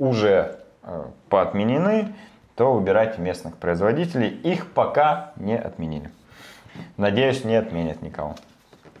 [0.00, 2.12] уже э, поотменены,
[2.56, 4.30] то выбирайте местных производителей.
[4.30, 6.10] Их пока не отменили.
[6.96, 8.34] Надеюсь, не отменят никого.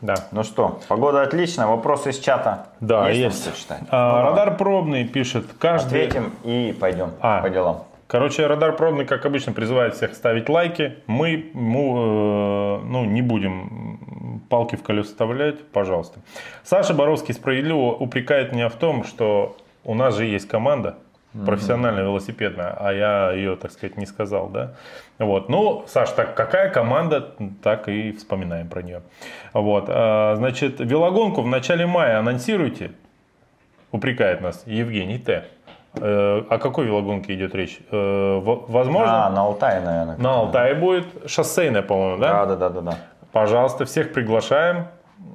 [0.04, 0.16] Да.
[0.32, 1.66] Ну что, погода отличная.
[1.66, 2.66] Вопросы из чата.
[2.80, 3.46] Да, есть.
[3.46, 3.66] есть.
[3.88, 5.46] А, Ну, радар пробный пишет.
[5.58, 6.04] Каждый...
[6.04, 7.40] Ответим и пойдем А.
[7.40, 7.84] по делам.
[8.06, 10.98] Короче, радар пробный, как обычно, призывает всех ставить лайки.
[11.06, 16.20] Мы э, ну, не будем палки в колеса вставлять, пожалуйста.
[16.64, 20.98] Саша Боровский справедливо упрекает меня в том, что у нас же есть команда
[21.46, 24.74] профессиональная велосипедная, а я ее, так сказать, не сказал, да.
[25.18, 25.48] Вот.
[25.48, 29.02] Ну, Саш, так какая команда, так и вспоминаем про нее.
[29.52, 29.86] Вот.
[29.88, 32.92] А, Значит, велогонку в начале мая анонсируйте,
[33.92, 35.44] упрекает нас Евгений Т.
[35.96, 37.78] Э, О какой велогонке идет речь?
[37.92, 40.16] Э, Возможно, А, на Алтае, наверное.
[40.16, 42.44] на Алтае будет шоссейная, по-моему, да?
[42.44, 42.98] Да, да, да, да, да.
[43.30, 44.86] Пожалуйста, всех приглашаем.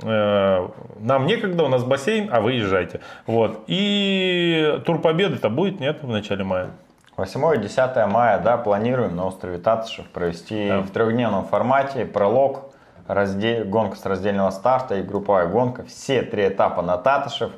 [0.03, 0.67] Э,
[0.99, 2.99] Нам некогда, у нас бассейн, а вы езжайте.
[3.27, 3.63] Вот.
[3.67, 6.69] И тур победы-то будет, нет, в начале мая?
[7.17, 10.81] 8-10 мая, да, планируем на острове Татышев провести Да.
[10.81, 12.71] в трехдневном формате пролог,
[13.07, 15.83] разде- гонка с раздельного старта и групповая гонка.
[15.83, 17.51] Все три этапа на Татышев.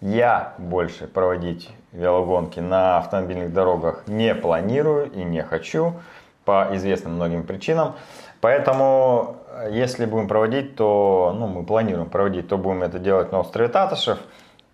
[0.00, 5.94] Я больше проводить велогонки на автомобильных дорогах не планирую и не хочу
[6.44, 7.94] по известным многим причинам.
[8.40, 9.36] Поэтому,
[9.70, 14.18] если будем проводить, то, ну, мы планируем проводить, то будем это делать на острове Татышев.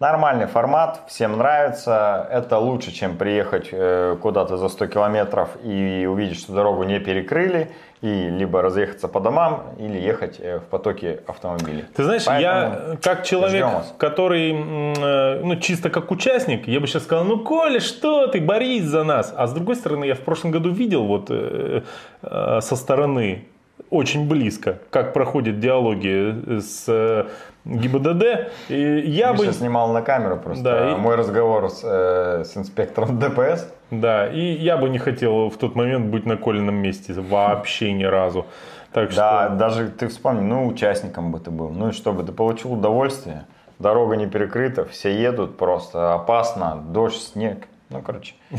[0.01, 2.29] Нормальный формат, всем нравится.
[2.31, 7.73] Это лучше, чем приехать э, куда-то за 100 километров и увидеть, что дорогу не перекрыли,
[8.01, 11.85] и либо разъехаться по домам, или ехать э, в потоке автомобилей.
[11.97, 13.67] Ты знаешь, Поэтому я как человек,
[13.99, 18.85] который, э, ну, чисто как участник, я бы сейчас сказал, ну, Коля, что ты, борись
[18.85, 19.35] за нас.
[19.37, 21.83] А с другой стороны, я в прошлом году видел вот э,
[22.23, 23.49] э, со стороны,
[23.91, 27.27] очень близко, как проходят диалоги с э,
[27.65, 28.51] ГИБДД.
[28.69, 29.45] И я бы...
[29.47, 33.73] Миша снимал на камеру просто Да, и- мой разговор с, э, с инспектором ДПС.
[33.91, 38.05] Да, и я бы не хотел в тот момент быть на Колином месте вообще ни
[38.05, 38.47] разу.
[38.93, 39.57] Так Да, что...
[39.57, 41.71] даже ты вспомни, ну, участником бы ты был.
[41.71, 43.47] Ну и что бы, ты получил удовольствие.
[43.79, 47.69] Дорога не перекрыта, все едут просто опасно, дождь, снег.
[47.91, 48.35] Ну, короче,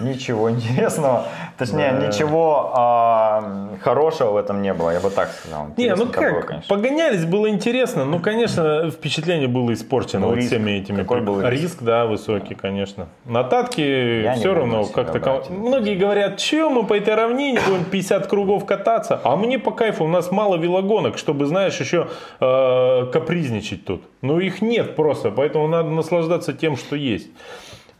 [0.00, 1.26] ничего интересного.
[1.58, 2.06] Точнее, Да.
[2.06, 5.66] ничего а, хорошего в этом не было, я бы так сказал.
[5.76, 6.74] Не, ну Интересно было, как, конечно.
[6.76, 10.48] погонялись, было интересно, ну, конечно, впечатление было испорчено Ну, вот риск.
[10.48, 10.96] всеми этими.
[11.02, 11.62] Какой был риск?
[11.62, 11.82] риск?
[11.82, 13.06] да, высокий, конечно.
[13.24, 15.20] На татке Я все равно как-то...
[15.20, 15.42] ком-.
[15.50, 20.04] Многие говорят, че мы по этой равнине будем 50 кругов кататься, а мне по кайфу,
[20.04, 22.08] у нас мало велогонок, чтобы, знаешь, еще
[22.40, 24.02] э, капризничать тут.
[24.22, 27.28] Ну, их нет просто, поэтому надо наслаждаться тем, что есть.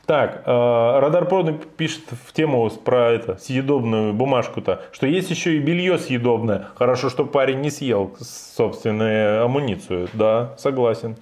[0.06, 5.60] Так, э, Радар Продный пишет в тему про это, съедобную бумажку-то, что есть еще и
[5.60, 6.68] белье съедобное.
[6.74, 10.08] Хорошо, что парень не съел собственную амуницию.
[10.12, 11.16] Да, согласен.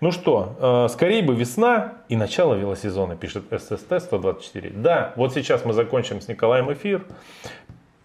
[0.00, 4.70] Ну что, э, скорее бы весна и начало велосезона, пишет ССТ 124.
[4.70, 7.04] Да, вот сейчас мы закончим с Николаем эфир,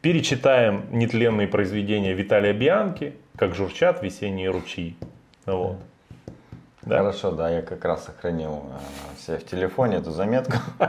[0.01, 4.95] перечитаем нетленные произведения Виталия Бианки, как журчат весенние ручьи.
[5.45, 5.77] Вот.
[6.85, 6.97] Да.
[6.99, 8.63] Хорошо, да, я как раз сохранил
[9.17, 10.57] э, себе в телефоне эту заметку,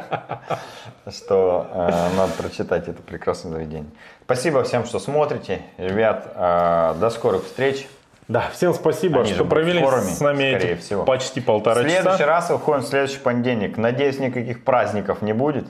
[1.10, 3.90] что э, надо прочитать это прекрасное заведение.
[4.24, 5.62] Спасибо всем, что смотрите.
[5.78, 7.86] Ребят, э, до скорых встреч.
[8.26, 11.04] Да, всем спасибо, Они что провели скорыми, с нами эти всего.
[11.04, 12.26] почти В полтора следующий часа.
[12.26, 13.76] раз выходим в следующий понедельник.
[13.76, 15.66] Надеюсь, никаких праздников не будет.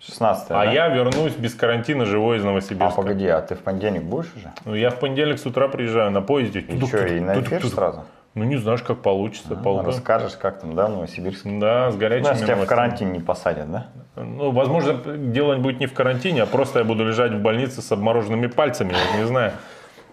[0.00, 2.94] 16 А я вернусь без карантина живой из А, Новосибирска.
[2.94, 4.52] погоди, а ты в понедельник будешь уже?
[4.64, 6.60] Ну, я в понедельник с утра приезжаю на поезде.
[6.60, 8.04] И что, и на эфир сразу?
[8.38, 9.54] Ну, не знаешь, как получится.
[9.54, 9.86] Ну, полка.
[9.86, 11.58] Расскажешь, как там, да, в Новосибирске?
[11.58, 13.88] Да, с Ну, горячими если тебя в карантин не посадят, да?
[14.14, 17.90] Ну, возможно, дело будет не в карантине, а просто я буду лежать в больнице с
[17.90, 19.52] обмороженными пальцами, я не знаю.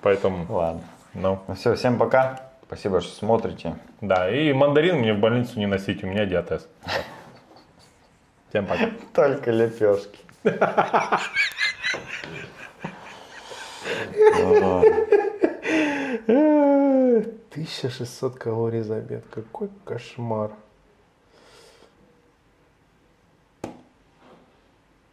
[0.01, 0.81] Поэтому, Ладно.
[1.13, 2.39] ну, Ну все, всем пока.
[2.65, 3.75] Спасибо, что смотрите.
[4.01, 4.27] да.
[4.29, 6.67] И мандарин мне в больницу не носить, у меня диатез.
[8.49, 8.89] Всем пока.
[9.13, 10.17] Только лепешки.
[16.27, 19.23] 1600 калорий за обед.
[19.29, 20.51] Какой кошмар.